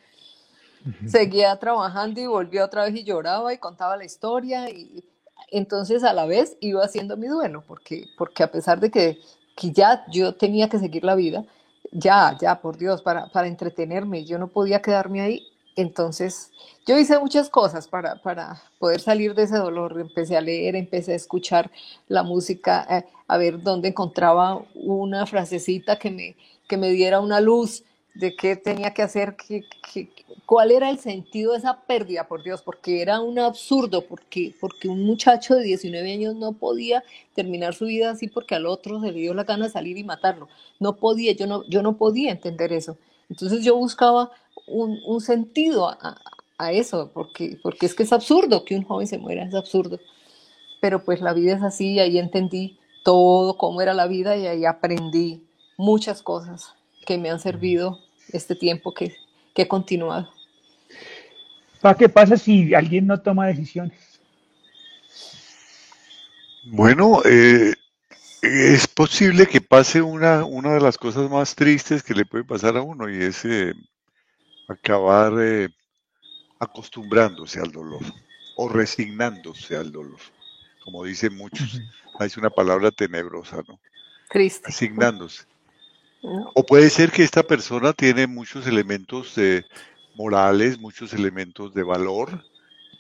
seguía 1.07 1.55
trabajando 1.55 2.21
y 2.21 2.27
volvía 2.27 2.65
otra 2.65 2.83
vez 2.83 2.95
y 2.95 3.03
lloraba 3.03 3.51
y 3.53 3.57
contaba 3.57 3.97
la 3.97 4.05
historia 4.05 4.69
y 4.69 5.03
entonces 5.49 6.03
a 6.03 6.13
la 6.13 6.25
vez 6.25 6.57
iba 6.59 6.83
haciendo 6.83 7.17
mi 7.17 7.27
duelo, 7.27 7.63
porque, 7.65 8.05
porque 8.17 8.43
a 8.43 8.51
pesar 8.51 8.79
de 8.79 8.91
que, 8.91 9.19
que 9.57 9.71
ya 9.71 10.05
yo 10.09 10.35
tenía 10.35 10.69
que 10.69 10.79
seguir 10.79 11.03
la 11.03 11.15
vida, 11.15 11.43
ya, 11.91 12.37
ya, 12.39 12.61
por 12.61 12.77
Dios, 12.77 13.01
para, 13.01 13.27
para 13.27 13.47
entretenerme, 13.47 14.23
yo 14.23 14.37
no 14.37 14.47
podía 14.47 14.81
quedarme 14.81 15.19
ahí, 15.19 15.47
entonces, 15.77 16.51
yo 16.87 16.97
hice 16.97 17.19
muchas 17.19 17.49
cosas 17.49 17.87
para, 17.87 18.15
para, 18.15 18.59
poder 18.79 18.99
salir 18.99 19.35
de 19.35 19.43
ese 19.43 19.57
dolor. 19.57 19.95
Empecé 19.99 20.35
a 20.35 20.41
leer, 20.41 20.75
empecé 20.75 21.13
a 21.13 21.15
escuchar 21.15 21.69
la 22.07 22.23
música, 22.23 22.87
eh, 22.89 23.05
a 23.27 23.37
ver 23.37 23.61
dónde 23.61 23.89
encontraba 23.89 24.59
una 24.73 25.27
frasecita 25.27 25.99
que 25.99 26.09
me, 26.09 26.35
que 26.67 26.77
me 26.77 26.89
diera 26.89 27.19
una 27.19 27.39
luz 27.41 27.83
de 28.17 28.35
qué 28.35 28.55
tenía 28.55 28.93
que 28.93 29.03
hacer, 29.03 29.35
que, 29.35 29.63
cuál 30.45 30.71
era 30.71 30.89
el 30.89 30.97
sentido 30.97 31.51
de 31.51 31.59
esa 31.59 31.81
pérdida, 31.81 32.27
por 32.27 32.43
Dios, 32.43 32.61
porque 32.63 33.01
era 33.01 33.21
un 33.21 33.37
absurdo, 33.37 34.07
porque, 34.07 34.55
porque 34.59 34.87
un 34.87 35.05
muchacho 35.05 35.55
de 35.55 35.63
19 35.63 36.13
años 36.13 36.35
no 36.35 36.53
podía 36.53 37.03
terminar 37.35 37.75
su 37.75 37.85
vida 37.85 38.11
así 38.11 38.27
porque 38.27 38.55
al 38.55 38.65
otro 38.65 38.99
se 39.01 39.11
le 39.11 39.19
dio 39.19 39.33
la 39.33 39.43
gana 39.43 39.65
de 39.65 39.71
salir 39.71 39.97
y 39.97 40.03
matarlo. 40.03 40.47
No 40.79 40.95
podía, 40.95 41.33
yo 41.33 41.45
no, 41.45 41.63
yo 41.69 41.83
no 41.83 41.97
podía 41.97 42.31
entender 42.31 42.73
eso. 42.73 42.97
Entonces 43.29 43.63
yo 43.63 43.75
buscaba 43.75 44.31
un, 44.67 45.21
sentido 45.21 45.89
a, 45.89 46.71
eso, 46.71 47.11
porque, 47.13 47.59
porque 47.61 47.85
es 47.85 47.93
que 47.93 48.03
es 48.03 48.11
absurdo 48.11 48.65
que 48.65 48.75
un 48.75 48.83
joven 48.83 49.05
se 49.05 49.19
muera, 49.19 49.43
es 49.43 49.53
absurdo. 49.53 49.99
Pero 50.81 51.03
pues 51.03 51.21
la 51.21 51.33
vida 51.33 51.55
es 51.55 51.61
así 51.61 51.93
y 51.93 51.99
ahí 51.99 52.17
entendí 52.17 52.79
todo 53.03 53.57
cómo 53.57 53.81
era 53.81 53.93
la 53.93 54.07
vida 54.07 54.35
y 54.37 54.47
ahí 54.47 54.65
aprendí 54.65 55.45
muchas 55.77 56.23
cosas 56.23 56.73
que 57.05 57.17
me 57.17 57.29
han 57.29 57.39
servido 57.39 57.99
este 58.31 58.55
tiempo 58.55 58.93
que, 58.93 59.15
que 59.53 59.63
he 59.63 59.67
continuado. 59.67 60.31
¿Qué 61.97 62.09
pasa 62.09 62.37
si 62.37 62.73
alguien 62.73 63.07
no 63.07 63.21
toma 63.21 63.47
decisiones? 63.47 64.19
Bueno, 66.65 67.21
eh, 67.23 67.73
es 68.41 68.87
posible 68.87 69.47
que 69.47 69.61
pase 69.61 70.01
una, 70.01 70.43
una 70.43 70.73
de 70.73 70.81
las 70.81 70.97
cosas 70.97 71.29
más 71.29 71.55
tristes 71.55 72.03
que 72.03 72.13
le 72.13 72.25
puede 72.25 72.43
pasar 72.43 72.75
a 72.75 72.81
uno 72.81 73.09
y 73.09 73.23
es 73.23 73.45
eh, 73.45 73.73
acabar 74.67 75.33
eh, 75.39 75.69
acostumbrándose 76.59 77.59
al 77.59 77.71
dolor 77.71 78.01
o 78.57 78.67
resignándose 78.67 79.77
al 79.77 79.91
dolor, 79.91 80.19
como 80.83 81.05
dicen 81.05 81.35
muchos. 81.37 81.79
Es 82.19 82.35
una 82.35 82.49
palabra 82.49 82.91
tenebrosa, 82.91 83.57
¿no? 83.67 83.79
Triste. 84.29 84.67
Resignándose. 84.67 85.45
O 86.21 86.65
puede 86.65 86.89
ser 86.89 87.11
que 87.11 87.23
esta 87.23 87.43
persona 87.43 87.93
tiene 87.93 88.27
muchos 88.27 88.67
elementos 88.67 89.35
morales, 90.15 90.79
muchos 90.79 91.13
elementos 91.13 91.73
de 91.73 91.83
valor 91.83 92.43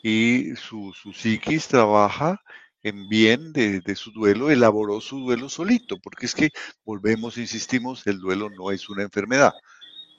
y 0.03 0.55
su, 0.55 0.93
psiquis 1.13 1.67
trabaja 1.67 2.41
en 2.83 3.09
bien 3.09 3.51
de, 3.51 3.81
de, 3.81 3.95
su 3.95 4.11
duelo, 4.11 4.51
elaboró 4.51 5.01
su 5.01 5.19
duelo 5.19 5.49
solito, 5.49 5.97
porque 5.97 6.27
es 6.27 6.35
que, 6.35 6.51
volvemos, 6.85 7.37
insistimos, 7.37 8.05
el 8.07 8.19
duelo 8.19 8.49
no 8.49 8.71
es 8.71 8.87
una 8.87 9.03
enfermedad 9.03 9.53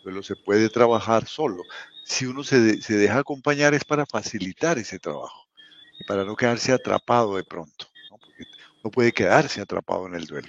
duelo 0.02 0.22
se 0.22 0.36
puede 0.36 0.68
trabajar 0.68 1.26
solo. 1.26 1.62
Si 2.04 2.26
uno 2.26 2.42
se, 2.42 2.58
deja 2.58 3.18
acompañar 3.18 3.74
es 3.74 3.84
para 3.84 4.06
facilitar 4.06 4.78
ese 4.78 4.98
trabajo 4.98 5.46
para 6.06 6.24
no 6.24 6.36
quedarse 6.36 6.72
atrapado 6.72 7.36
de 7.36 7.42
pronto, 7.42 7.86
¿no? 8.08 8.18
porque 8.18 8.44
no 8.84 8.90
puede 8.90 9.10
quedarse 9.10 9.60
atrapado 9.60 10.06
en 10.06 10.14
el 10.14 10.26
duelo. 10.26 10.48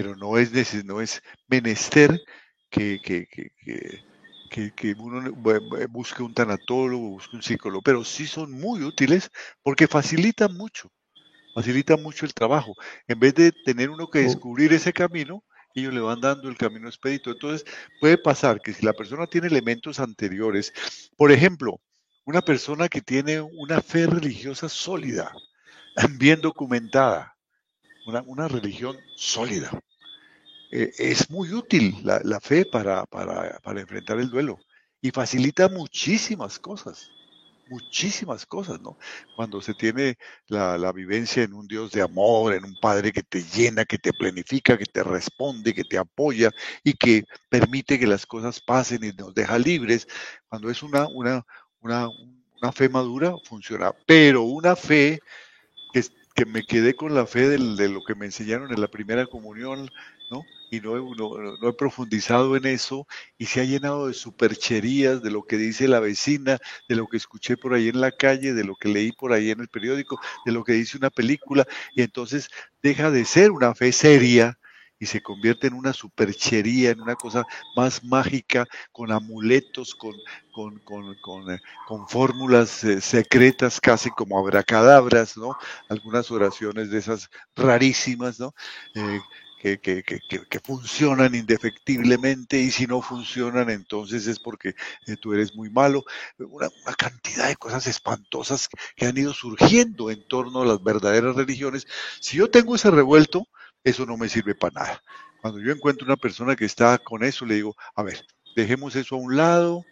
Pero 0.00 0.16
no 0.16 0.38
es, 0.38 0.84
no 0.86 1.02
es 1.02 1.22
menester 1.46 2.18
que, 2.70 3.02
que, 3.02 3.26
que, 4.48 4.72
que 4.72 4.94
uno 4.98 5.30
busque 5.90 6.22
un 6.22 6.32
tanatólogo, 6.32 7.10
busque 7.10 7.36
un 7.36 7.42
psicólogo, 7.42 7.82
pero 7.82 8.02
sí 8.02 8.26
son 8.26 8.50
muy 8.50 8.82
útiles 8.82 9.30
porque 9.62 9.86
facilitan 9.86 10.56
mucho, 10.56 10.90
facilitan 11.54 12.02
mucho 12.02 12.24
el 12.24 12.32
trabajo. 12.32 12.74
En 13.08 13.20
vez 13.20 13.34
de 13.34 13.52
tener 13.52 13.90
uno 13.90 14.08
que 14.08 14.20
descubrir 14.20 14.72
ese 14.72 14.94
camino, 14.94 15.44
ellos 15.74 15.92
le 15.92 16.00
van 16.00 16.22
dando 16.22 16.48
el 16.48 16.56
camino 16.56 16.88
expedito. 16.88 17.30
Entonces, 17.32 17.66
puede 18.00 18.16
pasar 18.16 18.62
que 18.62 18.72
si 18.72 18.86
la 18.86 18.94
persona 18.94 19.26
tiene 19.26 19.48
elementos 19.48 20.00
anteriores, 20.00 20.72
por 21.18 21.30
ejemplo, 21.30 21.78
una 22.24 22.40
persona 22.40 22.88
que 22.88 23.02
tiene 23.02 23.42
una 23.42 23.82
fe 23.82 24.06
religiosa 24.06 24.70
sólida, 24.70 25.30
bien 26.18 26.40
documentada, 26.40 27.36
una, 28.26 28.48
religión 28.48 28.96
sólida, 29.16 29.70
eh, 30.70 30.92
es 30.98 31.30
muy 31.30 31.52
útil 31.52 31.96
la, 32.02 32.40
fe 32.40 32.64
para, 32.64 33.04
para 33.06 33.80
enfrentar 33.80 34.18
el 34.18 34.30
duelo 34.30 34.58
y 35.00 35.10
facilita 35.10 35.68
muchísimas 35.68 36.58
cosas 36.58 37.10
muchísimas 37.70 38.44
cosas, 38.46 38.80
¿no? 38.80 38.98
Cuando 39.36 39.62
se 39.62 39.74
tiene 39.74 40.18
la, 40.48 40.92
vivencia 40.92 41.44
en 41.44 41.54
un 41.54 41.68
Dios 41.68 41.92
de 41.92 42.02
amor, 42.02 42.52
en 42.52 42.64
un 42.64 42.76
Padre 42.80 43.12
que 43.12 43.22
te 43.22 43.42
llena, 43.42 43.84
que 43.84 43.96
te 43.96 44.12
planifica, 44.12 44.76
que 44.76 44.86
te 44.86 45.02
responde, 45.04 45.72
que 45.72 45.84
te 45.84 45.96
apoya 45.96 46.50
y 46.82 46.94
que 46.94 47.24
permite 47.48 47.98
que 47.98 48.08
las 48.08 48.26
cosas 48.26 48.60
pasen 48.60 49.04
y 49.04 49.12
nos 49.12 49.32
deja 49.34 49.58
libres, 49.58 50.08
cuando 50.48 50.68
es 50.68 50.82
una, 50.82 51.06
una, 51.06 51.46
una, 51.80 52.08
una 52.60 52.72
fe 52.72 52.88
madura, 52.88 53.34
funciona. 53.44 53.92
Pero 54.06 54.42
una 54.42 54.74
fe 54.74 55.20
que, 55.92 56.04
que 56.34 56.44
me 56.44 56.64
quedé 56.64 56.94
con 56.96 57.14
la 57.14 57.26
fe 57.26 57.48
de 57.48 57.88
lo 57.88 58.02
que 58.02 58.16
me 58.16 58.26
enseñaron 58.26 58.72
en 58.72 58.80
la 58.80 58.88
primera 58.88 59.26
comunión, 59.26 59.88
¿no? 60.30 60.44
y 60.70 60.80
no, 60.80 61.14
no, 61.14 61.68
he 61.68 61.72
profundizado 61.72 62.56
en 62.56 62.64
eso 62.66 63.06
y 63.36 63.46
se 63.46 63.60
ha 63.60 63.64
llenado 63.64 64.06
de 64.06 64.14
supercherías, 64.14 65.20
de 65.20 65.30
lo 65.30 65.42
que 65.42 65.56
dice 65.56 65.88
la 65.88 65.98
vecina, 65.98 66.58
de 66.88 66.96
lo 66.96 67.06
que 67.08 67.16
escuché 67.16 67.56
por 67.56 67.74
ahí 67.74 67.88
en 67.88 68.00
la 68.00 68.12
calle, 68.12 68.54
de 68.54 68.64
lo 68.64 68.76
que 68.76 68.88
leí 68.88 69.12
por 69.12 69.32
ahí 69.32 69.50
en 69.50 69.60
el 69.60 69.68
periódico, 69.68 70.20
de 70.46 70.52
lo 70.52 70.62
que 70.62 70.72
dice 70.74 70.96
una 70.96 71.10
película 71.10 71.66
y 71.94 72.02
entonces 72.02 72.48
deja 72.82 73.10
de 73.10 73.24
ser 73.24 73.50
una 73.50 73.74
fe 73.74 73.90
seria 73.92 74.56
y 75.02 75.06
se 75.06 75.22
convierte 75.22 75.66
en 75.66 75.72
una 75.72 75.94
superchería, 75.94 76.90
en 76.90 77.00
una 77.00 77.16
cosa 77.16 77.42
más 77.74 78.04
mágica, 78.04 78.66
con 78.92 79.10
amuletos, 79.10 79.94
con, 79.94 80.12
con, 80.52 80.78
con, 80.80 81.16
con, 81.22 81.50
eh, 81.50 81.58
fórmulas 82.06 82.84
eh, 82.84 83.00
secretas, 83.00 83.80
casi 83.80 84.10
como 84.10 84.38
abracadabras, 84.38 85.38
¿no? 85.38 85.56
Algunas 85.88 86.30
oraciones 86.30 86.90
de 86.90 86.98
esas 86.98 87.30
rarísimas, 87.56 88.38
¿no? 88.38 88.52
Eh, 88.94 89.20
que, 89.60 90.60
funcionan 90.64 91.34
indefectiblemente 91.34 92.58
y 92.58 92.70
si 92.70 92.86
no 92.86 93.02
funcionan 93.02 93.68
entonces 93.68 94.26
es 94.26 94.38
porque 94.38 94.70
eh, 95.06 95.16
tú 95.20 95.34
eres 95.34 95.54
muy 95.54 95.68
malo. 95.70 96.04
Una, 96.38 96.68
una, 96.84 96.94
cantidad 96.96 97.48
de 97.48 97.56
cosas 97.56 97.86
espantosas 97.86 98.68
que 98.96 99.06
han 99.06 99.16
ido 99.18 99.34
surgiendo 99.34 100.10
en 100.10 100.26
torno 100.26 100.62
a 100.62 100.66
las 100.66 100.82
verdaderas 100.82 101.36
religiones. 101.36 101.86
Si 102.20 102.38
yo 102.38 102.50
tengo 102.50 102.74
ese 102.74 102.90
revuelto, 102.90 103.46
eso 103.84 104.06
no 104.06 104.16
me 104.16 104.28
sirve 104.28 104.54
para 104.54 104.80
nada. 104.80 105.02
Cuando 105.42 105.60
yo 105.60 105.72
encuentro 105.72 106.06
una 106.06 106.16
persona 106.16 106.56
que 106.56 106.64
está 106.64 106.98
con 106.98 107.22
eso, 107.22 107.44
le 107.44 107.56
digo, 107.56 107.76
a 107.94 108.02
ver, 108.02 108.24
dejemos 108.56 108.96
eso 108.96 109.14
a 109.14 109.18
un 109.18 109.36
lado, 109.36 109.84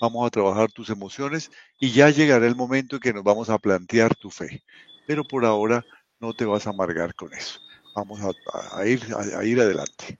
vamos 0.00 0.26
a 0.26 0.30
trabajar 0.30 0.70
tus 0.70 0.90
emociones 0.90 1.50
y 1.80 1.92
ya 1.92 2.10
llegará 2.10 2.46
el 2.46 2.56
momento 2.56 2.96
en 2.96 3.02
que 3.02 3.12
nos 3.12 3.24
vamos 3.24 3.48
a 3.48 3.58
plantear 3.58 4.14
tu 4.14 4.30
fe. 4.30 4.62
Pero 5.06 5.24
por 5.24 5.44
ahora 5.44 5.84
no 6.20 6.34
te 6.34 6.44
vas 6.44 6.66
a 6.66 6.70
amargar 6.70 7.14
con 7.14 7.32
eso 7.34 7.64
vamos 7.94 8.20
a, 8.20 8.86
ir, 8.86 9.00
a, 9.14 9.44
ir 9.44 9.60
adelante. 9.60 10.18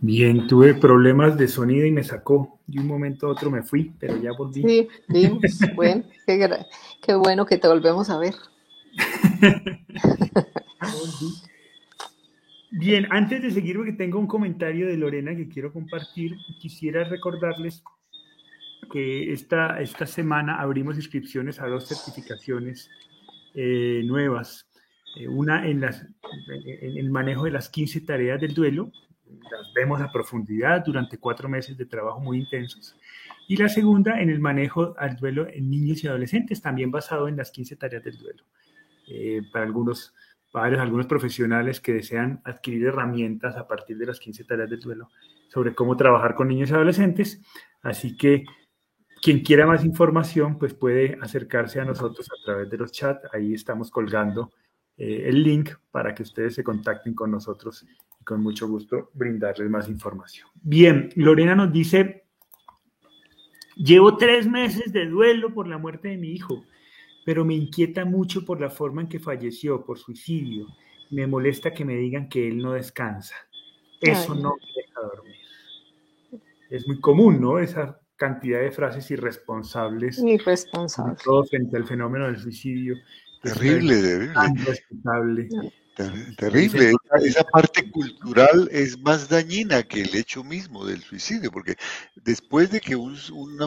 Bien, 0.00 0.46
tuve 0.46 0.74
problemas 0.74 1.36
de 1.38 1.48
sonido 1.48 1.86
y 1.86 1.92
me 1.92 2.04
sacó. 2.04 2.60
De 2.66 2.80
un 2.80 2.86
momento 2.86 3.26
a 3.26 3.30
otro 3.30 3.50
me 3.50 3.62
fui, 3.62 3.92
pero 3.98 4.16
ya 4.20 4.32
volví. 4.32 4.62
Sí, 4.62 4.88
vimos. 5.08 5.40
bueno, 5.74 6.04
qué, 6.26 7.14
bueno 7.14 7.44
que 7.46 7.58
te 7.58 7.68
volvemos 7.68 8.10
a 8.10 8.18
ver. 8.18 8.34
Bien, 12.70 13.06
antes 13.10 13.40
de 13.42 13.50
seguir, 13.52 13.76
porque 13.76 13.92
tengo 13.92 14.18
un 14.18 14.26
comentario 14.26 14.88
de 14.88 14.96
Lorena 14.96 15.36
que 15.36 15.48
quiero 15.48 15.72
compartir, 15.72 16.34
quisiera 16.58 17.04
recordarles 17.04 17.84
que 18.90 19.32
esta, 19.32 19.80
esta 19.80 20.06
semana 20.06 20.60
abrimos 20.60 20.96
inscripciones 20.96 21.60
a 21.60 21.68
dos 21.68 21.86
certificaciones 21.86 22.90
eh, 23.54 24.02
nuevas 24.04 24.66
una 25.28 25.66
en, 25.66 25.80
las, 25.80 26.06
en 26.48 26.98
el 26.98 27.10
manejo 27.10 27.44
de 27.44 27.52
las 27.52 27.68
15 27.68 28.00
tareas 28.00 28.40
del 28.40 28.54
duelo, 28.54 28.90
las 29.50 29.72
vemos 29.74 30.00
a 30.00 30.10
profundidad 30.12 30.84
durante 30.84 31.18
cuatro 31.18 31.48
meses 31.48 31.76
de 31.76 31.86
trabajo 31.86 32.20
muy 32.20 32.38
intensos. 32.38 32.96
Y 33.48 33.56
la 33.56 33.68
segunda 33.68 34.20
en 34.20 34.30
el 34.30 34.40
manejo 34.40 34.94
al 34.98 35.16
duelo 35.16 35.46
en 35.48 35.70
niños 35.70 36.02
y 36.02 36.08
adolescentes, 36.08 36.62
también 36.62 36.90
basado 36.90 37.28
en 37.28 37.36
las 37.36 37.50
15 37.50 37.76
tareas 37.76 38.02
del 38.02 38.18
duelo. 38.18 38.44
Eh, 39.08 39.42
para 39.52 39.66
algunos 39.66 40.14
padres, 40.50 40.78
algunos 40.78 41.06
profesionales 41.06 41.80
que 41.80 41.92
desean 41.92 42.40
adquirir 42.44 42.86
herramientas 42.86 43.56
a 43.56 43.66
partir 43.66 43.98
de 43.98 44.06
las 44.06 44.18
15 44.18 44.44
tareas 44.44 44.70
del 44.70 44.80
duelo 44.80 45.10
sobre 45.48 45.74
cómo 45.74 45.96
trabajar 45.96 46.34
con 46.34 46.48
niños 46.48 46.70
y 46.70 46.74
adolescentes. 46.74 47.42
Así 47.82 48.16
que 48.16 48.44
quien 49.22 49.40
quiera 49.40 49.66
más 49.66 49.84
información, 49.84 50.58
pues 50.58 50.74
puede 50.74 51.18
acercarse 51.20 51.80
a 51.80 51.84
nosotros 51.84 52.28
a 52.30 52.44
través 52.44 52.70
de 52.70 52.78
los 52.78 52.92
chats. 52.92 53.28
Ahí 53.32 53.54
estamos 53.54 53.90
colgando 53.90 54.52
eh, 54.96 55.24
el 55.26 55.42
link 55.42 55.70
para 55.90 56.14
que 56.14 56.22
ustedes 56.22 56.54
se 56.54 56.64
contacten 56.64 57.14
con 57.14 57.30
nosotros 57.30 57.84
y 58.20 58.24
con 58.24 58.42
mucho 58.42 58.68
gusto 58.68 59.10
brindarles 59.14 59.68
más 59.68 59.88
información. 59.88 60.48
Bien, 60.62 61.10
Lorena 61.16 61.54
nos 61.54 61.72
dice, 61.72 62.24
llevo 63.76 64.16
tres 64.16 64.48
meses 64.48 64.92
de 64.92 65.06
duelo 65.06 65.52
por 65.52 65.66
la 65.68 65.78
muerte 65.78 66.08
de 66.08 66.16
mi 66.16 66.28
hijo. 66.28 66.64
pero 67.24 67.42
me 67.42 67.54
inquieta 67.54 68.04
mucho 68.04 68.44
por 68.44 68.60
la 68.60 68.68
forma 68.68 69.00
en 69.00 69.08
que 69.08 69.18
falleció, 69.18 69.82
por 69.82 69.98
suicidio. 69.98 70.66
Me 71.10 71.26
molesta 71.26 71.72
que 71.72 71.84
me 71.84 71.96
digan 71.96 72.28
que 72.28 72.46
él 72.48 72.58
no 72.58 72.72
descansa. 72.72 73.34
Eso 74.00 74.34
no 74.34 74.56
me 74.56 74.82
deja 74.82 75.00
dormir. 75.00 75.36
Es 76.68 76.86
muy 76.86 77.00
común, 77.00 77.40
¿no? 77.40 77.58
Esa 77.58 77.98
cantidad 78.16 78.60
de 78.60 78.70
frases 78.70 79.10
irresponsables. 79.10 80.18
Irresponsables. 80.18 81.22
Todo 81.22 81.44
frente 81.44 81.76
al 81.76 81.86
fenómeno 81.86 82.26
del 82.26 82.38
suicidio. 82.38 82.96
Terrible, 83.44 84.00
terrible. 84.00 84.34
Terrible. 86.36 86.92
Esa, 87.22 87.44
parte 87.44 87.88
cultural 87.90 88.68
es 88.72 88.98
más 88.98 89.28
dañina 89.28 89.84
que 89.84 90.02
el 90.02 90.16
hecho 90.16 90.42
mismo 90.42 90.84
del 90.84 91.02
suicidio, 91.02 91.52
porque 91.52 91.76
después 92.16 92.70
de 92.70 92.80
que 92.80 92.96
un, 92.96 93.16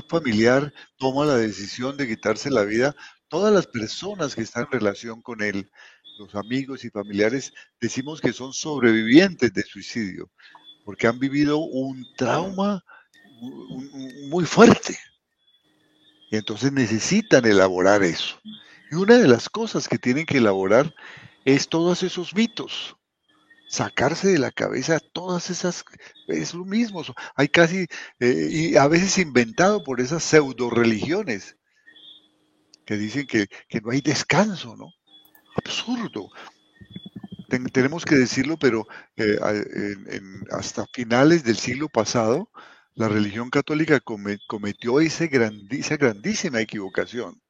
familiar 0.10 0.74
toma 0.98 1.26
la 1.26 1.38
decisión 1.38 1.96
de 1.96 2.08
quitarse 2.08 2.50
la 2.50 2.64
vida, 2.64 2.96
todas 3.30 3.54
las 3.54 3.68
personas 3.68 4.36
que 4.36 4.42
están 4.42 4.64
en 4.66 4.72
relación 4.72 5.22
con 5.22 5.42
él, 5.42 5.72
los 6.20 6.36
amigos 6.36 6.84
y 6.84 6.90
familiares, 6.90 7.54
decimos 7.80 8.20
que 8.20 8.34
son 8.34 8.52
sobrevivientes 8.52 9.54
de 9.54 9.64
suicidio, 9.64 10.30
porque 10.84 11.08
han 11.08 11.20
vivido 11.20 11.60
un 11.60 12.06
trauma 12.18 12.84
muy 14.30 14.44
fuerte. 14.46 14.98
Y 16.30 16.36
entonces 16.36 16.74
necesitan 16.74 17.46
elaborar 17.46 18.04
eso. 18.04 18.38
Y 18.90 18.96
una 18.96 19.18
de 19.18 19.28
las 19.28 19.50
cosas 19.50 19.88
que 19.88 19.98
tienen 19.98 20.26
que 20.26 20.38
elaborar 20.38 20.94
es 21.46 21.68
todos 21.68 22.04
esos 22.04 22.34
mitos. 22.34 22.96
Sacarse 23.70 24.30
de 24.30 24.40
la 24.40 24.52
cabeza 24.52 25.00
todas 25.00 25.50
esas, 25.50 25.84
es 26.28 26.54
lo 26.54 26.64
mismo, 26.64 27.04
hay 27.36 27.50
casi, 27.50 27.86
eh, 28.20 28.48
y 28.50 28.78
a 28.78 28.88
veces 28.88 29.18
inventado 29.18 29.84
por 29.84 30.00
esas 30.00 30.24
pseudo 30.24 30.70
religiones 30.70 31.58
que 32.86 32.96
dicen 32.96 33.28
que, 33.28 33.48
no 33.82 33.92
hay 33.92 34.00
descanso, 34.00 34.78
¿no? 34.78 34.94
Absurdo. 35.58 36.30
tenemos 37.74 38.06
que 38.06 38.16
decirlo, 38.16 38.58
pero 38.58 38.88
eh, 39.18 39.38
hasta 40.52 40.86
finales 40.94 41.44
del 41.44 41.58
siglo 41.58 41.90
pasado, 41.90 42.50
la 42.96 43.10
religión 43.10 43.50
católica 43.50 44.00
cometió 44.00 45.02
esa 45.02 45.28
grandísima 45.28 46.62
equivocación 46.62 47.42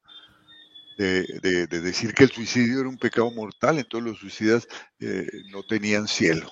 de, 0.98 1.66
decir 1.68 2.12
que 2.12 2.24
el 2.24 2.30
suicidio 2.30 2.80
era 2.80 2.88
un 2.88 2.98
pecado 2.98 3.30
mortal, 3.30 3.78
entonces 3.78 4.10
los 4.10 4.18
suicidas 4.18 4.66
eh, 4.98 5.26
no 5.50 5.62
tenían 5.62 6.08
cielo. 6.08 6.50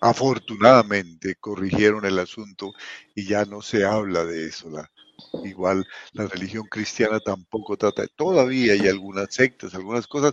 Afortunadamente 0.00 1.34
corrigieron 1.34 2.04
el 2.04 2.18
asunto 2.20 2.72
y 3.16 3.26
ya 3.26 3.44
no 3.44 3.60
se 3.60 3.84
habla 3.84 4.24
de 4.24 4.46
eso. 4.46 4.70
igual 5.44 5.84
la 6.12 6.26
religión 6.26 6.66
cristiana 6.70 7.18
tampoco 7.18 7.76
trata, 7.76 8.06
todavía 8.06 8.74
hay 8.74 8.86
algunas 8.86 9.34
sectas, 9.34 9.74
algunas 9.74 10.06
cosas 10.06 10.32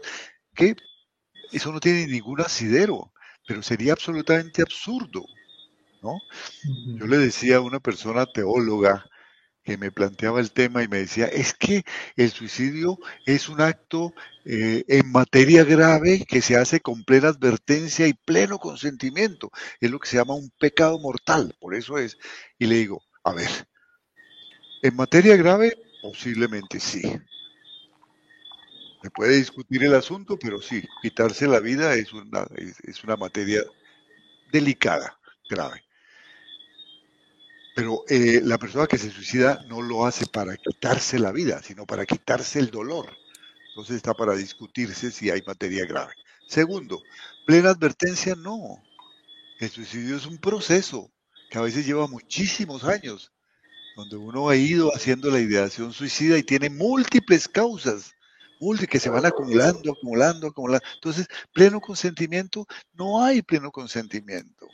que 0.53 0.76
eso 1.51 1.72
no 1.72 1.80
tiene 1.80 2.05
ningún 2.05 2.41
asidero, 2.41 3.11
pero 3.47 3.63
sería 3.63 3.93
absolutamente 3.93 4.61
absurdo. 4.61 5.26
¿no? 6.03 6.20
Yo 6.99 7.07
le 7.07 7.18
decía 7.18 7.57
a 7.57 7.61
una 7.61 7.80
persona 7.80 8.28
teóloga, 8.28 9.03
que 9.66 9.78
me 9.78 9.91
planteaba 9.91 10.39
el 10.39 10.51
tema 10.51 10.84
y 10.84 10.88
me 10.88 10.99
decía, 10.99 11.26
es 11.26 11.55
que 11.55 11.84
el 12.16 12.30
suicidio 12.30 12.99
es 13.26 13.49
un 13.49 13.61
acto 13.61 14.13
eh, 14.45 14.86
en 14.88 15.11
materia 15.11 15.63
grave 15.63 16.24
que 16.26 16.41
se 16.41 16.55
hace 16.55 16.80
con 16.82 17.03
plena 17.03 17.30
advertencia 17.30 18.07
y 18.07 18.13
pleno 18.13 18.59
consentimiento. 18.59 19.49
Es 19.82 19.89
lo 19.89 19.99
que 19.99 20.07
se 20.07 20.18
llama 20.18 20.36
un 20.36 20.51
pecado 20.59 20.99
mortal, 20.99 21.55
por 21.59 21.74
eso 21.74 21.97
es. 21.97 22.18
Y 22.59 22.68
le 22.68 22.76
digo, 22.76 23.01
a 23.24 23.34
ver, 23.34 23.49
en 24.84 24.95
materia 24.95 25.36
grave, 25.36 25.76
posiblemente 25.99 26.80
sí. 26.80 27.01
Se 29.01 29.09
puede 29.09 29.36
discutir 29.36 29.84
el 29.84 29.95
asunto, 29.95 30.38
pero 30.39 30.61
sí, 30.61 30.84
quitarse 31.01 31.47
la 31.47 31.59
vida 31.59 31.95
es 31.95 32.13
una, 32.13 32.45
es 32.84 33.03
una 33.03 33.16
materia 33.16 33.63
delicada, 34.51 35.20
grave. 35.49 35.84
Pero 37.76 38.03
eh, 38.07 38.41
la 38.43 38.57
persona 38.57 38.88
que 38.88 38.97
se 38.97 39.11
suicida 39.11 39.63
no 39.67 39.82
lo 39.82 40.05
hace 40.05 40.26
para 40.26 40.55
quitarse 40.55 41.19
la 41.19 41.32
vida, 41.32 41.61
sino 41.61 41.86
para 41.86 42.05
quitarse 42.05 42.59
el 42.59 42.71
dolor. 42.71 43.09
Entonces 43.69 43.97
está 43.97 44.13
para 44.13 44.36
discutirse 44.36 45.11
si 45.11 45.30
hay 45.30 45.41
materia 45.45 45.86
grave. 45.86 46.13
Segundo, 46.47 47.03
plena 47.45 47.71
advertencia, 47.71 48.36
no. 48.36 48.82
El 49.59 49.69
suicidio 49.69 50.15
es 50.15 50.26
un 50.26 50.38
proceso 50.38 51.11
que 51.49 51.57
a 51.57 51.61
veces 51.61 51.86
lleva 51.86 52.07
muchísimos 52.07 52.84
años, 52.86 53.32
donde 53.95 54.15
uno 54.15 54.49
ha 54.49 54.55
ido 54.55 54.91
haciendo 54.95 55.30
la 55.30 55.39
ideación 55.39 55.91
suicida 55.93 56.38
y 56.38 56.43
tiene 56.43 56.69
múltiples 56.69 57.47
causas, 57.47 58.15
que 58.89 58.99
se 58.99 59.09
van 59.09 59.26
acumulando, 59.26 59.91
acumulando, 59.91 60.47
acumulando. 60.47 60.86
Entonces, 60.95 61.28
pleno 61.53 61.80
consentimiento, 61.80 62.65
no 62.93 63.23
hay 63.23 63.41
pleno 63.41 63.71
consentimiento. 63.71 64.67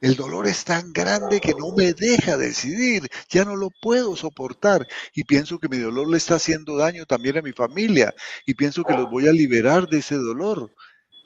El 0.00 0.16
dolor 0.16 0.46
es 0.46 0.64
tan 0.64 0.92
grande 0.92 1.40
que 1.40 1.52
no 1.52 1.72
me 1.76 1.92
deja 1.92 2.38
decidir, 2.38 3.06
ya 3.28 3.44
no 3.44 3.54
lo 3.54 3.70
puedo 3.70 4.16
soportar 4.16 4.86
y 5.14 5.24
pienso 5.24 5.58
que 5.58 5.68
mi 5.68 5.76
dolor 5.76 6.08
le 6.08 6.16
está 6.16 6.36
haciendo 6.36 6.76
daño 6.76 7.04
también 7.04 7.36
a 7.36 7.42
mi 7.42 7.52
familia 7.52 8.14
y 8.46 8.54
pienso 8.54 8.82
que 8.82 8.94
los 8.94 9.10
voy 9.10 9.28
a 9.28 9.32
liberar 9.32 9.88
de 9.88 9.98
ese 9.98 10.16
dolor. 10.16 10.74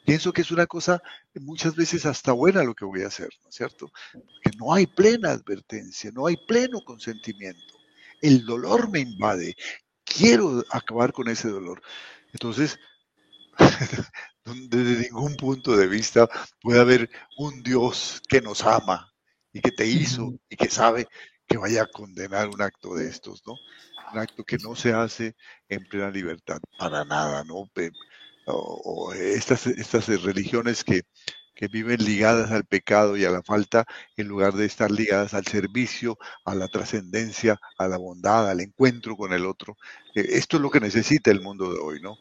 Pienso 0.05 0.33
que 0.33 0.43
es 0.43 0.51
una 0.51 0.67
cosa 0.67 1.01
muchas 1.35 1.77
veces 1.77 2.05
hasta 2.05 2.33
buena 2.33 2.65
lo 2.65 2.75
que 2.75 2.85
voy 2.85 3.03
a 3.03 3.07
hacer, 3.07 3.31
¿no 3.43 3.49
es 3.49 3.55
cierto? 3.55 3.91
Porque 4.13 4.57
no 4.59 4.75
hay 4.75 4.87
plena 4.87 5.31
advertencia, 5.31 6.11
no 6.13 6.27
hay 6.27 6.37
pleno 6.47 6.81
consentimiento. 6.85 7.75
El 8.21 8.45
dolor 8.45 8.91
me 8.91 9.01
invade. 9.01 9.55
Quiero 10.05 10.65
acabar 10.71 11.13
con 11.13 11.29
ese 11.29 11.49
dolor. 11.49 11.81
Entonces, 12.33 12.79
desde 14.45 15.03
ningún 15.03 15.37
punto 15.37 15.77
de 15.77 15.87
vista 15.87 16.29
puede 16.61 16.81
haber 16.81 17.11
un 17.39 17.63
Dios 17.63 18.21
que 18.29 18.41
nos 18.41 18.65
ama 18.65 19.13
y 19.53 19.61
que 19.61 19.71
te 19.71 19.87
hizo 19.87 20.35
y 20.49 20.57
que 20.57 20.69
sabe 20.69 21.07
que 21.47 21.57
vaya 21.57 21.83
a 21.83 21.87
condenar 21.87 22.49
un 22.49 22.61
acto 22.63 22.95
de 22.95 23.09
estos, 23.09 23.43
¿no? 23.47 23.55
Un 24.13 24.19
acto 24.19 24.45
que 24.45 24.59
no 24.59 24.75
se 24.75 24.93
hace 24.93 25.37
en 25.69 25.87
plena 25.87 26.11
libertad, 26.11 26.61
para 26.79 27.05
nada, 27.05 27.45
¿no? 27.45 27.71
O, 28.47 29.13
estas, 29.15 29.67
estas 29.67 30.07
religiones 30.23 30.85
que, 30.85 31.03
que 31.55 31.69
viven 31.69 32.05
ligadas 32.05 32.51
al 32.51 32.65
pecado 32.65 33.17
y 33.17 33.25
a 33.25 33.31
la 33.31 33.43
falta, 33.43 33.87
en 34.17 34.29
lugar 34.29 34.55
de 34.55 34.67
estar 34.67 34.91
ligadas 34.91 35.35
al 35.35 35.47
servicio, 35.47 36.19
a 36.45 36.55
la 36.55 36.69
trascendencia, 36.69 37.59
a 37.79 37.89
la 37.89 37.97
bondad, 37.97 38.51
al 38.51 38.61
encuentro 38.61 39.17
con 39.17 39.33
el 39.33 39.47
otro. 39.47 39.77
Eh, 40.15 40.27
esto 40.31 40.57
es 40.57 40.63
lo 40.63 40.71
que 40.71 40.81
necesita 40.81 41.31
el 41.31 41.41
mundo 41.41 41.73
de 41.73 41.79
hoy, 41.81 42.01
¿no? 42.03 42.19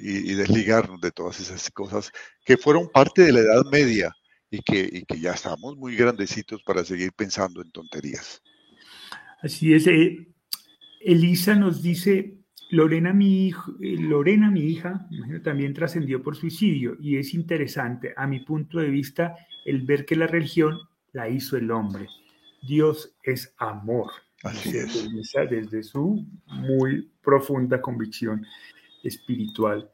Y, 0.00 0.34
desligarnos 0.34 1.00
de 1.00 1.10
todas 1.10 1.40
esas 1.40 1.70
cosas 1.70 2.10
que 2.44 2.56
fueron 2.56 2.88
parte 2.88 3.22
de 3.22 3.32
la 3.32 3.40
Edad 3.40 3.64
Media 3.70 4.14
y 4.50 4.62
que, 4.62 5.04
que 5.06 5.20
ya 5.20 5.32
estamos 5.32 5.76
muy 5.76 5.96
grandecitos 5.96 6.62
para 6.62 6.84
seguir 6.84 7.12
pensando 7.12 7.60
en 7.60 7.70
tonterías. 7.70 8.42
Así 9.42 9.74
es. 9.74 9.86
Eh, 9.86 10.28
Elisa 11.00 11.54
nos 11.54 11.82
dice, 11.82 12.38
Lorena 12.70 13.12
mi, 13.12 13.48
eh, 13.48 13.96
Lorena, 13.98 14.50
mi 14.50 14.62
hija, 14.62 15.06
también 15.44 15.74
trascendió 15.74 16.22
por 16.22 16.36
suicidio 16.36 16.96
y 17.00 17.16
es 17.16 17.34
interesante, 17.34 18.14
a 18.16 18.26
mi 18.26 18.40
punto 18.40 18.78
de 18.78 18.88
vista, 18.88 19.36
el 19.64 19.82
ver 19.82 20.04
que 20.04 20.16
la 20.16 20.26
religión 20.26 20.78
la 21.12 21.28
hizo 21.28 21.56
el 21.56 21.70
hombre. 21.70 22.08
Dios 22.66 23.14
es 23.22 23.54
amor. 23.58 24.10
Así 24.42 24.76
es. 24.76 25.08
desde 25.50 25.82
su 25.82 26.26
muy 26.46 27.10
profunda 27.22 27.80
convicción 27.80 28.46
espiritual. 29.06 29.90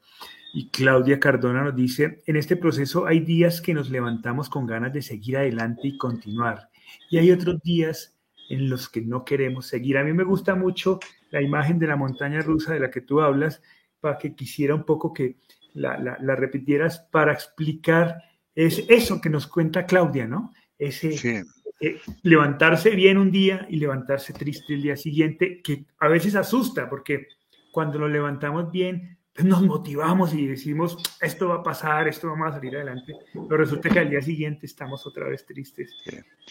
Y 0.53 0.69
Claudia 0.69 1.19
Cardona 1.19 1.63
nos 1.63 1.75
dice, 1.75 2.21
en 2.25 2.35
este 2.35 2.55
proceso 2.55 3.07
hay 3.07 3.21
días 3.21 3.61
que 3.61 3.73
nos 3.73 3.89
levantamos 3.89 4.49
con 4.49 4.67
ganas 4.67 4.93
de 4.93 5.01
seguir 5.01 5.37
adelante 5.37 5.87
y 5.87 5.97
continuar. 5.97 6.69
Y 7.09 7.17
hay 7.17 7.31
otros 7.31 7.61
días 7.63 8.15
en 8.49 8.69
los 8.69 8.89
que 8.89 9.01
no 9.01 9.25
queremos 9.25 9.67
seguir. 9.67 9.97
A 9.97 10.03
mí 10.03 10.13
me 10.13 10.23
gusta 10.23 10.53
mucho 10.55 10.99
la 11.31 11.41
imagen 11.41 11.79
de 11.79 11.87
la 11.87 11.95
montaña 11.95 12.41
rusa 12.41 12.73
de 12.73 12.79
la 12.79 12.91
que 12.91 13.01
tú 13.01 13.21
hablas, 13.21 13.61
para 13.99 14.17
que 14.17 14.35
quisiera 14.35 14.75
un 14.75 14.83
poco 14.83 15.13
que 15.13 15.37
la, 15.73 15.97
la, 15.97 16.35
repitieras 16.35 16.99
para 17.11 17.33
explicar 17.33 18.21
es 18.53 18.83
eso 18.89 19.21
que 19.21 19.29
nos 19.29 19.47
cuenta 19.47 19.85
Claudia, 19.85 20.27
¿no? 20.27 20.53
Ese 20.77 21.43
eh, 21.79 21.99
levantarse 22.21 22.91
bien 22.91 23.17
un 23.17 23.31
día 23.31 23.65
y 23.69 23.77
levantarse 23.77 24.33
triste 24.33 24.73
el 24.73 24.83
día 24.83 24.95
siguiente, 24.95 25.61
que 25.63 25.85
a 25.99 26.07
veces 26.07 26.35
asusta 26.35 26.89
porque 26.89 27.27
cuando 27.73 27.97
lo 27.97 28.07
levantamos 28.07 28.71
bien, 28.71 29.17
pues 29.33 29.47
nos 29.47 29.63
motivamos 29.63 30.31
y 30.35 30.45
decimos, 30.45 30.95
esto 31.19 31.49
va 31.49 31.55
a 31.55 31.63
pasar, 31.63 32.07
esto 32.07 32.27
vamos 32.27 32.51
a 32.51 32.53
salir 32.53 32.75
adelante, 32.75 33.13
pero 33.33 33.57
resulta 33.57 33.89
que 33.89 33.97
al 33.97 34.11
día 34.11 34.21
siguiente 34.21 34.67
estamos 34.67 35.07
otra 35.07 35.27
vez 35.27 35.43
tristes 35.43 35.91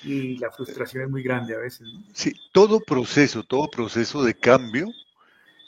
y 0.03 0.37
la 0.39 0.51
frustración 0.51 1.05
es 1.05 1.11
muy 1.11 1.23
grande 1.23 1.55
a 1.55 1.59
veces. 1.59 1.87
Sí, 2.13 2.35
todo 2.53 2.81
proceso, 2.81 3.45
todo 3.45 3.71
proceso 3.71 4.25
de 4.25 4.35
cambio 4.35 4.89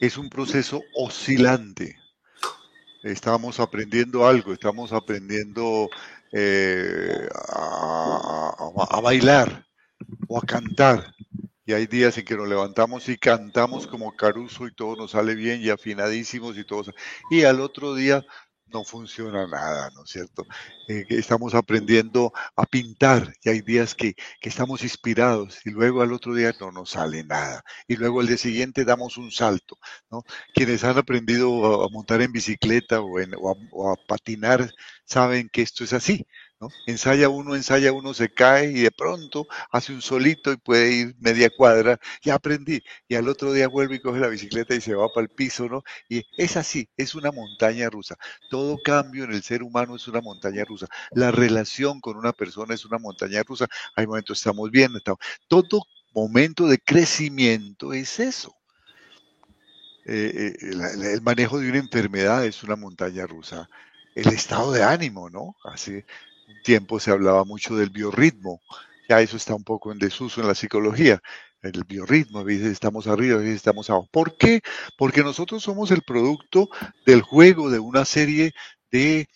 es 0.01 0.19
un 0.19 0.29
proceso 0.29 0.83
oscilante. 0.97 1.97
Estamos 3.05 3.61
aprendiendo 3.61 4.27
algo, 4.27 4.53
estamos 4.53 4.93
aprendiendo 4.93 5.89
eh, 6.33 7.29
a, 7.47 8.57
a 8.91 9.01
bailar 9.01 9.65
o 10.27 10.37
a 10.37 10.43
cantar 10.43 11.15
y 11.67 11.73
hay 11.73 11.87
días 11.87 12.19
en 12.19 12.25
que 12.25 12.37
nos 12.37 12.49
levantamos 12.49 13.09
y 13.09 13.17
cantamos 13.17 13.87
como 13.87 14.15
Caruso 14.15 14.67
y 14.67 14.75
todo 14.75 14.97
nos 14.97 15.13
sale 15.13 15.35
bien 15.35 15.63
y 15.63 15.71
afinadísimos 15.71 16.57
y 16.59 16.65
todo. 16.65 16.93
Y 17.31 17.45
al 17.45 17.61
otro 17.61 17.95
día 17.95 18.25
no 18.73 18.85
funciona 18.85 19.47
nada, 19.47 19.91
¿no 19.95 20.05
es 20.05 20.11
cierto? 20.11 20.45
Eh, 20.89 21.05
estamos 21.11 21.55
aprendiendo 21.55 22.33
a 22.57 22.67
pintar 22.67 23.33
y 23.43 23.51
hay 23.51 23.61
días 23.61 23.95
que, 23.95 24.15
que, 24.41 24.49
estamos 24.49 24.83
inspirados 24.83 25.61
y 25.65 25.71
luego 25.71 26.03
al 26.03 26.13
otro 26.13 26.35
día 26.35 26.53
no 26.61 26.73
nos 26.73 26.91
sale 26.91 27.25
nada. 27.25 27.63
Y 27.87 27.97
luego 27.97 28.21
al 28.21 28.27
día 28.27 28.37
siguiente 28.37 28.85
damos 28.85 29.17
un 29.17 29.31
salto, 29.31 29.79
¿no? 30.11 30.25
Quienes 30.55 30.83
han 30.85 30.99
aprendido 30.99 31.85
a, 31.85 31.89
montar 31.89 32.21
en 32.23 32.33
bicicleta 32.33 33.01
o, 33.01 33.21
en, 33.21 33.33
o 33.39 33.93
a 33.93 33.97
patinar 34.09 34.71
saben 35.05 35.49
que 35.53 35.63
esto 35.63 35.85
es 35.85 35.93
así. 35.93 36.27
Ensaya 36.87 37.29
uno, 37.29 37.55
ensaya 37.55 37.93
uno, 37.93 38.15
se 38.15 38.33
cae 38.33 38.71
y 38.71 38.83
de 38.83 38.91
pronto 38.91 39.47
hace 39.71 39.93
un 39.93 40.03
solito 40.03 40.53
y 40.53 40.57
puede 40.57 40.93
ir 40.93 41.17
media 41.21 41.51
cuadra, 41.51 41.99
ya 42.23 42.35
aprendí, 42.35 42.83
y 43.09 43.15
al 43.15 43.29
otro 43.29 43.53
día 43.53 43.69
vuelve 43.69 43.97
y 43.97 44.01
coge 44.01 44.21
la 44.21 44.29
bicicleta 44.29 44.75
y 44.75 44.81
se 44.81 44.95
va 44.95 45.09
para 45.09 45.25
el 45.25 45.31
piso, 45.31 45.69
¿no? 45.69 45.83
Y 46.09 46.23
es 46.37 46.57
así, 46.57 46.89
es 46.97 47.15
una 47.15 47.33
montaña 47.33 47.91
rusa. 47.91 48.17
Todo 48.51 48.79
cambio 48.83 49.25
en 49.25 49.33
el 49.33 49.43
ser 49.43 49.63
humano 49.63 49.97
es 49.97 50.09
una 50.09 50.21
montaña 50.21 50.65
rusa. 50.65 50.87
La 51.13 51.31
relación 51.31 52.01
con 52.01 52.17
una 52.17 52.33
persona 52.33 52.75
es 52.75 52.85
una 52.85 52.99
montaña 52.99 53.43
rusa. 53.43 53.67
Hay 53.97 54.07
momentos 54.07 54.39
estamos 54.39 54.71
bien, 54.71 54.93
estamos... 54.97 55.21
todo 55.49 55.83
momento 56.15 56.67
de 56.67 56.79
crecimiento 56.79 57.93
es 57.93 58.21
eso. 58.21 58.55
Eh, 60.07 60.55
eh, 60.61 61.13
el 61.15 61.23
manejo 61.23 61.59
de 61.59 61.71
una 61.71 61.79
enfermedad 61.79 62.45
es 62.45 62.63
una 62.63 62.77
montaña 62.77 63.27
rusa 63.27 63.69
el 64.15 64.29
estado 64.29 64.73
de 64.73 64.83
ánimo, 64.83 65.29
¿no? 65.29 65.57
Así, 65.65 66.05
tiempo 66.63 67.01
se 67.01 67.11
hablaba 67.11 67.45
mucho 67.45 67.77
del 67.77 67.91
biorritmo, 67.91 68.61
ya 69.09 69.21
eso 69.21 69.37
está 69.37 69.55
un 69.55 69.65
poco 69.65 69.93
en 69.93 69.99
desuso 69.99 70.41
en 70.41 70.49
la 70.49 70.55
psicología. 70.55 71.21
El 71.63 71.85
biorritmo, 71.85 72.41
a 72.41 72.45
veces 72.45 72.73
estamos 72.73 73.07
arriba, 73.07 73.37
a 73.37 73.39
veces 73.39 73.57
estamos 73.57 73.89
abajo. 73.89 74.09
¿Por 74.13 74.37
qué? 74.37 74.61
Porque 74.99 75.23
nosotros 75.23 75.63
somos 75.63 75.91
el 75.91 76.03
producto 76.03 76.69
del 77.07 77.23
juego 77.23 77.71
de 77.71 77.79
una 77.79 78.05
serie 78.05 78.53
de 78.91 79.27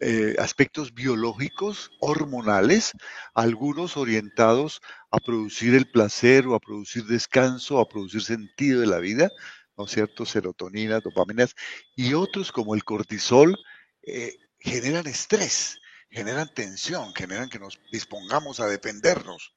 eh, 0.00 0.36
aspectos 0.38 0.94
biológicos, 0.94 1.90
hormonales, 2.00 2.92
algunos 3.34 3.96
orientados 3.96 4.80
a 5.10 5.18
producir 5.18 5.74
el 5.74 5.90
placer 5.90 6.46
o 6.46 6.54
a 6.54 6.60
producir 6.60 7.04
descanso, 7.04 7.80
a 7.80 7.88
producir 7.88 8.22
sentido 8.22 8.80
de 8.80 8.86
la 8.86 8.98
vida, 8.98 9.30
¿no 9.76 9.86
es 9.86 9.90
cierto? 9.90 10.24
Serotonina, 10.26 11.00
dopaminas, 11.00 11.54
y 11.96 12.14
otros 12.14 12.52
como 12.52 12.74
el 12.74 12.84
cortisol 12.84 13.56
eh, 14.02 14.36
generan 14.60 15.06
estrés 15.06 15.80
generan 16.10 16.52
tensión, 16.52 17.14
generan 17.14 17.48
que 17.48 17.58
nos 17.58 17.80
dispongamos 17.90 18.60
a 18.60 18.66
defendernos. 18.66 19.54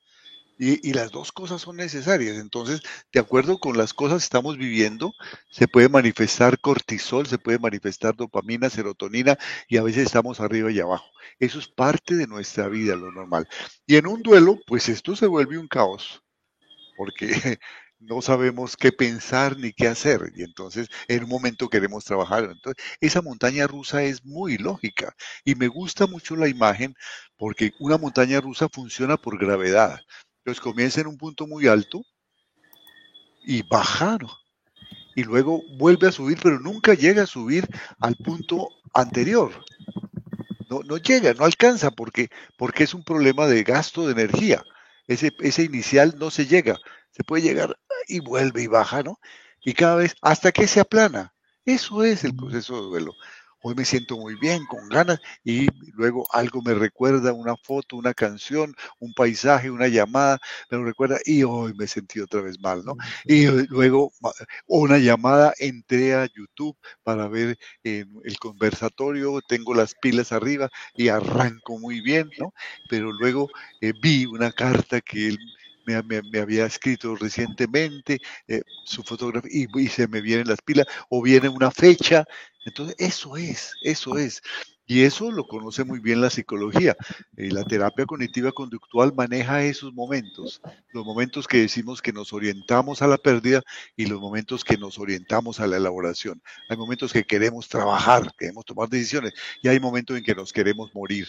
Y, 0.64 0.94
las 0.94 1.10
dos 1.12 1.32
cosas 1.32 1.60
son 1.60 1.78
necesarias. 1.78 2.38
Entonces, 2.38 2.82
de 3.12 3.20
acuerdo 3.20 3.58
con 3.58 3.80
las 3.80 3.96
cosas 3.96 4.22
que 4.22 4.26
estamos 4.26 4.60
viviendo, 4.60 5.12
se 5.50 5.68
puede 5.68 5.90
manifestar 5.90 6.60
cortisol, 6.60 7.26
se 7.26 7.40
puede 7.40 7.58
manifestar 7.58 8.16
dopamina, 8.16 8.70
serotonina, 8.70 9.40
y 9.68 9.78
a 9.78 9.82
veces 9.82 10.06
estamos 10.06 10.40
arriba 10.40 10.72
y 10.72 10.80
abajo. 10.80 11.10
Eso 11.40 11.58
es 11.58 11.68
parte 11.68 12.14
de 12.14 12.28
nuestra 12.28 12.68
vida, 12.68 12.96
lo 12.96 13.12
normal. 13.12 13.48
Y 13.88 13.96
en 13.96 14.06
un 14.06 14.22
duelo, 14.22 14.60
pues 14.68 14.88
esto 14.88 15.16
se 15.16 15.26
vuelve 15.26 15.58
un 15.58 15.68
caos, 15.68 16.22
porque 16.96 17.32
no 18.02 18.22
sabemos 18.22 18.76
qué 18.78 18.92
pensar 18.92 19.58
ni 19.58 19.74
qué 19.74 19.88
hacer. 19.88 20.32
Y 20.36 20.44
entonces 20.44 20.90
en 21.08 21.24
un 21.24 21.30
momento 21.30 21.70
queremos 21.70 22.04
trabajar. 22.06 22.46
Entonces, 22.52 22.84
esa 23.00 23.22
montaña 23.22 23.68
rusa 23.68 24.04
es 24.04 24.26
muy 24.26 24.58
lógica. 24.58 25.16
Y 25.46 25.56
me 25.56 25.68
gusta 25.68 26.08
mucho 26.08 26.36
la 26.36 26.48
imagen 26.48 26.96
porque 27.38 27.72
una 27.80 27.98
montaña 27.98 28.42
rusa 28.42 28.68
funciona 28.70 29.18
por 29.18 29.38
gravedad. 29.40 30.00
Entonces 30.40 30.62
comienza 30.62 31.02
en 31.02 31.08
un 31.08 31.18
punto 31.18 31.48
muy 31.48 31.68
alto 31.68 32.02
y 33.44 33.62
baja, 33.64 34.18
Y 35.16 35.24
luego 35.24 35.62
vuelve 35.78 36.08
a 36.08 36.12
subir, 36.12 36.38
pero 36.42 36.60
nunca 36.60 36.94
llega 36.94 37.24
a 37.24 37.28
subir 37.28 37.68
al 38.00 38.16
punto 38.16 38.70
anterior. 38.94 39.52
No, 40.70 40.82
no 40.84 40.98
llega, 40.98 41.34
no 41.34 41.46
alcanza 41.46 41.92
porque, 41.92 42.30
porque 42.58 42.84
es 42.84 42.94
un 42.94 43.04
problema 43.04 43.48
de 43.48 43.64
gasto 43.64 44.06
de 44.06 44.14
energía. 44.14 44.64
Ese, 45.08 45.34
ese 45.40 45.64
inicial 45.64 46.16
no 46.18 46.32
se 46.32 46.46
llega. 46.46 46.78
Se 47.22 47.26
puede 47.26 47.44
llegar 47.44 47.78
y 48.08 48.20
vuelve 48.20 48.64
y 48.64 48.68
baja, 48.68 49.04
¿no? 49.04 49.20
Y 49.64 49.76
cada 49.76 49.98
vez 49.98 50.16
hasta 50.24 50.52
que 50.52 50.66
se 50.66 50.80
aplana. 50.80 51.36
Eso 51.66 52.04
es 52.04 52.24
el 52.24 52.36
proceso 52.36 52.74
de 52.78 52.88
duelo. 52.88 53.14
Hoy 53.62 53.76
me 53.76 53.86
siento 53.86 54.18
muy 54.18 54.34
bien, 54.40 54.66
con 54.66 54.90
ganas, 54.90 55.20
y 55.44 55.68
luego 55.94 56.26
algo 56.34 56.64
me 56.64 56.74
recuerda, 56.74 57.32
una 57.32 57.56
foto, 57.56 57.96
una 57.96 58.16
canción, 58.16 58.74
un 58.98 59.14
paisaje, 59.14 59.70
una 59.70 59.88
llamada, 59.88 60.40
me 60.72 60.80
lo 60.80 60.84
recuerda, 60.84 61.20
y 61.24 61.44
hoy 61.44 61.76
me 61.76 61.86
sentí 61.86 62.20
otra 62.20 62.42
vez 62.42 62.60
mal, 62.60 62.84
¿no? 62.84 62.96
Y 63.24 63.46
luego 63.68 64.12
una 64.66 64.98
llamada, 64.98 65.54
entré 65.60 66.16
a 66.16 66.26
YouTube 66.26 66.76
para 67.04 67.28
ver 67.28 67.56
el 67.84 68.40
conversatorio, 68.40 69.42
tengo 69.48 69.76
las 69.76 69.94
pilas 69.94 70.32
arriba 70.32 70.72
y 70.96 71.10
arranco 71.10 71.78
muy 71.78 72.02
bien, 72.02 72.32
¿no? 72.40 72.56
Pero 72.90 73.12
luego 73.12 73.48
eh, 73.80 73.94
vi 74.02 74.26
una 74.26 74.52
carta 74.52 75.02
que 75.02 75.28
él 75.28 75.38
me, 75.86 76.40
había 76.40 76.66
escrito 76.66 77.16
recientemente, 77.16 78.20
eh, 78.48 78.62
su 78.86 79.04
fotografía, 79.04 79.52
y, 79.52 79.88
se 79.88 80.08
me 80.08 80.22
vienen 80.22 80.48
las 80.48 80.62
pilas, 80.62 80.88
o 81.10 81.22
viene 81.22 81.50
una 81.50 81.72
fecha. 81.72 82.26
Entonces, 82.66 82.96
eso 83.00 83.38
es, 83.38 83.74
eso 83.84 84.18
es. 84.18 84.42
Y 84.92 85.04
eso 85.04 85.32
lo 85.32 85.48
conoce 85.48 85.86
muy 85.86 86.00
bien 86.00 86.20
la 86.20 86.30
psicología. 86.30 86.98
y 87.38 87.50
la 87.50 87.64
terapia 87.64 88.06
cognitiva 88.06 88.52
conductual 88.52 89.14
maneja 89.16 89.64
esos 89.64 89.94
momentos, 89.94 90.62
los 90.92 91.06
momentos 91.06 91.48
que 91.48 91.60
decimos 91.60 92.02
que 92.02 92.12
nos 92.12 92.34
orientamos 92.34 93.02
a 93.02 93.08
la 93.08 93.18
pérdida 93.18 93.62
y 93.96 94.08
los 94.08 94.20
momentos 94.20 94.66
que 94.66 94.76
nos 94.78 95.00
orientamos 95.00 95.62
a 95.62 95.68
la 95.68 95.78
elaboración. 95.78 96.42
Hay 96.70 96.76
momentos 96.76 97.14
que 97.14 97.24
queremos 97.24 97.70
trabajar, 97.70 98.34
queremos 98.38 98.66
tomar 98.66 98.90
decisiones 98.90 99.34
y 99.62 99.70
hay 99.70 99.80
momentos 99.80 100.18
en 100.18 100.24
que 100.24 100.36
nos 100.36 100.52
queremos 100.52 100.94
morir 100.94 101.28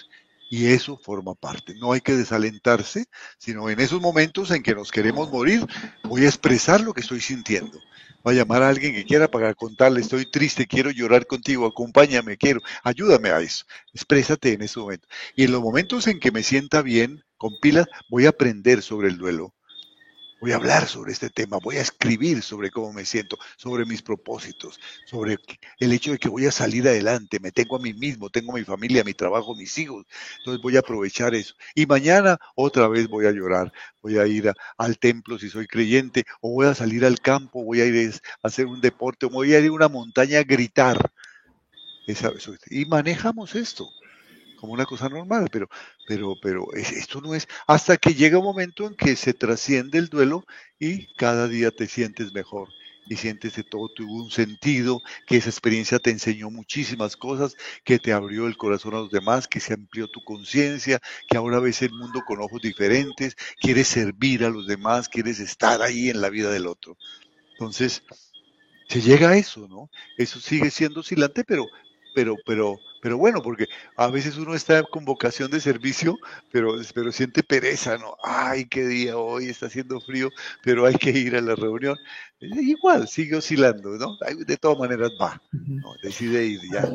y 0.52 0.66
eso 0.66 0.98
forma 0.98 1.34
parte. 1.34 1.74
No 1.76 1.92
hay 1.92 2.02
que 2.02 2.12
desalentarse, 2.12 3.06
sino 3.38 3.70
en 3.70 3.80
esos 3.80 4.02
momentos 4.02 4.50
en 4.50 4.62
que 4.62 4.74
nos 4.74 4.90
queremos 4.90 5.32
morir, 5.32 5.66
voy 6.04 6.26
a 6.26 6.28
expresar 6.28 6.82
lo 6.82 6.92
que 6.92 7.00
estoy 7.00 7.22
sintiendo. 7.22 7.78
Voy 8.22 8.34
a 8.34 8.40
llamar 8.40 8.62
a 8.62 8.68
alguien 8.68 8.92
que 8.92 9.06
quiera 9.06 9.30
para 9.30 9.54
contarle, 9.54 10.02
estoy 10.02 10.26
triste, 10.26 10.66
quiero 10.66 10.90
llorar 10.90 11.26
contigo, 11.26 11.64
acompáñame, 11.64 12.36
quiero, 12.36 12.60
ayúdame 12.84 13.30
a 13.30 13.40
eso. 13.40 13.64
Exprésate 13.94 14.52
en 14.52 14.60
ese 14.60 14.78
momento. 14.78 15.08
Y 15.34 15.44
en 15.44 15.52
los 15.52 15.62
momentos 15.62 16.06
en 16.06 16.20
que 16.20 16.30
me 16.30 16.42
sienta 16.42 16.82
bien, 16.82 17.24
con 17.38 17.52
pilas, 17.62 17.86
voy 18.10 18.26
a 18.26 18.28
aprender 18.28 18.82
sobre 18.82 19.08
el 19.08 19.16
duelo 19.16 19.54
voy 20.42 20.50
a 20.50 20.56
hablar 20.56 20.88
sobre 20.88 21.12
este 21.12 21.30
tema, 21.30 21.58
voy 21.62 21.76
a 21.76 21.82
escribir 21.82 22.42
sobre 22.42 22.72
cómo 22.72 22.92
me 22.92 23.04
siento, 23.04 23.38
sobre 23.56 23.84
mis 23.84 24.02
propósitos, 24.02 24.80
sobre 25.06 25.36
el 25.78 25.92
hecho 25.92 26.10
de 26.10 26.18
que 26.18 26.28
voy 26.28 26.46
a 26.46 26.50
salir 26.50 26.88
adelante, 26.88 27.38
me 27.38 27.52
tengo 27.52 27.76
a 27.76 27.78
mí 27.78 27.94
mismo, 27.94 28.28
tengo 28.28 28.50
a 28.50 28.56
mi 28.56 28.64
familia, 28.64 29.04
mi 29.04 29.14
trabajo, 29.14 29.54
mis 29.54 29.78
hijos, 29.78 30.04
entonces 30.38 30.60
voy 30.60 30.74
a 30.74 30.80
aprovechar 30.80 31.32
eso. 31.36 31.54
Y 31.76 31.86
mañana 31.86 32.38
otra 32.56 32.88
vez 32.88 33.06
voy 33.06 33.26
a 33.26 33.30
llorar, 33.30 33.72
voy 34.02 34.18
a 34.18 34.26
ir 34.26 34.52
al 34.78 34.98
templo 34.98 35.38
si 35.38 35.48
soy 35.48 35.68
creyente, 35.68 36.24
o 36.40 36.50
voy 36.50 36.66
a 36.66 36.74
salir 36.74 37.04
al 37.04 37.20
campo, 37.20 37.62
voy 37.62 37.80
a 37.80 37.86
ir 37.86 38.12
a 38.42 38.48
hacer 38.48 38.66
un 38.66 38.80
deporte, 38.80 39.26
o 39.26 39.30
voy 39.30 39.54
a 39.54 39.60
ir 39.60 39.68
a 39.68 39.72
una 39.72 39.88
montaña 39.88 40.40
a 40.40 40.42
gritar. 40.42 41.12
y 42.68 42.84
manejamos 42.86 43.54
esto 43.54 43.88
como 44.62 44.74
una 44.74 44.86
cosa 44.86 45.08
normal, 45.08 45.48
pero, 45.50 45.68
pero, 46.06 46.34
pero 46.40 46.72
esto 46.74 47.20
no 47.20 47.34
es 47.34 47.48
hasta 47.66 47.96
que 47.96 48.14
llega 48.14 48.38
un 48.38 48.44
momento 48.44 48.86
en 48.86 48.94
que 48.94 49.16
se 49.16 49.34
trasciende 49.34 49.98
el 49.98 50.08
duelo 50.08 50.44
y 50.78 51.12
cada 51.14 51.48
día 51.48 51.70
te 51.70 51.86
sientes 51.86 52.32
mejor 52.32 52.68
y 53.06 53.16
sientes 53.16 53.54
que 53.54 53.64
todo 53.64 53.88
tuvo 53.88 54.14
un 54.22 54.30
sentido, 54.30 55.02
que 55.26 55.36
esa 55.36 55.50
experiencia 55.50 55.98
te 55.98 56.10
enseñó 56.10 56.50
muchísimas 56.50 57.16
cosas, 57.16 57.56
que 57.84 57.98
te 57.98 58.12
abrió 58.12 58.46
el 58.46 58.56
corazón 58.56 58.94
a 58.94 58.98
los 58.98 59.10
demás, 59.10 59.48
que 59.48 59.60
se 59.60 59.74
amplió 59.74 60.08
tu 60.08 60.22
conciencia, 60.22 61.00
que 61.28 61.36
ahora 61.36 61.60
ves 61.60 61.82
el 61.82 61.92
mundo 61.92 62.22
con 62.26 62.40
ojos 62.40 62.60
diferentes, 62.62 63.36
quieres 63.60 63.88
servir 63.88 64.44
a 64.44 64.50
los 64.50 64.66
demás, 64.66 65.08
quieres 65.08 65.40
estar 65.40 65.82
ahí 65.82 66.10
en 66.10 66.20
la 66.20 66.30
vida 66.30 66.50
del 66.50 66.66
otro. 66.66 66.96
Entonces, 67.52 68.02
se 68.88 69.00
llega 69.00 69.30
a 69.30 69.36
eso, 69.36 69.68
¿no? 69.68 69.90
Eso 70.16 70.40
sigue 70.40 70.70
siendo 70.70 71.00
oscilante, 71.00 71.44
pero, 71.44 71.66
pero, 72.14 72.36
pero, 72.46 72.78
pero 73.00 73.18
bueno, 73.18 73.42
porque 73.42 73.66
a 73.96 74.08
veces 74.08 74.36
uno 74.36 74.54
está 74.54 74.82
con 74.82 75.04
vocación 75.04 75.50
de 75.50 75.60
servicio, 75.60 76.16
pero, 76.50 76.74
pero 76.94 77.12
siente 77.12 77.42
pereza, 77.42 77.98
¿no? 77.98 78.16
Ay, 78.22 78.66
qué 78.66 78.86
día 78.86 79.16
hoy, 79.16 79.46
está 79.46 79.66
haciendo 79.66 80.00
frío, 80.00 80.30
pero 80.62 80.86
hay 80.86 80.94
que 80.94 81.10
ir 81.10 81.36
a 81.36 81.40
la 81.40 81.54
reunión. 81.54 81.96
Igual, 82.40 83.08
sigue 83.08 83.36
oscilando, 83.36 83.90
¿no? 83.98 84.16
De 84.46 84.56
todas 84.56 84.78
maneras 84.78 85.10
va, 85.20 85.40
decide 86.02 86.46
ir 86.46 86.60
ya. 86.72 86.88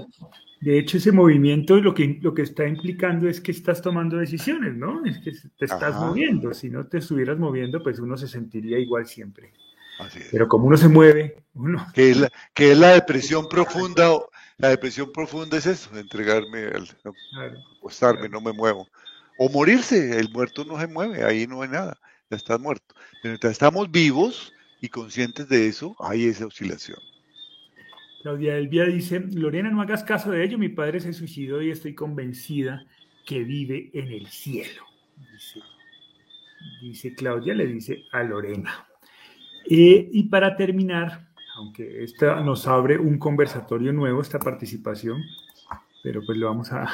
De 0.60 0.80
hecho, 0.80 0.98
ese 0.98 1.12
movimiento 1.12 1.80
lo 1.80 1.94
que, 1.94 2.18
lo 2.22 2.34
que 2.34 2.42
está 2.42 2.68
implicando 2.68 3.30
es 3.30 3.40
que 3.40 3.52
estás 3.52 3.82
tomando 3.82 4.18
decisiones, 4.18 4.76
¿no? 4.76 5.06
Es 5.06 5.20
que 5.20 5.32
te 5.32 5.66
estás 5.66 5.96
moviendo. 5.96 6.54
Si 6.54 6.70
no 6.70 6.88
te 6.88 6.98
estuvieras 6.98 7.38
moviendo, 7.38 7.84
pues 7.84 8.00
uno 8.00 8.18
se 8.18 8.28
sentiría 8.28 8.80
igual 8.80 9.06
siempre. 9.06 9.54
Pero 10.32 10.48
como 10.48 10.66
uno 10.66 10.78
se 10.78 10.88
mueve, 10.88 11.44
uno... 11.54 11.86
Que 11.94 12.12
es 12.12 12.18
la, 12.18 12.30
que 12.54 12.72
es 12.72 12.78
la 12.78 12.90
depresión 12.90 13.48
profunda 13.48 14.12
la 14.58 14.70
depresión 14.70 15.12
profunda 15.12 15.58
es 15.58 15.68
eso, 15.68 15.98
entregarme, 15.98 16.66
al, 16.66 16.88
acostarme, 17.78 18.28
no 18.28 18.42
me 18.42 18.54
muevo. 18.54 18.88
O 19.38 19.50
morirse, 19.50 20.20
el 20.20 20.30
muerto 20.32 20.66
no 20.66 20.80
se 20.80 20.88
mueve, 20.88 21.24
ahí 21.24 21.46
no 21.46 21.62
hay 21.62 21.70
nada. 21.70 21.98
ya 22.30 22.38
estás 22.38 22.60
muerto. 22.60 22.96
Pero 23.22 23.34
mientras 23.34 23.52
estamos 23.52 23.92
vivos 23.92 24.54
y 24.82 24.90
conscientes 24.90 25.48
de 25.48 25.68
eso, 25.68 25.96
hay 26.00 26.26
esa 26.26 26.48
oscilación. 26.48 26.98
Claudia 28.24 28.58
Elvia 28.58 28.86
dice, 28.86 29.20
Lorena, 29.32 29.70
no 29.70 29.82
hagas 29.82 30.04
caso 30.04 30.32
de 30.32 30.44
ello, 30.44 30.58
mi 30.58 30.70
padre 30.70 31.00
se 31.00 31.14
suicidó 31.14 31.62
y 31.62 31.70
estoy 31.70 31.94
convencida 31.94 32.84
que 33.26 33.44
vive 33.44 33.92
en 33.94 34.08
el 34.08 34.28
cielo. 34.28 34.84
Dice, 36.82 37.14
Claudia, 37.14 37.54
le 37.54 37.68
dice 37.68 38.06
a 38.12 38.24
Lorena. 38.24 38.88
Eh, 39.70 40.10
y 40.12 40.24
para 40.24 40.56
terminar, 40.56 41.27
aunque 41.58 42.04
esta 42.04 42.40
nos 42.42 42.68
abre 42.68 42.98
un 42.98 43.18
conversatorio 43.18 43.92
nuevo, 43.92 44.22
esta 44.22 44.40
participación, 44.40 45.24
pero 46.04 46.22
pues 46.26 46.38
lo 46.38 46.48
vamos 46.48 46.72
a 46.72 46.88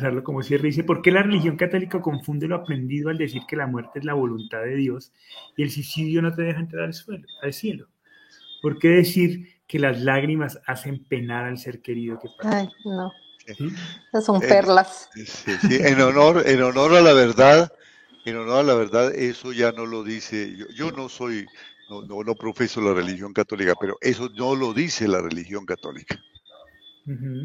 darlo 0.00 0.22
como 0.22 0.42
cierre. 0.42 0.68
Dice, 0.68 0.84
¿por 0.84 1.02
qué 1.02 1.10
la 1.10 1.22
religión 1.22 1.56
católica 1.56 2.00
confunde 2.00 2.46
lo 2.46 2.56
aprendido 2.56 3.08
al 3.10 3.18
decir 3.18 3.42
que 3.48 3.56
la 3.56 3.66
muerte 3.66 3.98
es 3.98 4.04
la 4.04 4.14
voluntad 4.14 4.60
de 4.60 4.76
Dios 4.76 5.12
y 5.56 5.62
el 5.62 5.70
suicidio 5.70 6.22
no 6.22 6.34
te 6.34 6.42
deja 6.42 6.60
entrar 6.60 6.84
al, 6.84 6.94
suelo, 6.94 7.26
al 7.42 7.52
cielo? 7.52 7.88
¿Por 8.60 8.78
qué 8.78 8.88
decir 8.88 9.48
que 9.66 9.78
las 9.78 10.00
lágrimas 10.02 10.60
hacen 10.66 11.04
penar 11.04 11.46
al 11.46 11.58
ser 11.58 11.80
querido 11.80 12.20
que 12.20 12.28
Ay, 12.46 12.68
no. 12.84 13.10
Esas 13.44 14.24
son 14.24 14.40
perlas. 14.40 15.08
En, 15.68 16.00
honor, 16.00 16.44
en 16.46 16.62
honor 16.62 16.94
a 16.94 17.00
la 17.00 17.12
verdad, 17.12 17.72
en 18.24 18.36
honor 18.36 18.60
a 18.60 18.62
la 18.62 18.74
verdad, 18.74 19.12
eso 19.14 19.52
ya 19.52 19.72
no 19.72 19.86
lo 19.86 20.04
dice. 20.04 20.54
Yo, 20.56 20.66
yo 20.68 20.92
no 20.92 21.08
soy, 21.08 21.46
no, 21.92 22.02
no, 22.02 22.22
no 22.24 22.34
profeso 22.34 22.80
la 22.80 22.94
religión 22.94 23.32
católica, 23.34 23.74
pero 23.78 23.98
eso 24.00 24.30
no 24.30 24.54
lo 24.54 24.72
dice 24.72 25.06
la 25.06 25.20
religión 25.20 25.66
católica. 25.66 26.18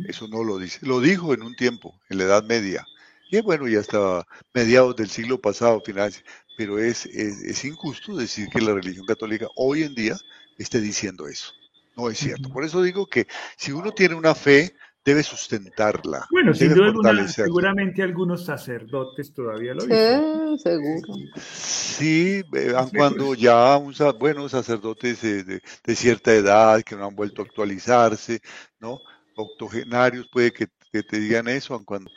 Eso 0.08 0.28
no 0.28 0.44
lo 0.44 0.60
dice. 0.60 0.86
Lo 0.86 1.02
dijo 1.02 1.34
en 1.34 1.42
un 1.42 1.56
tiempo, 1.56 2.00
en 2.10 2.20
la 2.20 2.26
Edad 2.26 2.44
Media. 2.44 2.86
Y 3.32 3.42
bueno, 3.42 3.68
ya 3.68 3.80
estaba 3.80 4.28
mediados 4.54 4.96
del 4.96 5.10
siglo 5.10 5.42
pasado, 5.42 5.82
finales. 5.82 6.24
Pero 6.58 6.80
es, 6.80 7.06
es, 7.08 7.66
injusto 7.66 8.16
decir 8.16 8.50
que 8.50 8.62
la 8.62 8.74
religión 8.74 9.06
católica 9.06 9.48
hoy 9.56 9.84
en 9.84 9.96
día 9.96 10.16
esté 10.58 10.80
diciendo 10.80 11.28
eso. 11.28 11.52
No 11.96 12.10
es 12.10 12.20
cierto. 12.20 12.50
Por 12.50 12.64
eso 12.64 12.84
digo 12.84 13.08
que 13.08 13.28
si 13.58 13.72
uno 13.72 13.92
tiene 13.92 14.16
una 14.16 14.36
fe, 14.36 14.76
debe 15.08 15.24
sustentarla. 15.24 16.28
Bueno, 16.30 16.54
sin 16.54 16.74
duda 16.74 17.28
seguramente 17.30 18.04
algunos 18.04 18.44
sacerdotes 18.44 19.34
todavía 19.34 19.74
lo 19.74 19.86
dicen. 19.86 20.58
Sí, 20.58 20.64
seguro. 20.64 21.14
Sí, 21.42 22.44
eh, 22.54 22.74
cuando 22.94 23.34
ya 23.34 23.78
un, 23.78 23.96
bueno, 24.20 24.50
sacerdotes 24.50 25.22
de, 25.22 25.44
de, 25.46 25.96
cierta 25.96 26.34
edad 26.34 26.84
que 26.84 26.98
no 26.98 27.06
han 27.06 27.16
vuelto 27.16 27.42
a 27.42 27.46
actualizarse, 27.46 28.42
¿no? 28.82 29.00
octogenarios 29.38 30.28
puede 30.30 30.52
que, 30.52 30.68
te 30.92 31.20
digan 31.20 31.48
eso, 31.48 31.80
cuando, 31.86 32.10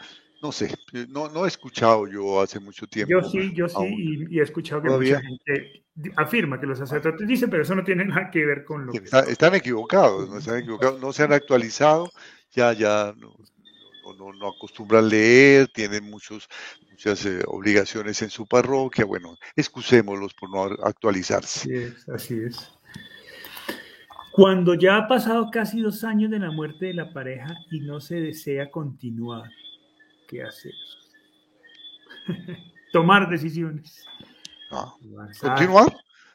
no 0.42 0.50
sé, 0.50 0.74
no, 1.10 1.28
no 1.28 1.44
he 1.44 1.48
escuchado 1.48 2.08
yo 2.08 2.40
hace 2.40 2.58
mucho 2.58 2.86
tiempo. 2.86 3.12
Yo 3.12 3.22
sí, 3.22 3.52
yo 3.54 3.68
sí, 3.68 4.26
y, 4.30 4.38
he 4.40 4.42
escuchado 4.42 4.82
que 4.82 4.88
mucha 4.88 5.20
gente 5.20 5.84
afirma 6.16 6.58
que 6.58 6.66
los 6.66 6.78
sacerdotes 6.78 7.28
dicen, 7.28 7.50
pero 7.50 7.62
eso 7.62 7.74
no 7.74 7.84
tiene 7.84 8.06
nada 8.06 8.30
que 8.30 8.44
ver 8.44 8.64
con 8.64 8.86
lo 8.86 8.92
que... 8.92 9.04
están 9.28 9.54
equivocados, 9.54 10.30
no 10.30 10.38
están 10.38 10.58
equivocados, 10.58 11.00
no 11.00 11.12
se 11.12 11.22
han 11.22 11.32
actualizado, 11.34 12.10
ya, 12.52 12.72
ya 12.72 13.14
no, 13.16 13.36
no, 14.18 14.32
no 14.32 14.48
acostumbran 14.48 15.08
leer, 15.08 15.68
tienen 15.68 16.08
muchos, 16.10 16.48
muchas 16.90 17.24
eh, 17.26 17.42
obligaciones 17.46 18.20
en 18.22 18.30
su 18.30 18.46
parroquia, 18.46 19.04
bueno, 19.04 19.36
excusémoslos 19.56 20.34
por 20.34 20.50
no 20.50 20.64
actualizarse. 20.84 21.60
Así 21.60 21.74
es, 21.74 22.08
así 22.08 22.40
es. 22.40 22.72
Cuando 24.32 24.74
ya 24.74 24.96
ha 24.96 25.08
pasado 25.08 25.50
casi 25.50 25.80
dos 25.80 26.04
años 26.04 26.30
de 26.30 26.38
la 26.38 26.50
muerte 26.50 26.86
de 26.86 26.94
la 26.94 27.12
pareja 27.12 27.54
y 27.70 27.80
no 27.80 28.00
se 28.00 28.16
desea 28.16 28.70
continuar, 28.70 29.50
¿qué 30.28 30.42
hacer? 30.42 30.72
Tomar 32.92 33.28
decisiones. 33.28 34.04
Continuar, 35.40 35.92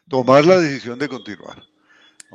tomar 0.10 0.46
la 0.46 0.60
decisión 0.60 1.00
de 1.00 1.08
continuar. 1.08 1.64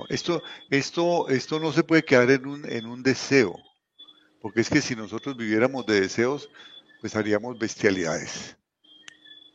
Esto, 0.08 0.42
esto, 0.70 1.28
esto 1.28 1.60
no 1.60 1.72
se 1.72 1.84
puede 1.84 2.02
quedar 2.04 2.30
en 2.30 2.46
un, 2.46 2.64
en 2.64 2.86
un 2.86 3.02
deseo, 3.02 3.54
porque 4.40 4.60
es 4.60 4.70
que 4.70 4.80
si 4.80 4.96
nosotros 4.96 5.36
viviéramos 5.36 5.86
de 5.86 6.00
deseos, 6.00 6.48
pues 7.00 7.16
haríamos 7.16 7.58
bestialidades. 7.58 8.56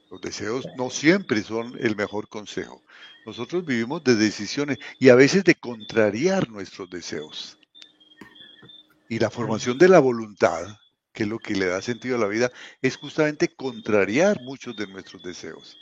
Los 0.10 0.22
deseos 0.22 0.68
no 0.78 0.90
siempre 0.90 1.42
son 1.42 1.76
el 1.80 1.96
mejor 1.96 2.28
consejo. 2.30 2.84
Nosotros 3.26 3.66
vivimos 3.66 4.04
de 4.04 4.16
decisiones 4.16 4.78
y 5.00 5.10
a 5.10 5.16
veces 5.16 5.44
de 5.44 5.56
contrariar 5.56 6.50
nuestros 6.50 6.90
deseos. 6.90 7.58
Y 9.10 9.20
la 9.20 9.30
formación 9.30 9.78
de 9.78 9.90
la 9.90 10.00
voluntad, 10.00 10.78
que 11.12 11.24
es 11.24 11.30
lo 11.30 11.40
que 11.40 11.56
le 11.56 11.66
da 11.66 11.82
sentido 11.82 12.16
a 12.16 12.20
la 12.20 12.28
vida, 12.28 12.52
es 12.82 12.98
justamente 12.98 13.50
contrariar 13.50 14.42
muchos 14.42 14.76
de 14.76 14.88
nuestros 14.88 15.24
deseos. 15.24 15.78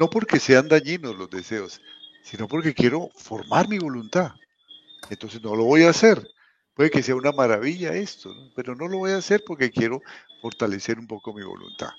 No 0.00 0.08
porque 0.08 0.40
sean 0.40 0.68
dañinos 0.68 1.16
los 1.16 1.28
deseos, 1.28 1.80
sino 2.22 2.48
porque 2.48 2.74
quiero 2.74 3.10
formar 3.16 3.68
mi 3.68 3.78
voluntad. 3.78 4.32
Entonces 5.10 5.42
no 5.42 5.54
lo 5.56 5.64
voy 5.64 5.82
a 5.82 5.90
hacer. 5.90 6.26
Puede 6.78 6.90
que 6.92 7.02
sea 7.02 7.16
una 7.16 7.32
maravilla 7.32 7.92
esto, 7.92 8.32
pero 8.54 8.76
no 8.76 8.86
lo 8.86 8.98
voy 8.98 9.10
a 9.10 9.16
hacer 9.16 9.42
porque 9.44 9.68
quiero 9.68 10.00
fortalecer 10.40 10.96
un 10.96 11.08
poco 11.08 11.34
mi 11.34 11.42
voluntad. 11.42 11.90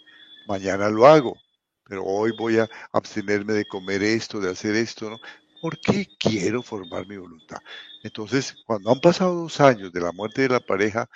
Mañana 0.48 0.88
lo 0.88 1.06
hago, 1.06 1.36
pero 1.84 2.06
hoy 2.06 2.32
voy 2.40 2.60
a 2.60 2.70
abstenerme 2.94 3.52
de 3.52 3.66
comer 3.66 4.02
esto, 4.02 4.40
de 4.40 4.50
hacer 4.50 4.78
esto, 4.78 5.10
¿no? 5.10 5.20
Porque 5.60 6.08
quiero 6.18 6.64
formar 6.64 7.06
mi 7.08 7.18
voluntad. 7.18 7.58
Entonces, 8.06 8.56
cuando 8.66 8.90
han 8.90 9.02
pasado 9.02 9.36
dos 9.36 9.60
años 9.60 9.92
de 9.92 10.00
la 10.00 10.14
muerte 10.14 10.44
de 10.44 10.48
la 10.48 10.62
pareja 10.62 11.10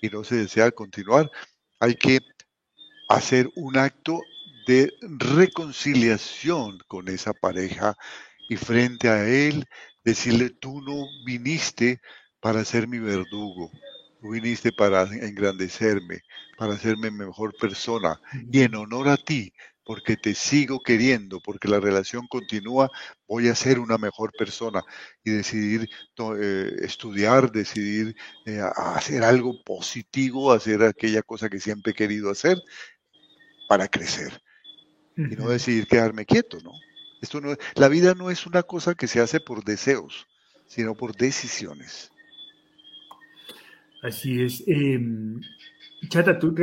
y 0.00 0.10
no 0.10 0.22
se 0.22 0.36
desea 0.36 0.70
continuar, 0.70 1.28
hay 1.80 1.96
que 1.96 2.20
hacer 3.08 3.50
un 3.56 3.78
acto 3.78 4.20
de 4.68 4.92
reconciliación 5.00 6.78
con 6.86 7.08
esa 7.08 7.32
pareja 7.32 7.96
y 8.48 8.54
frente 8.54 9.08
a 9.08 9.28
él 9.28 9.66
decirle, 10.04 10.50
tú 10.50 10.80
no 10.82 11.04
viniste 11.26 12.00
para 12.40 12.64
ser 12.64 12.88
mi 12.88 12.98
verdugo, 12.98 13.70
tú 14.20 14.30
viniste 14.30 14.72
para 14.72 15.02
engrandecerme, 15.02 16.20
para 16.56 16.74
hacerme 16.74 17.10
mejor 17.10 17.54
persona. 17.56 18.20
Y 18.50 18.62
en 18.62 18.74
honor 18.74 19.08
a 19.08 19.16
ti 19.16 19.52
porque 19.88 20.18
te 20.18 20.34
sigo 20.34 20.80
queriendo, 20.80 21.40
porque 21.40 21.66
la 21.66 21.80
relación 21.80 22.26
continúa, 22.26 22.90
voy 23.26 23.48
a 23.48 23.54
ser 23.54 23.78
una 23.78 23.96
mejor 23.96 24.32
persona. 24.36 24.82
Y 25.24 25.30
decidir 25.30 25.88
eh, 26.38 26.76
estudiar, 26.82 27.50
decidir 27.50 28.14
eh, 28.44 28.60
hacer 28.76 29.24
algo 29.24 29.54
positivo, 29.64 30.52
hacer 30.52 30.82
aquella 30.82 31.22
cosa 31.22 31.48
que 31.48 31.58
siempre 31.58 31.92
he 31.92 31.94
querido 31.94 32.30
hacer 32.30 32.58
para 33.66 33.88
crecer. 33.88 34.42
Y 35.16 35.36
no 35.36 35.48
decidir 35.48 35.86
quedarme 35.86 36.26
quieto, 36.26 36.58
¿no? 36.62 36.72
Esto 37.22 37.40
no, 37.40 37.56
la 37.74 37.88
vida 37.88 38.12
no 38.12 38.30
es 38.30 38.44
una 38.44 38.62
cosa 38.62 38.94
que 38.94 39.08
se 39.08 39.20
hace 39.20 39.40
por 39.40 39.64
deseos, 39.64 40.26
sino 40.66 40.94
por 40.96 41.16
decisiones. 41.16 42.10
Así 44.02 44.42
es. 44.42 44.62
Em, 44.66 45.40
Chata, 46.08 46.38
tú, 46.38 46.54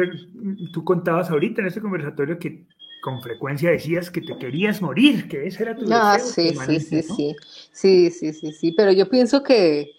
tú 0.72 0.84
contabas 0.84 1.30
ahorita 1.30 1.62
en 1.62 1.68
este 1.68 1.82
conversatorio 1.82 2.40
que 2.40 2.66
con 3.02 3.22
frecuencia 3.22 3.70
decías 3.70 4.10
que 4.10 4.22
te 4.22 4.36
querías 4.38 4.82
morir, 4.82 5.28
que 5.28 5.46
ese 5.46 5.64
era 5.64 5.76
tu 5.76 5.86
ah, 5.92 6.18
deseo. 6.18 6.54
Sí, 6.54 6.80
sí, 6.80 6.80
sí, 6.80 7.02
sí, 7.04 7.36
sí, 7.72 8.10
sí, 8.10 8.34
sí, 8.34 8.52
sí, 8.52 8.72
pero 8.72 8.92
yo 8.92 9.08
pienso 9.08 9.44
que, 9.44 9.92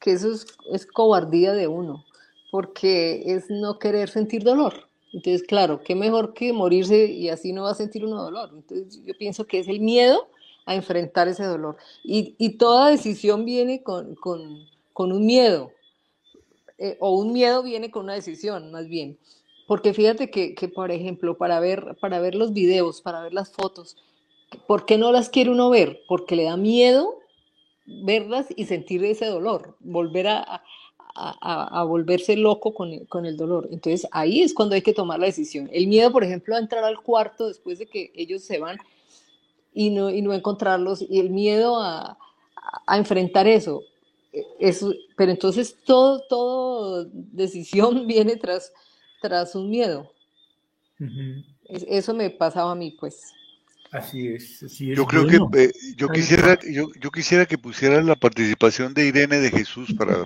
que 0.00 0.12
eso 0.12 0.32
es, 0.32 0.46
es, 0.72 0.86
cobardía 0.86 1.52
de 1.52 1.68
uno, 1.68 2.06
porque 2.50 3.22
es 3.26 3.50
no 3.50 3.78
querer 3.78 4.08
sentir 4.08 4.44
dolor. 4.44 4.88
Entonces, 5.12 5.42
claro, 5.42 5.82
qué 5.84 5.94
mejor 5.94 6.32
que 6.32 6.54
morirse 6.54 7.04
y 7.04 7.28
así 7.28 7.52
no 7.52 7.64
va 7.64 7.72
a 7.72 7.74
sentir 7.74 8.04
uno 8.04 8.22
dolor. 8.22 8.50
Entonces, 8.54 9.04
yo 9.04 9.12
pienso 9.18 9.46
que 9.46 9.58
es 9.58 9.68
el 9.68 9.80
miedo 9.80 10.28
a 10.64 10.74
enfrentar 10.74 11.28
ese 11.28 11.44
dolor. 11.44 11.76
Y, 12.02 12.34
y 12.38 12.56
toda 12.56 12.90
decisión 12.90 13.44
viene 13.44 13.82
con, 13.82 14.14
con, 14.14 14.66
con 14.94 15.12
un 15.12 15.26
miedo, 15.26 15.70
eh, 16.78 16.96
o 17.00 17.16
un 17.16 17.32
miedo 17.32 17.62
viene 17.62 17.90
con 17.90 18.04
una 18.04 18.14
decisión, 18.14 18.72
más 18.72 18.88
bien. 18.88 19.18
Porque 19.66 19.94
fíjate 19.94 20.30
que, 20.30 20.54
que, 20.54 20.68
por 20.68 20.90
ejemplo, 20.90 21.38
para 21.38 21.60
ver, 21.60 21.96
para 22.00 22.20
ver 22.20 22.34
los 22.34 22.52
videos, 22.52 23.00
para 23.00 23.22
ver 23.22 23.32
las 23.32 23.52
fotos, 23.52 23.96
¿por 24.66 24.84
qué 24.84 24.98
no 24.98 25.12
las 25.12 25.30
quiere 25.30 25.50
uno 25.50 25.70
ver? 25.70 26.00
Porque 26.08 26.36
le 26.36 26.44
da 26.44 26.56
miedo 26.56 27.18
verlas 27.86 28.46
y 28.56 28.66
sentir 28.66 29.04
ese 29.04 29.26
dolor, 29.26 29.76
volver 29.80 30.28
a, 30.28 30.62
a, 31.14 31.84
volverse 31.84 32.36
loco 32.36 32.74
con 32.74 32.92
el, 32.92 33.06
con 33.08 33.24
el, 33.24 33.36
dolor. 33.36 33.68
Entonces 33.70 34.08
ahí 34.10 34.42
es 34.42 34.52
cuando 34.52 34.74
hay 34.74 34.82
que 34.82 34.92
tomar 34.92 35.20
la 35.20 35.26
decisión. 35.26 35.70
El 35.72 35.86
miedo, 35.86 36.10
por 36.10 36.24
ejemplo, 36.24 36.56
a 36.56 36.58
entrar 36.58 36.84
al 36.84 37.00
cuarto 37.02 37.46
después 37.46 37.78
de 37.78 37.86
que 37.86 38.10
ellos 38.14 38.42
se 38.42 38.58
van 38.58 38.78
y 39.72 39.90
no, 39.90 40.10
y 40.10 40.22
no 40.22 40.32
encontrarlos, 40.32 41.02
y 41.08 41.20
el 41.20 41.30
miedo 41.30 41.80
a 41.80 42.16
enfrentar 42.88 43.46
eso. 43.46 43.82
Eso. 44.58 44.92
Pero 45.16 45.30
entonces 45.30 45.76
todo, 45.84 46.20
todo 46.28 47.06
decisión 47.12 48.06
viene 48.06 48.36
tras 48.36 48.72
tras 49.20 49.54
un 49.54 49.70
miedo. 49.70 50.12
Eso 51.66 52.14
me 52.14 52.28
pasaba 52.30 52.72
a 52.72 52.74
mí, 52.74 52.94
pues. 53.00 53.32
Así 53.94 54.26
es, 54.26 54.60
así 54.64 54.92
Yo 54.92 55.06
creo 55.06 55.24
que 55.24 55.36
eh, 55.62 55.72
yo 55.96 56.08
quisiera, 56.08 56.58
yo, 56.68 56.88
yo, 57.00 57.12
quisiera 57.12 57.46
que 57.46 57.56
pusieran 57.56 58.06
la 58.06 58.16
participación 58.16 58.92
de 58.92 59.06
Irene 59.06 59.38
de 59.38 59.50
Jesús 59.50 59.94
para, 59.94 60.24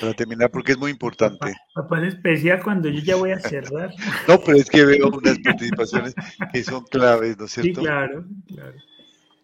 para, 0.00 0.12
terminar, 0.12 0.50
porque 0.50 0.72
es 0.72 0.78
muy 0.78 0.90
importante. 0.90 1.54
Papá, 1.74 2.06
es 2.06 2.14
especial 2.14 2.62
cuando 2.62 2.90
yo 2.90 3.00
ya 3.00 3.16
voy 3.16 3.30
a 3.30 3.40
cerrar. 3.40 3.90
no, 4.28 4.38
pero 4.40 4.58
es 4.58 4.68
que 4.68 4.84
veo 4.84 5.08
unas 5.08 5.38
participaciones 5.38 6.14
que 6.52 6.62
son 6.62 6.84
claves, 6.84 7.38
¿no 7.38 7.46
es 7.46 7.52
cierto? 7.52 7.80
Sí, 7.80 7.86
claro, 7.86 8.26
claro. 8.46 8.76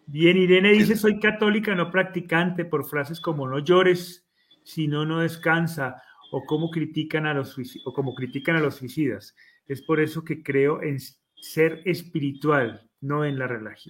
Bien, 0.09 0.37
Irene 0.37 0.71
dice, 0.71 0.95
soy 0.95 1.19
católica 1.19 1.75
no 1.75 1.91
practicante 1.91 2.63
por 2.63 2.87
frases 2.87 3.19
como 3.19 3.45
no 3.45 3.59
llores, 3.59 4.25
si 4.63 4.87
no, 4.87 5.05
no 5.05 5.19
descansa, 5.19 6.01
o 6.31 6.45
como 6.45 6.71
critican 6.71 7.25
a 7.25 7.33
los, 7.33 7.57
o 7.83 7.93
como 7.93 8.15
critican 8.15 8.55
a 8.55 8.61
los 8.61 8.75
suicidas. 8.75 9.35
Es 9.67 9.81
por 9.81 9.99
eso 9.99 10.23
que 10.23 10.41
creo 10.41 10.81
en 10.81 10.97
ser 11.35 11.81
espiritual, 11.83 12.89
no 13.01 13.25
en 13.25 13.37
la, 13.37 13.47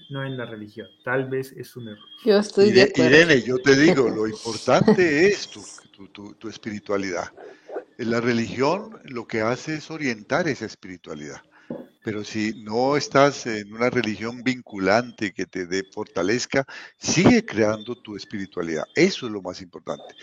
no 0.10 0.24
en 0.26 0.38
la 0.38 0.46
religión. 0.46 0.88
Tal 1.06 1.30
vez 1.30 1.52
es 1.52 1.76
un 1.76 1.90
error. 1.90 2.06
Yo 2.26 2.40
estoy 2.40 2.72
de 2.72 2.82
acuerdo. 2.84 3.16
Irene, 3.16 3.42
yo 3.44 3.60
te 3.60 3.76
digo, 3.76 4.10
lo 4.16 4.28
importante 4.28 5.28
es 5.28 5.48
tu, 5.48 5.64
tu, 6.08 6.34
tu 6.34 6.50
espiritualidad. 6.50 7.32
La 7.98 8.22
religión 8.22 9.00
lo 9.04 9.28
que 9.28 9.42
hace 9.42 9.76
es 9.76 9.92
orientar 9.92 10.48
esa 10.48 10.66
espiritualidad. 10.66 11.42
Pero 12.04 12.24
si 12.24 12.54
no 12.64 12.96
estás 12.96 13.46
en 13.48 13.74
una 13.74 13.90
religión 13.90 14.42
vinculante 14.42 15.34
que 15.34 15.46
te 15.46 15.66
dé 15.66 15.84
fortalezca, 15.84 16.66
sigue 16.98 17.46
creando 17.46 17.96
tu 18.02 18.16
espiritualidad. 18.16 18.86
Eso 18.96 19.26
es 19.26 19.32
lo 19.32 19.42
más 19.42 19.62
importante. 19.62 20.16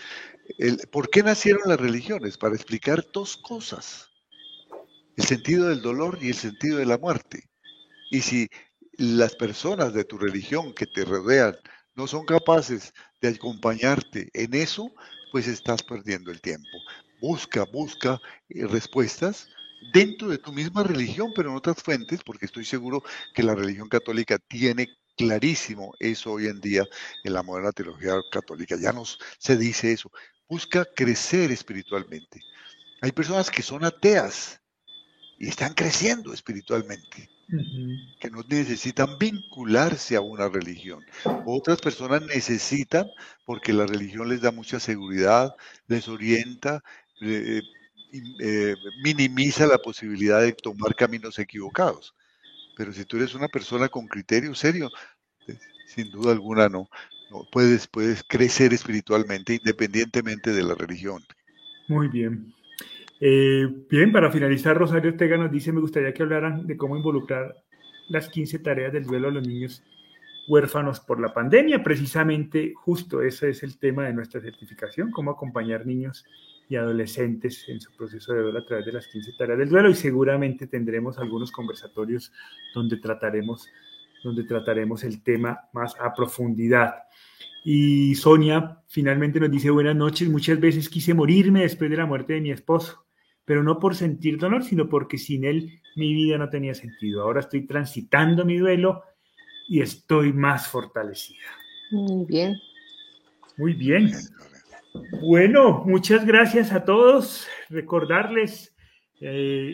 ¿Por 0.91 1.09
qué 1.09 1.21
nacieron 1.21 1.61
las 1.67 1.79
religiones? 1.79 2.37
Para 2.37 2.55
explicar 2.55 3.05
dos 3.13 3.37
cosas. 3.37 4.09
El 5.15 5.25
sentido 5.25 5.69
del 5.69 5.81
dolor 5.81 6.17
y 6.21 6.29
el 6.29 6.35
sentido 6.35 6.79
de 6.79 6.85
la 6.85 6.97
muerte. 6.97 7.49
Y 8.09 8.21
si 8.21 8.49
las 8.97 9.35
personas 9.35 9.93
de 9.93 10.05
tu 10.05 10.17
religión 10.17 10.73
que 10.73 10.87
te 10.87 11.05
rodean 11.05 11.55
no 11.95 12.07
son 12.07 12.25
capaces 12.25 12.93
de 13.21 13.29
acompañarte 13.29 14.29
en 14.33 14.53
eso, 14.53 14.91
pues 15.31 15.47
estás 15.47 15.83
perdiendo 15.83 16.31
el 16.31 16.41
tiempo. 16.41 16.77
Busca, 17.21 17.63
busca 17.65 18.19
eh, 18.49 18.65
respuestas 18.67 19.49
dentro 19.93 20.29
de 20.29 20.37
tu 20.37 20.51
misma 20.51 20.83
religión, 20.83 21.31
pero 21.35 21.49
en 21.49 21.55
otras 21.55 21.81
fuentes, 21.81 22.21
porque 22.23 22.45
estoy 22.45 22.65
seguro 22.65 23.03
que 23.33 23.43
la 23.43 23.55
religión 23.55 23.89
católica 23.89 24.37
tiene 24.37 24.89
clarísimo 25.15 25.93
eso 25.99 26.33
hoy 26.33 26.47
en 26.47 26.59
día 26.59 26.83
en 27.23 27.33
la 27.33 27.43
moderna 27.43 27.71
teología 27.71 28.13
católica. 28.31 28.75
Ya 28.79 28.91
nos 28.91 29.19
se 29.37 29.57
dice 29.57 29.91
eso. 29.91 30.11
Busca 30.47 30.85
crecer 30.85 31.51
espiritualmente. 31.51 32.41
Hay 33.01 33.11
personas 33.11 33.49
que 33.49 33.61
son 33.61 33.83
ateas 33.83 34.61
y 35.37 35.47
están 35.47 35.73
creciendo 35.73 36.33
espiritualmente, 36.33 37.29
que 38.19 38.29
no 38.29 38.43
necesitan 38.47 39.17
vincularse 39.17 40.15
a 40.15 40.21
una 40.21 40.47
religión. 40.47 41.03
Otras 41.45 41.81
personas 41.81 42.21
necesitan 42.23 43.07
porque 43.45 43.73
la 43.73 43.85
religión 43.85 44.29
les 44.29 44.41
da 44.41 44.51
mucha 44.51 44.79
seguridad, 44.79 45.55
les 45.87 46.07
orienta, 46.07 46.83
eh, 47.21 47.61
eh, 48.39 48.75
minimiza 49.03 49.67
la 49.67 49.77
posibilidad 49.77 50.41
de 50.41 50.53
tomar 50.53 50.95
caminos 50.95 51.39
equivocados. 51.39 52.13
Pero 52.75 52.91
si 52.93 53.05
tú 53.05 53.17
eres 53.17 53.33
una 53.35 53.47
persona 53.47 53.87
con 53.87 54.07
criterio 54.07 54.53
serio, 54.53 54.89
eh, 55.47 55.57
sin 55.87 56.11
duda 56.11 56.31
alguna 56.31 56.69
no, 56.69 56.87
puedes, 57.51 57.87
puedes 57.87 58.23
crecer 58.23 58.73
espiritualmente 58.73 59.55
independientemente 59.55 60.51
de 60.51 60.63
la 60.63 60.75
religión. 60.75 61.21
Muy 61.87 62.07
bien. 62.07 62.53
Eh, 63.19 63.67
bien, 63.89 64.11
para 64.11 64.31
finalizar, 64.31 64.77
Rosario 64.77 65.11
Ortega 65.11 65.37
nos 65.37 65.51
dice, 65.51 65.71
me 65.71 65.81
gustaría 65.81 66.13
que 66.13 66.23
hablaran 66.23 66.67
de 66.67 66.75
cómo 66.75 66.97
involucrar 66.97 67.55
las 68.09 68.29
15 68.29 68.59
tareas 68.59 68.93
del 68.93 69.05
duelo 69.05 69.29
a 69.29 69.31
los 69.31 69.47
niños 69.47 69.83
huérfanos 70.47 70.99
por 70.99 71.19
la 71.19 71.33
pandemia. 71.33 71.83
Precisamente, 71.83 72.73
justo 72.75 73.21
ese 73.21 73.49
es 73.49 73.63
el 73.63 73.77
tema 73.79 74.05
de 74.05 74.13
nuestra 74.13 74.41
certificación, 74.41 75.11
cómo 75.11 75.31
acompañar 75.31 75.85
niños 75.85 76.25
y 76.69 76.75
adolescentes 76.75 77.65
en 77.67 77.79
su 77.79 77.91
proceso 77.95 78.33
de 78.33 78.41
duelo 78.41 78.59
a 78.59 78.65
través 78.65 78.85
de 78.85 78.93
las 78.93 79.07
15 79.07 79.33
tareas 79.37 79.59
del 79.59 79.69
duelo 79.69 79.89
y 79.89 79.95
seguramente 79.95 80.67
tendremos 80.67 81.17
algunos 81.17 81.51
conversatorios 81.51 82.31
donde 82.73 82.97
trataremos, 82.97 83.67
donde 84.23 84.43
trataremos 84.43 85.03
el 85.03 85.21
tema 85.23 85.59
más 85.73 85.95
a 85.99 86.13
profundidad. 86.13 86.95
Y 87.63 88.15
Sonia 88.15 88.79
finalmente 88.87 89.39
nos 89.39 89.51
dice 89.51 89.69
buenas 89.69 89.95
noches, 89.95 90.29
muchas 90.29 90.59
veces 90.59 90.89
quise 90.89 91.13
morirme 91.13 91.61
después 91.61 91.89
de 91.89 91.97
la 91.97 92.05
muerte 92.05 92.33
de 92.33 92.41
mi 92.41 92.51
esposo, 92.51 93.05
pero 93.43 93.63
no 93.63 93.79
por 93.79 93.95
sentir 93.95 94.37
dolor, 94.37 94.63
sino 94.63 94.89
porque 94.89 95.17
sin 95.17 95.45
él 95.45 95.81
mi 95.95 96.13
vida 96.13 96.37
no 96.37 96.49
tenía 96.49 96.73
sentido. 96.73 97.23
Ahora 97.23 97.39
estoy 97.41 97.65
transitando 97.65 98.45
mi 98.45 98.57
duelo 98.57 99.03
y 99.67 99.81
estoy 99.81 100.33
más 100.33 100.67
fortalecida. 100.67 101.45
Muy 101.91 102.25
bien. 102.25 102.55
Muy 103.57 103.73
bien. 103.73 104.11
Bueno, 105.21 105.83
muchas 105.85 106.25
gracias 106.25 106.71
a 106.71 106.85
todos. 106.85 107.47
Recordarles, 107.69 108.75
eh, 109.21 109.73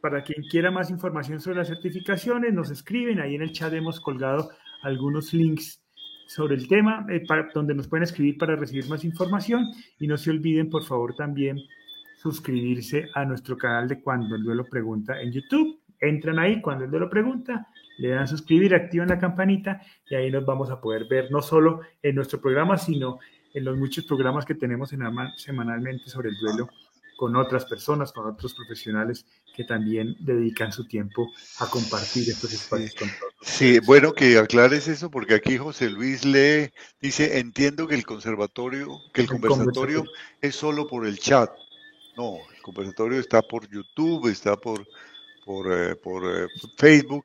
para 0.00 0.22
quien 0.22 0.42
quiera 0.50 0.70
más 0.70 0.90
información 0.90 1.40
sobre 1.40 1.58
las 1.58 1.68
certificaciones, 1.68 2.52
nos 2.52 2.70
escriben. 2.70 3.20
Ahí 3.20 3.34
en 3.34 3.42
el 3.42 3.52
chat 3.52 3.72
hemos 3.72 4.00
colgado 4.00 4.50
algunos 4.82 5.32
links 5.32 5.82
sobre 6.26 6.54
el 6.54 6.68
tema, 6.68 7.06
eh, 7.10 7.22
donde 7.54 7.74
nos 7.74 7.88
pueden 7.88 8.04
escribir 8.04 8.38
para 8.38 8.56
recibir 8.56 8.88
más 8.88 9.04
información. 9.04 9.66
Y 9.98 10.06
no 10.06 10.16
se 10.16 10.30
olviden, 10.30 10.70
por 10.70 10.84
favor, 10.84 11.14
también 11.14 11.58
suscribirse 12.20 13.08
a 13.14 13.24
nuestro 13.24 13.56
canal 13.56 13.88
de 13.88 14.00
Cuando 14.02 14.36
el 14.36 14.42
Duelo 14.42 14.64
Pregunta 14.64 15.20
en 15.20 15.32
YouTube. 15.32 15.80
Entran 16.00 16.38
ahí, 16.38 16.60
Cuando 16.60 16.84
el 16.84 16.90
Duelo 16.90 17.10
Pregunta, 17.10 17.66
le 17.98 18.08
dan 18.10 18.28
suscribir, 18.28 18.74
activan 18.74 19.08
la 19.08 19.18
campanita 19.18 19.80
y 20.08 20.14
ahí 20.14 20.30
nos 20.30 20.44
vamos 20.46 20.70
a 20.70 20.80
poder 20.80 21.06
ver 21.08 21.30
no 21.30 21.42
solo 21.42 21.80
en 22.02 22.14
nuestro 22.14 22.40
programa, 22.40 22.78
sino 22.78 23.18
en 23.18 23.39
los 23.54 23.76
muchos 23.76 24.04
programas 24.04 24.44
que 24.44 24.54
tenemos 24.54 24.92
en 24.92 25.02
semanalmente 25.36 26.08
sobre 26.08 26.30
el 26.30 26.36
duelo 26.38 26.68
con 27.20 27.36
otras 27.36 27.66
personas, 27.66 28.12
con 28.12 28.26
otros 28.26 28.54
profesionales 28.54 29.26
que 29.54 29.64
también 29.64 30.16
dedican 30.20 30.72
su 30.72 30.86
tiempo 30.86 31.30
a 31.58 31.66
compartir 31.66 32.30
estos 32.30 32.50
espacios 32.52 32.94
con 32.94 33.08
todos. 33.08 33.34
Sí, 33.42 33.78
bueno 33.80 34.14
que 34.14 34.38
aclares 34.38 34.88
eso 34.88 35.10
porque 35.10 35.34
aquí 35.34 35.58
José 35.58 35.90
Luis 35.90 36.24
lee, 36.24 36.70
dice, 37.02 37.38
entiendo 37.38 37.86
que 37.86 37.94
el 37.94 38.06
conservatorio, 38.06 39.02
que 39.12 39.20
el, 39.20 39.28
conversatorio 39.28 40.04
es 40.40 40.56
solo 40.56 40.86
por 40.86 41.06
el 41.06 41.18
chat. 41.18 41.50
No, 42.16 42.38
el 42.56 42.62
conversatorio 42.62 43.20
está 43.20 43.42
por 43.42 43.68
YouTube, 43.68 44.28
está 44.28 44.56
por 44.56 44.86
por, 45.50 45.72
eh, 45.72 45.96
por 45.96 46.22
eh, 46.24 46.46
Facebook. 46.78 47.24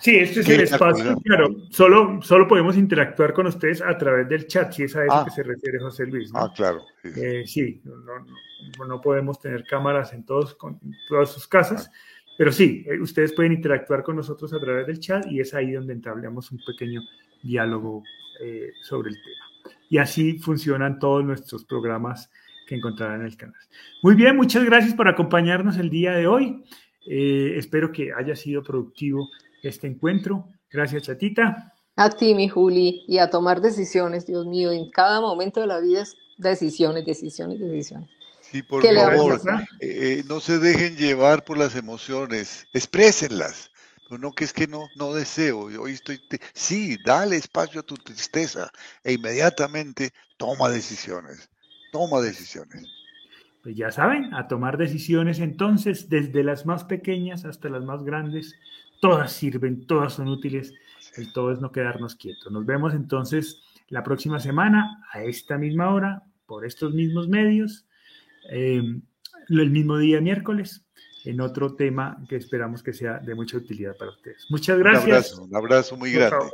Sí, 0.00 0.16
este 0.16 0.40
es 0.40 0.48
el 0.48 0.60
espacio, 0.62 1.16
claro, 1.18 1.54
solo, 1.70 2.20
solo 2.20 2.48
podemos 2.48 2.76
interactuar 2.76 3.32
con 3.32 3.46
ustedes 3.46 3.80
a 3.80 3.96
través 3.96 4.28
del 4.28 4.48
chat, 4.48 4.72
si 4.72 4.82
es 4.82 4.96
a 4.96 5.04
eso 5.04 5.14
ah. 5.14 5.24
que 5.24 5.30
se 5.30 5.44
refiere 5.44 5.78
José 5.78 6.04
Luis. 6.04 6.32
Ah, 6.34 6.50
claro. 6.52 6.80
Sí, 7.44 7.60
eh, 7.60 7.80
no, 8.76 8.86
no, 8.86 9.00
podemos 9.00 9.38
tener 9.38 9.62
cámaras 9.70 10.12
en 10.12 10.24
todos, 10.26 10.56
con, 10.56 10.80
todas 11.08 11.30
sus 11.30 11.46
casas, 11.46 11.88
pero 12.36 12.50
sí, 12.50 12.84
ustedes 13.00 13.32
pueden 13.32 13.52
interactuar 13.52 14.02
con 14.02 14.16
nosotros 14.16 14.52
a 14.52 14.58
través 14.58 14.88
del 14.88 14.98
chat 14.98 15.24
y 15.30 15.38
es 15.38 15.54
ahí 15.54 15.70
donde 15.70 15.92
entablamos 15.92 16.50
un 16.50 16.58
pequeño 16.66 17.02
diálogo 17.40 18.02
sobre 18.82 19.10
el 19.10 19.16
tema. 19.22 19.76
Y 19.90 19.98
así 19.98 20.38
funcionan 20.38 20.98
todos 20.98 21.24
nuestros 21.24 21.64
programas 21.64 22.30
que 22.66 22.74
encontrarán 22.74 23.20
en 23.20 23.26
el 23.26 23.36
canal. 23.36 23.60
Muy 24.02 24.16
bien, 24.16 24.34
muchas 24.34 24.64
gracias 24.64 24.94
por 24.94 25.06
acompañarnos 25.06 25.76
el 25.76 25.90
día 25.90 26.12
de 26.14 26.26
hoy. 26.26 26.64
Eh, 27.06 27.54
espero 27.56 27.92
que 27.92 28.12
haya 28.12 28.36
sido 28.36 28.62
productivo 28.62 29.28
este 29.62 29.86
encuentro. 29.86 30.48
Gracias, 30.70 31.04
Chatita. 31.04 31.72
A 31.96 32.10
ti, 32.10 32.34
mi 32.34 32.48
Juli, 32.48 33.04
y 33.06 33.18
a 33.18 33.30
tomar 33.30 33.60
decisiones, 33.60 34.26
Dios 34.26 34.46
mío, 34.46 34.72
en 34.72 34.90
cada 34.90 35.20
momento 35.20 35.60
de 35.60 35.68
la 35.68 35.80
vida 35.80 36.02
es 36.02 36.16
decisiones, 36.38 37.06
decisiones, 37.06 37.60
decisiones. 37.60 38.10
Sí, 38.40 38.62
por 38.62 38.82
favor, 38.82 39.40
eh, 39.80 40.18
eh, 40.20 40.24
no 40.26 40.40
se 40.40 40.58
dejen 40.58 40.96
llevar 40.96 41.44
por 41.44 41.56
las 41.56 41.76
emociones, 41.76 42.66
exprésenlas. 42.72 43.70
Pero 44.08 44.18
no 44.18 44.32
que 44.32 44.44
es 44.44 44.52
que 44.52 44.66
no, 44.66 44.86
no 44.96 45.14
deseo, 45.14 45.60
hoy 45.60 45.92
estoy, 45.92 46.20
sí, 46.52 46.98
dale 47.06 47.36
espacio 47.36 47.80
a 47.80 47.82
tu 47.82 47.94
tristeza 47.94 48.70
e 49.02 49.14
inmediatamente 49.14 50.10
toma 50.36 50.68
decisiones, 50.68 51.48
toma 51.90 52.20
decisiones. 52.20 52.84
Pues 53.64 53.76
ya 53.76 53.90
saben, 53.90 54.34
a 54.34 54.46
tomar 54.46 54.76
decisiones 54.76 55.40
entonces, 55.40 56.10
desde 56.10 56.44
las 56.44 56.66
más 56.66 56.84
pequeñas 56.84 57.46
hasta 57.46 57.70
las 57.70 57.82
más 57.82 58.04
grandes, 58.04 58.54
todas 59.00 59.32
sirven, 59.32 59.86
todas 59.86 60.12
son 60.12 60.28
útiles, 60.28 60.74
el 61.16 61.32
todo 61.32 61.50
es 61.50 61.60
no 61.60 61.72
quedarnos 61.72 62.14
quietos. 62.14 62.52
Nos 62.52 62.66
vemos 62.66 62.92
entonces 62.92 63.62
la 63.88 64.02
próxima 64.02 64.38
semana 64.38 65.02
a 65.10 65.24
esta 65.24 65.56
misma 65.56 65.94
hora, 65.94 66.24
por 66.44 66.66
estos 66.66 66.92
mismos 66.92 67.26
medios, 67.26 67.86
em, 68.50 69.00
el 69.48 69.70
mismo 69.70 69.96
día 69.96 70.20
miércoles, 70.20 70.84
en 71.24 71.40
otro 71.40 71.74
tema 71.74 72.22
que 72.28 72.36
esperamos 72.36 72.82
que 72.82 72.92
sea 72.92 73.18
de 73.18 73.34
mucha 73.34 73.56
utilidad 73.56 73.96
para 73.96 74.10
ustedes. 74.10 74.44
Muchas 74.50 74.78
gracias. 74.78 75.06
Un 75.06 75.12
abrazo, 75.14 75.44
un 75.44 75.56
abrazo 75.56 75.96
muy 75.96 76.12
grande. 76.12 76.50